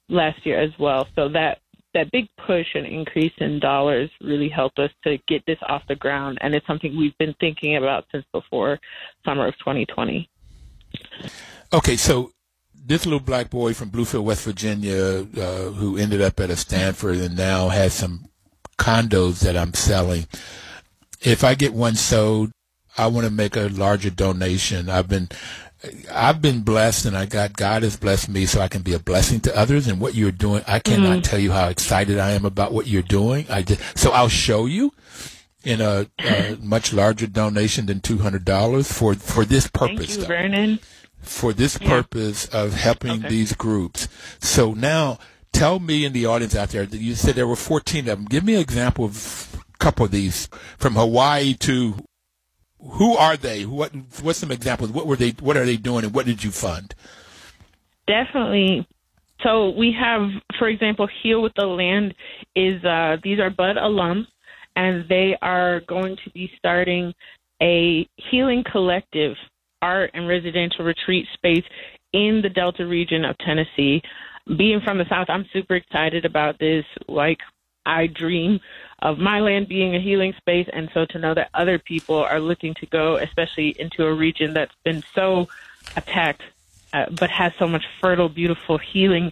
last 0.09 0.45
year 0.45 0.61
as 0.61 0.71
well. 0.79 1.07
So 1.15 1.29
that 1.29 1.59
that 1.93 2.11
big 2.11 2.27
push 2.47 2.65
and 2.73 2.85
increase 2.85 3.33
in 3.37 3.59
dollars 3.59 4.09
really 4.19 4.49
helped 4.49 4.79
us 4.79 4.89
to 5.03 5.17
get 5.27 5.43
this 5.45 5.59
off 5.69 5.83
the 5.87 5.95
ground, 5.95 6.39
and 6.41 6.55
it's 6.55 6.65
something 6.65 6.97
we've 6.97 7.17
been 7.19 7.35
thinking 7.39 7.77
about 7.77 8.05
since 8.11 8.25
before 8.33 8.79
summer 9.23 9.47
of 9.47 9.53
2020. 9.59 10.27
Okay, 11.71 11.95
so 11.95 12.31
this 12.73 13.05
little 13.05 13.19
black 13.19 13.49
boy 13.49 13.73
from 13.73 13.91
Bluefield, 13.91 14.23
West 14.23 14.43
Virginia, 14.43 15.25
uh, 15.37 15.69
who 15.71 15.97
ended 15.97 16.21
up 16.21 16.39
at 16.39 16.49
a 16.49 16.55
Stanford 16.55 17.17
and 17.17 17.37
now 17.37 17.69
has 17.69 17.93
some 17.93 18.25
condos 18.77 19.41
that 19.41 19.55
I'm 19.55 19.73
selling. 19.73 20.25
If 21.21 21.43
I 21.43 21.55
get 21.55 21.73
one 21.73 21.95
sold, 21.95 22.51
I 22.97 23.07
want 23.07 23.25
to 23.25 23.31
make 23.31 23.55
a 23.55 23.67
larger 23.69 24.09
donation. 24.09 24.89
I've 24.89 25.07
been, 25.07 25.29
I've 26.11 26.41
been 26.41 26.61
blessed, 26.61 27.05
and 27.05 27.17
I 27.17 27.25
got 27.25 27.57
God 27.57 27.83
has 27.83 27.97
blessed 27.97 28.29
me, 28.29 28.45
so 28.45 28.61
I 28.61 28.67
can 28.67 28.81
be 28.81 28.93
a 28.93 28.99
blessing 28.99 29.39
to 29.41 29.57
others. 29.57 29.87
And 29.87 29.99
what 29.99 30.15
you're 30.15 30.31
doing, 30.31 30.63
I 30.67 30.79
cannot 30.79 31.19
mm. 31.19 31.23
tell 31.23 31.39
you 31.39 31.51
how 31.51 31.69
excited 31.69 32.19
I 32.19 32.31
am 32.31 32.45
about 32.45 32.71
what 32.71 32.87
you're 32.87 33.01
doing. 33.01 33.45
I 33.49 33.63
just, 33.63 33.81
so 33.97 34.11
I'll 34.11 34.29
show 34.29 34.65
you 34.65 34.91
in 35.63 35.81
a, 35.81 36.07
a 36.19 36.57
much 36.61 36.93
larger 36.93 37.27
donation 37.27 37.85
than 37.85 37.99
two 38.01 38.19
hundred 38.19 38.45
dollars 38.45 38.91
for 38.91 39.15
for 39.15 39.45
this 39.45 39.67
purpose. 39.67 40.15
Thank 40.15 40.19
you, 40.19 40.25
Vernon. 40.25 40.79
for 41.19 41.53
this 41.53 41.77
purpose 41.77 42.45
of 42.47 42.73
helping 42.73 43.19
Okay. 43.19 43.29
these 43.29 43.53
groups. 43.53 44.07
So 44.39 44.73
now, 44.73 45.19
tell 45.53 45.79
me 45.79 46.05
in 46.05 46.13
the 46.13 46.25
audience 46.25 46.55
out 46.55 46.69
there 46.69 46.85
that 46.85 46.97
you 46.97 47.15
said 47.15 47.35
there 47.35 47.47
were 47.47 47.55
14 47.55 47.99
of 48.09 48.17
them. 48.19 48.25
Give 48.25 48.43
me 48.43 48.55
an 48.55 48.61
example 48.61 49.05
of 49.05 49.63
a 49.73 49.77
couple 49.77 50.05
of 50.05 50.11
these 50.11 50.49
from 50.77 50.95
Hawaii 50.95 51.53
to 51.61 51.95
who 52.91 53.15
are 53.15 53.37
they? 53.37 53.65
What 53.65 53.91
what's 54.21 54.39
some 54.39 54.51
examples? 54.51 54.91
What 54.91 55.07
were 55.07 55.15
they? 55.15 55.31
What 55.31 55.57
are 55.57 55.65
they 55.65 55.77
doing? 55.77 56.05
And 56.05 56.13
what 56.13 56.25
did 56.25 56.43
you 56.43 56.51
fund? 56.51 56.93
Definitely. 58.07 58.87
So 59.41 59.71
we 59.71 59.95
have, 59.99 60.29
for 60.57 60.67
example, 60.67 61.07
Heal 61.21 61.41
with 61.41 61.53
the 61.55 61.65
Land 61.65 62.13
is 62.55 62.83
uh, 62.83 63.17
these 63.23 63.39
are 63.39 63.49
Bud 63.49 63.75
alums, 63.75 64.25
and 64.75 65.07
they 65.09 65.37
are 65.41 65.81
going 65.81 66.17
to 66.23 66.29
be 66.31 66.49
starting 66.57 67.13
a 67.61 68.07
healing 68.31 68.63
collective 68.71 69.35
art 69.81 70.11
and 70.13 70.27
residential 70.27 70.85
retreat 70.85 71.25
space 71.33 71.63
in 72.13 72.41
the 72.41 72.49
Delta 72.49 72.85
region 72.85 73.25
of 73.25 73.37
Tennessee. 73.39 74.01
Being 74.57 74.81
from 74.83 74.97
the 74.97 75.05
South, 75.09 75.27
I'm 75.29 75.45
super 75.53 75.75
excited 75.75 76.25
about 76.25 76.59
this. 76.59 76.85
Like, 77.07 77.39
I 77.85 78.07
dream 78.07 78.59
of 78.99 79.17
my 79.17 79.39
land 79.39 79.67
being 79.67 79.95
a 79.95 79.99
healing 79.99 80.33
space, 80.37 80.67
and 80.71 80.89
so 80.93 81.05
to 81.05 81.19
know 81.19 81.33
that 81.33 81.49
other 81.53 81.77
people 81.77 82.17
are 82.17 82.39
looking 82.39 82.73
to 82.75 82.85
go, 82.85 83.17
especially 83.17 83.75
into 83.79 84.05
a 84.05 84.13
region 84.13 84.53
that's 84.53 84.75
been 84.83 85.03
so 85.13 85.47
attacked 85.95 86.41
uh, 86.93 87.05
but 87.19 87.29
has 87.29 87.51
so 87.57 87.67
much 87.67 87.83
fertile, 87.99 88.29
beautiful, 88.29 88.77
healing 88.77 89.31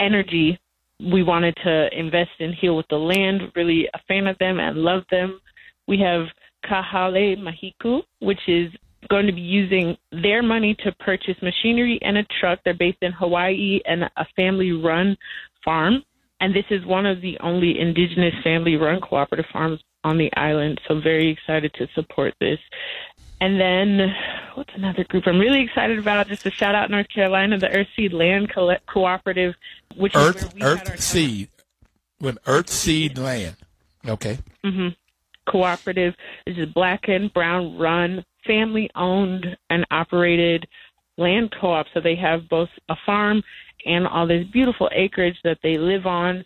energy. 0.00 0.58
We 1.00 1.22
wanted 1.22 1.56
to 1.64 1.88
invest 1.96 2.32
in 2.38 2.52
Heal 2.52 2.76
with 2.76 2.88
the 2.88 2.98
Land, 2.98 3.52
really 3.54 3.88
a 3.94 3.98
fan 4.08 4.26
of 4.26 4.36
them 4.38 4.60
and 4.60 4.76
love 4.78 5.04
them. 5.10 5.40
We 5.86 5.98
have 6.00 6.26
Kahale 6.64 7.36
Mahiku, 7.38 8.02
which 8.20 8.40
is 8.46 8.72
going 9.08 9.26
to 9.26 9.32
be 9.32 9.40
using 9.40 9.96
their 10.10 10.42
money 10.42 10.76
to 10.84 10.92
purchase 10.92 11.36
machinery 11.42 11.98
and 12.02 12.18
a 12.18 12.24
truck. 12.40 12.60
They're 12.64 12.74
based 12.74 13.02
in 13.02 13.12
Hawaii 13.12 13.80
and 13.84 14.04
a 14.04 14.26
family 14.36 14.72
run 14.72 15.16
farm. 15.64 16.02
And 16.42 16.52
this 16.52 16.64
is 16.70 16.84
one 16.84 17.06
of 17.06 17.20
the 17.20 17.38
only 17.38 17.78
indigenous 17.78 18.34
family 18.42 18.74
run 18.74 19.00
cooperative 19.00 19.46
farms 19.52 19.80
on 20.02 20.18
the 20.18 20.28
island. 20.36 20.80
So, 20.88 21.00
very 21.00 21.30
excited 21.30 21.72
to 21.74 21.86
support 21.94 22.34
this. 22.40 22.58
And 23.40 23.60
then, 23.60 24.12
what's 24.56 24.74
another 24.74 25.04
group 25.04 25.22
I'm 25.26 25.38
really 25.38 25.62
excited 25.62 26.00
about? 26.00 26.26
Just 26.26 26.44
a 26.44 26.50
shout 26.50 26.74
out 26.74 26.90
North 26.90 27.08
Carolina, 27.14 27.58
the 27.58 27.68
Earthseed 27.68 28.12
Land 28.12 28.52
Co- 28.52 28.74
Cooperative, 28.92 29.54
which 29.96 30.16
is 30.16 30.18
where 30.18 30.28
Earth 30.28 30.52
had 30.58 30.88
our 30.88 30.94
Earth 30.94 31.00
Seed. 31.00 31.48
When 32.18 32.38
Earth 32.46 32.70
Seed 32.70 33.18
Land. 33.18 33.56
Okay. 34.06 34.38
hmm 34.64 34.88
cooperative. 35.48 36.14
This 36.46 36.56
is 36.56 36.66
black 36.66 37.08
and 37.08 37.32
brown 37.32 37.76
run 37.78 38.24
family 38.46 38.90
owned 38.94 39.46
and 39.70 39.84
operated 39.90 40.66
land 41.18 41.54
co 41.60 41.72
op. 41.72 41.86
So 41.94 42.00
they 42.00 42.16
have 42.16 42.48
both 42.48 42.68
a 42.88 42.96
farm 43.06 43.42
and 43.86 44.06
all 44.06 44.26
this 44.26 44.46
beautiful 44.52 44.88
acreage 44.92 45.36
that 45.44 45.58
they 45.62 45.78
live 45.78 46.06
on. 46.06 46.44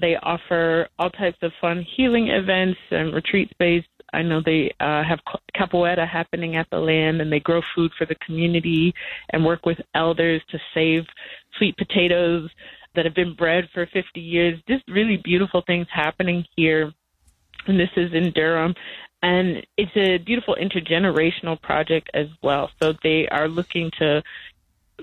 They 0.00 0.16
offer 0.16 0.88
all 0.98 1.10
types 1.10 1.38
of 1.42 1.52
fun 1.60 1.84
healing 1.96 2.28
events 2.28 2.78
and 2.90 3.12
retreat 3.12 3.50
space. 3.50 3.84
I 4.12 4.22
know 4.22 4.40
they 4.40 4.72
uh, 4.80 5.02
have 5.04 5.18
capoeira 5.54 6.08
happening 6.08 6.56
at 6.56 6.70
the 6.70 6.78
land, 6.78 7.20
and 7.20 7.30
they 7.32 7.40
grow 7.40 7.60
food 7.74 7.92
for 7.98 8.06
the 8.06 8.14
community 8.16 8.94
and 9.30 9.44
work 9.44 9.66
with 9.66 9.78
elders 9.94 10.40
to 10.50 10.58
save 10.72 11.04
sweet 11.58 11.76
potatoes 11.76 12.48
that 12.94 13.04
have 13.04 13.14
been 13.14 13.34
bred 13.34 13.68
for 13.74 13.86
50 13.86 14.20
years. 14.20 14.58
Just 14.66 14.82
really 14.88 15.18
beautiful 15.18 15.62
things 15.66 15.86
happening 15.92 16.44
here. 16.56 16.92
And 17.66 17.78
this 17.78 17.90
is 17.96 18.12
in 18.14 18.32
Durham. 18.32 18.74
And 19.22 19.66
it's 19.76 19.96
a 19.96 20.18
beautiful 20.18 20.56
intergenerational 20.60 21.60
project 21.60 22.08
as 22.14 22.28
well. 22.42 22.70
So 22.80 22.94
they 23.02 23.28
are 23.28 23.48
looking 23.48 23.90
to 23.98 24.22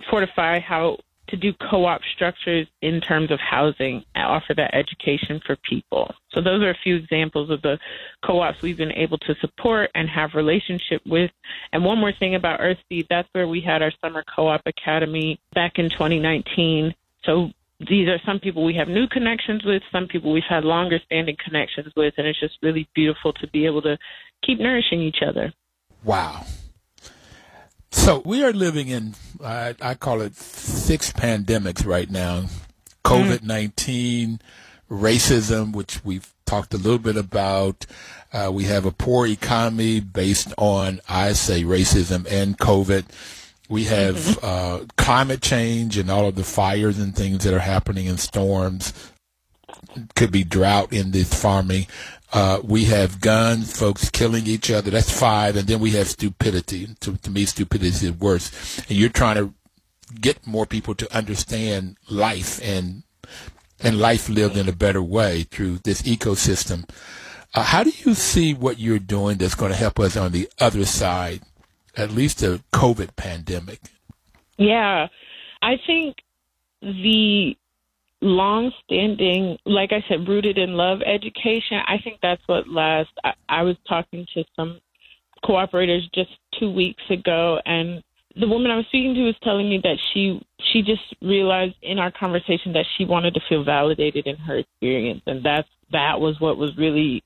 fortify 0.09 0.59
how 0.59 0.97
to 1.27 1.37
do 1.37 1.53
co-op 1.53 2.01
structures 2.15 2.67
in 2.81 3.01
terms 3.01 3.31
of 3.31 3.39
housing 3.39 4.03
and 4.13 4.25
offer 4.25 4.53
that 4.55 4.75
education 4.75 5.41
for 5.45 5.55
people. 5.67 6.13
So 6.31 6.41
those 6.41 6.61
are 6.61 6.69
a 6.69 6.77
few 6.83 6.95
examples 6.95 7.49
of 7.49 7.61
the 7.61 7.79
co-ops 8.23 8.61
we've 8.61 8.77
been 8.77 8.91
able 8.91 9.17
to 9.19 9.35
support 9.41 9.89
and 9.95 10.09
have 10.09 10.33
relationship 10.33 11.01
with. 11.05 11.31
And 11.71 11.83
one 11.83 11.99
more 11.99 12.13
thing 12.13 12.35
about 12.35 12.59
Earthseed, 12.59 13.07
that's 13.09 13.29
where 13.31 13.47
we 13.47 13.61
had 13.61 13.81
our 13.81 13.91
summer 14.03 14.23
co-op 14.35 14.61
academy 14.65 15.39
back 15.53 15.73
in 15.77 15.89
2019. 15.89 16.93
So 17.23 17.49
these 17.79 18.07
are 18.07 18.19
some 18.25 18.39
people 18.39 18.63
we 18.63 18.75
have 18.75 18.87
new 18.87 19.07
connections 19.07 19.63
with, 19.65 19.81
some 19.91 20.07
people 20.07 20.31
we've 20.31 20.43
had 20.47 20.63
longer 20.63 20.99
standing 21.05 21.35
connections 21.43 21.91
with, 21.95 22.13
and 22.17 22.27
it's 22.27 22.39
just 22.39 22.57
really 22.61 22.87
beautiful 22.93 23.33
to 23.33 23.47
be 23.47 23.65
able 23.65 23.81
to 23.81 23.97
keep 24.45 24.59
nourishing 24.59 25.01
each 25.01 25.19
other. 25.27 25.51
Wow. 26.03 26.45
So 27.95 28.21
we 28.23 28.43
are 28.43 28.53
living 28.53 28.89
in, 28.89 29.15
I, 29.43 29.73
I 29.81 29.95
call 29.95 30.21
it 30.21 30.35
six 30.35 31.11
pandemics 31.11 31.87
right 31.87 32.09
now 32.09 32.43
COVID 33.03 33.41
19, 33.41 34.41
racism, 34.91 35.73
which 35.73 36.05
we've 36.05 36.31
talked 36.45 36.75
a 36.75 36.77
little 36.77 36.99
bit 36.99 37.17
about. 37.17 37.87
Uh, 38.31 38.51
we 38.53 38.65
have 38.65 38.85
a 38.85 38.91
poor 38.91 39.25
economy 39.25 40.01
based 40.01 40.53
on, 40.57 40.99
I 41.09 41.33
say, 41.33 41.63
racism 41.63 42.27
and 42.29 42.59
COVID. 42.59 43.05
We 43.69 43.85
have 43.85 44.17
mm-hmm. 44.17 44.45
uh, 44.45 44.85
climate 44.97 45.41
change 45.41 45.97
and 45.97 46.11
all 46.11 46.27
of 46.27 46.35
the 46.35 46.43
fires 46.43 46.99
and 46.99 47.15
things 47.15 47.43
that 47.43 47.55
are 47.55 47.59
happening 47.59 48.05
in 48.05 48.17
storms. 48.19 48.93
Could 50.15 50.31
be 50.31 50.43
drought 50.43 50.93
in 50.93 51.09
this 51.09 51.33
farming. 51.33 51.87
Uh, 52.35 52.59
we 52.65 52.83
have 52.83 53.21
guns, 53.21 53.79
folks 53.79 54.09
killing 54.09 54.45
each 54.45 54.69
other. 54.69 54.91
That's 54.91 55.09
five, 55.09 55.55
and 55.55 55.65
then 55.69 55.79
we 55.79 55.91
have 55.91 56.09
stupidity. 56.09 56.89
To, 56.99 57.15
to 57.15 57.31
me, 57.31 57.45
stupidity 57.45 58.07
is 58.07 58.11
worse. 58.11 58.77
And 58.89 58.97
you're 58.97 59.07
trying 59.07 59.37
to 59.37 59.53
get 60.19 60.45
more 60.45 60.65
people 60.65 60.95
to 60.95 61.15
understand 61.15 61.95
life 62.09 62.59
and 62.61 63.03
and 63.79 63.99
life 63.99 64.27
lived 64.27 64.57
in 64.57 64.67
a 64.67 64.73
better 64.73 65.01
way 65.01 65.43
through 65.43 65.77
this 65.79 66.01
ecosystem. 66.01 66.89
Uh, 67.53 67.63
how 67.63 67.83
do 67.85 67.91
you 68.03 68.13
see 68.13 68.53
what 68.53 68.79
you're 68.79 68.99
doing 68.99 69.37
that's 69.37 69.55
going 69.55 69.71
to 69.71 69.77
help 69.77 69.97
us 69.97 70.17
on 70.17 70.33
the 70.33 70.49
other 70.59 70.83
side 70.83 71.41
at 71.95 72.11
least 72.11 72.39
the 72.39 72.61
COVID 72.73 73.15
pandemic? 73.15 73.79
Yeah, 74.57 75.07
I 75.61 75.77
think 75.87 76.17
the 76.81 77.55
long-standing, 78.25 79.57
like 79.65 79.91
I 79.91 80.03
said, 80.09 80.27
rooted 80.27 80.57
in 80.57 80.73
love 80.73 80.99
education. 81.05 81.79
I 81.87 81.97
think 82.03 82.19
that's 82.21 82.41
what 82.47 82.67
lasts. 82.67 83.13
I, 83.23 83.33
I 83.47 83.61
was 83.63 83.77
talking 83.87 84.25
to 84.33 84.43
some 84.55 84.79
cooperators 85.43 86.01
just 86.13 86.31
two 86.59 86.71
weeks 86.71 87.03
ago, 87.09 87.59
and 87.65 88.03
the 88.39 88.47
woman 88.47 88.71
I 88.71 88.77
was 88.77 88.85
speaking 88.87 89.13
to 89.15 89.21
was 89.23 89.35
telling 89.43 89.69
me 89.69 89.79
that 89.83 89.97
she 90.13 90.45
she 90.73 90.81
just 90.81 91.01
realized 91.21 91.75
in 91.81 91.99
our 91.99 92.11
conversation 92.11 92.73
that 92.73 92.85
she 92.97 93.05
wanted 93.05 93.33
to 93.35 93.41
feel 93.47 93.63
validated 93.63 94.27
in 94.27 94.35
her 94.37 94.57
experience, 94.57 95.21
and 95.27 95.45
that's 95.45 95.69
that 95.91 96.19
was 96.19 96.39
what 96.39 96.57
was 96.57 96.75
really 96.77 97.21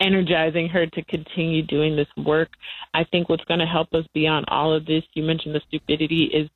energizing 0.00 0.68
her 0.68 0.86
to 0.86 1.04
continue 1.04 1.62
doing 1.62 1.94
this 1.94 2.08
work. 2.16 2.48
I 2.94 3.04
think 3.04 3.28
what's 3.28 3.44
going 3.44 3.60
to 3.60 3.66
help 3.66 3.92
us 3.92 4.04
beyond 4.14 4.46
all 4.48 4.72
of 4.74 4.86
this, 4.86 5.04
you 5.14 5.22
mentioned 5.22 5.54
the 5.54 5.60
stupidity, 5.68 6.24
is 6.32 6.48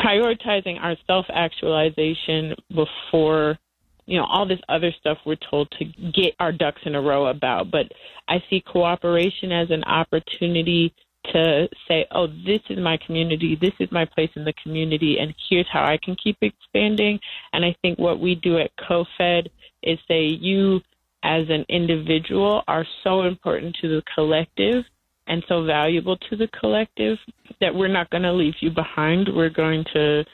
prioritizing 0.00 0.80
our 0.80 0.96
self 1.06 1.26
actualization 1.28 2.54
before 2.68 3.58
you 4.06 4.18
know 4.18 4.24
all 4.24 4.46
this 4.46 4.60
other 4.68 4.92
stuff 4.98 5.18
we're 5.24 5.36
told 5.50 5.70
to 5.78 5.84
get 6.12 6.34
our 6.40 6.52
ducks 6.52 6.82
in 6.84 6.94
a 6.94 7.00
row 7.00 7.26
about. 7.26 7.70
But 7.70 7.92
i 8.28 8.42
see 8.48 8.60
cooperation 8.60 9.52
as 9.52 9.70
an 9.70 9.84
opportunity 9.84 10.94
to 11.32 11.68
say 11.88 12.06
oh 12.10 12.26
this 12.26 12.60
is 12.68 12.78
my 12.78 12.98
community 12.98 13.56
this 13.58 13.72
is 13.80 13.90
my 13.90 14.04
place 14.04 14.30
in 14.36 14.44
the 14.44 14.52
community 14.62 15.18
and 15.18 15.34
here's 15.48 15.66
how 15.72 15.82
i 15.84 15.98
can 16.02 16.16
keep 16.16 16.36
expanding. 16.40 17.18
And 17.52 17.64
i 17.64 17.74
think 17.82 17.98
what 17.98 18.20
we 18.20 18.34
do 18.34 18.58
at 18.58 18.70
cofed 18.76 19.48
is 19.82 19.98
say 20.08 20.24
you 20.24 20.80
as 21.22 21.48
an 21.48 21.64
individual 21.70 22.62
are 22.68 22.86
so 23.02 23.22
important 23.22 23.74
to 23.80 23.88
the 23.88 24.02
collective 24.14 24.84
and 25.26 25.44
so 25.48 25.64
valuable 25.64 26.16
to 26.16 26.36
the 26.36 26.48
collective 26.48 27.18
that 27.60 27.74
we're 27.74 27.88
not 27.88 28.10
going 28.10 28.22
to 28.22 28.32
leave 28.32 28.54
you 28.60 28.70
behind. 28.70 29.28
We're 29.34 29.50
going 29.50 29.84
to 29.94 30.24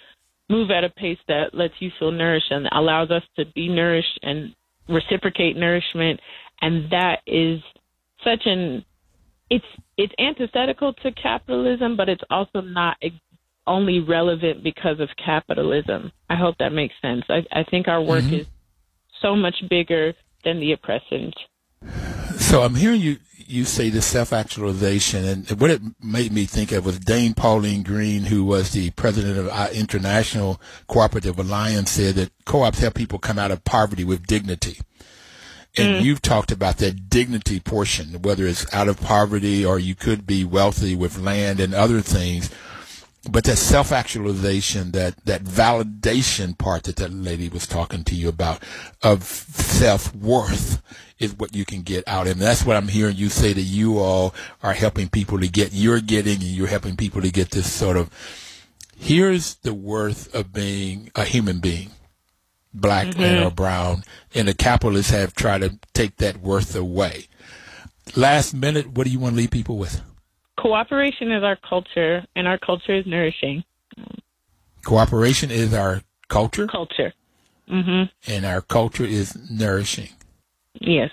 move 0.49 0.71
at 0.71 0.85
a 0.85 0.91
pace 0.91 1.19
that 1.29 1.55
lets 1.55 1.75
you 1.79 1.91
feel 1.99 2.11
nourished 2.11 2.51
and 2.51 2.69
allows 2.73 3.11
us 3.11 3.23
to 3.37 3.45
be 3.55 3.69
nourished 3.69 4.19
and 4.23 4.55
reciprocate 4.89 5.57
nourishment. 5.57 6.21
And 6.61 6.91
that 6.91 7.21
is 7.27 7.61
such 8.25 8.43
an 8.47 8.85
it's 9.49 9.65
it's 9.97 10.13
antithetical 10.19 10.93
to 10.95 11.13
capitalism, 11.13 11.97
but 11.97 12.09
it's 12.09 12.23
also 12.31 12.61
not 12.61 12.97
only 13.67 14.01
relevant 14.01 14.63
because 14.63 15.01
of 15.01 15.09
capitalism. 15.23 16.13
I 16.29 16.37
hope 16.37 16.57
that 16.59 16.73
makes 16.73 16.95
sense. 17.03 17.25
I, 17.29 17.45
I 17.53 17.65
think 17.65 17.89
our 17.89 18.01
work 18.01 18.25
mm-hmm. 18.25 18.37
is 18.37 18.47
so 19.21 19.37
much 19.37 19.57
bigger 19.69 20.15
than 20.45 20.61
the 20.61 20.73
oppressant. 20.73 21.35
So 22.51 22.65
I'm 22.65 22.75
hearing 22.75 23.01
you 23.01 23.19
you 23.47 23.65
say 23.65 23.91
the 23.91 24.03
self 24.03 24.33
actualization, 24.33 25.25
and 25.25 25.49
what 25.61 25.71
it 25.71 25.81
made 26.03 26.33
me 26.33 26.47
think 26.47 26.73
of 26.73 26.85
was 26.85 26.99
Dame 26.99 27.33
Pauline 27.33 27.85
Green, 27.85 28.25
who 28.25 28.45
was 28.45 28.73
the 28.73 28.91
president 28.91 29.39
of 29.39 29.49
our 29.51 29.71
International 29.71 30.61
Cooperative 30.89 31.39
Alliance, 31.39 31.93
said 31.93 32.17
that 32.17 32.33
co-ops 32.47 32.81
help 32.81 32.95
people 32.95 33.21
come 33.21 33.39
out 33.39 33.53
of 33.53 33.63
poverty 33.63 34.03
with 34.03 34.27
dignity. 34.27 34.81
And 35.77 36.03
mm. 36.03 36.03
you've 36.03 36.23
talked 36.23 36.51
about 36.51 36.79
that 36.79 37.09
dignity 37.09 37.61
portion, 37.61 38.21
whether 38.21 38.49
it's 38.49 38.67
out 38.75 38.89
of 38.89 39.01
poverty 39.01 39.65
or 39.65 39.79
you 39.79 39.95
could 39.95 40.27
be 40.27 40.45
wealthy 40.45 40.97
with 40.97 41.21
land 41.21 41.61
and 41.61 41.73
other 41.73 42.01
things 42.01 42.51
but 43.29 43.45
that 43.45 43.57
self 43.57 43.93
actualization, 43.93 44.93
that, 44.93 45.25
that 45.27 45.45
validation 45.45 46.57
part 46.57 46.85
that 46.85 46.97
that 46.97 47.13
lady 47.13 47.49
was 47.49 47.67
talking 47.67 48.03
to 48.05 48.15
you 48.15 48.29
about 48.29 48.63
of 49.03 49.25
self 49.25 50.15
worth 50.15 50.83
is 51.19 51.35
what 51.35 51.55
you 51.55 51.67
can 51.67 51.83
get 51.83 52.03
out. 52.07 52.27
And 52.27 52.41
that's 52.41 52.65
what 52.65 52.77
I'm 52.77 52.89
hearing 52.89 53.17
you 53.17 53.29
say 53.29 53.53
that 53.53 53.61
you 53.61 53.99
all 53.99 54.35
are 54.63 54.73
helping 54.73 55.11
people 55.11 55.39
to 55.39 55.49
get, 55.49 55.71
you're 55.73 56.01
getting, 56.01 56.37
and 56.37 56.45
you're 56.45 56.67
helping 56.67 56.97
people 56.97 57.21
to 57.21 57.31
get 57.31 57.51
this 57.51 57.71
sort 57.71 57.99
of, 57.99 58.11
here's 58.97 59.57
the 59.57 59.75
worth 59.75 60.35
of 60.35 60.53
being 60.53 61.11
a 61.15 61.25
human 61.25 61.61
being, 61.61 61.91
black 62.73 63.09
mm-hmm. 63.09 63.23
and 63.23 63.45
or 63.45 63.51
brown. 63.51 64.03
And 64.35 64.49
the 64.49 64.55
capitalists 64.55 65.13
have 65.13 65.35
tried 65.35 65.61
to 65.61 65.79
take 65.93 66.17
that 66.17 66.41
worth 66.41 66.75
away. 66.75 67.27
Last 68.17 68.55
minute, 68.55 68.89
what 68.93 69.05
do 69.05 69.13
you 69.13 69.19
want 69.19 69.35
to 69.35 69.37
leave 69.37 69.51
people 69.51 69.77
with? 69.77 70.01
Cooperation 70.61 71.33
is 71.33 71.43
our 71.43 71.57
culture, 71.57 72.25
and 72.37 72.47
our 72.47 72.59
culture 72.59 72.95
is 72.95 73.07
nourishing. 73.07 73.65
Cooperation 74.85 75.51
is 75.51 75.75
our 75.75 76.03
culture. 76.29 76.67
Culture. 76.67 77.13
Mm-hmm. 77.71 78.33
And 78.33 78.47
our 78.47 78.61
culture 78.61 79.05
is 79.05 79.37
nourishing. 79.51 80.11
Yes. 80.75 81.11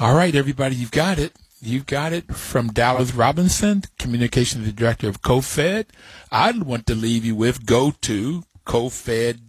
All 0.00 0.14
right, 0.14 0.34
everybody, 0.34 0.74
you've 0.76 0.90
got 0.90 1.18
it. 1.18 1.32
You've 1.60 1.86
got 1.86 2.12
it 2.12 2.34
from 2.34 2.68
Dallas 2.68 3.14
Robinson, 3.14 3.82
Communications 3.98 4.70
Director 4.72 5.08
of 5.08 5.22
CoFed. 5.22 5.86
I'd 6.30 6.64
want 6.64 6.86
to 6.86 6.94
leave 6.94 7.24
you 7.24 7.34
with 7.34 7.64
go 7.64 7.92
to 8.02 8.42
cofed.coop, 8.66 9.42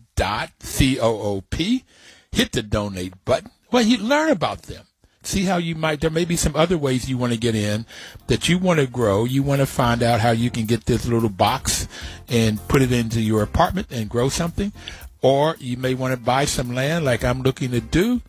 hit 2.31 2.51
the 2.51 2.63
donate 2.63 3.25
button. 3.25 3.51
Well, 3.71 3.83
you 3.83 3.97
learn 3.97 4.31
about 4.31 4.63
them 4.63 4.85
see 5.27 5.43
how 5.43 5.57
you 5.57 5.75
might 5.75 6.01
there 6.01 6.09
may 6.09 6.25
be 6.25 6.35
some 6.35 6.55
other 6.55 6.77
ways 6.77 7.09
you 7.09 7.17
want 7.17 7.33
to 7.33 7.39
get 7.39 7.53
in 7.53 7.85
that 8.27 8.47
you 8.47 8.57
want 8.57 8.79
to 8.79 8.87
grow. 8.87 9.25
You 9.25 9.43
want 9.43 9.59
to 9.59 9.65
find 9.65 10.01
out 10.01 10.21
how 10.21 10.31
you 10.31 10.49
can 10.49 10.65
get 10.65 10.85
this 10.85 11.05
little 11.05 11.29
box 11.29 11.87
and 12.27 12.65
put 12.67 12.81
it 12.81 12.91
into 12.91 13.21
your 13.21 13.43
apartment 13.43 13.87
and 13.91 14.09
grow 14.09 14.29
something. 14.29 14.71
Or 15.21 15.55
you 15.59 15.77
may 15.77 15.93
want 15.93 16.13
to 16.13 16.19
buy 16.19 16.45
some 16.45 16.73
land 16.73 17.03
like 17.05 17.23
i'm 17.23 17.41
looking 17.41 17.71
to 17.71 17.81
do 17.81 18.21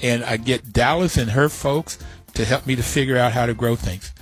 and 0.00 0.24
i 0.24 0.36
get 0.36 0.72
dallas 0.72 1.16
and 1.16 1.30
her 1.30 1.48
folks 1.48 1.98
to 2.34 2.44
help 2.44 2.66
me 2.66 2.76
to 2.76 2.82
figure 2.82 3.16
out 3.16 3.32
how 3.32 3.46
to 3.46 3.54
grow 3.54 3.76
things. 3.76 4.12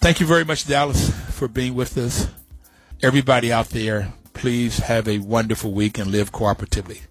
Thank 0.00 0.20
you 0.20 0.26
very 0.26 0.44
much 0.44 0.66
dallas 0.66 1.10
for 1.30 1.48
being 1.48 1.74
with 1.74 1.96
us. 1.98 2.28
Everybody 3.02 3.52
out 3.52 3.68
there 3.70 4.12
please 4.32 4.78
have 4.78 5.06
a 5.06 5.18
wonderful 5.18 5.72
week 5.72 5.98
and 5.98 6.10
live 6.10 6.32
cooperatively 6.32 7.02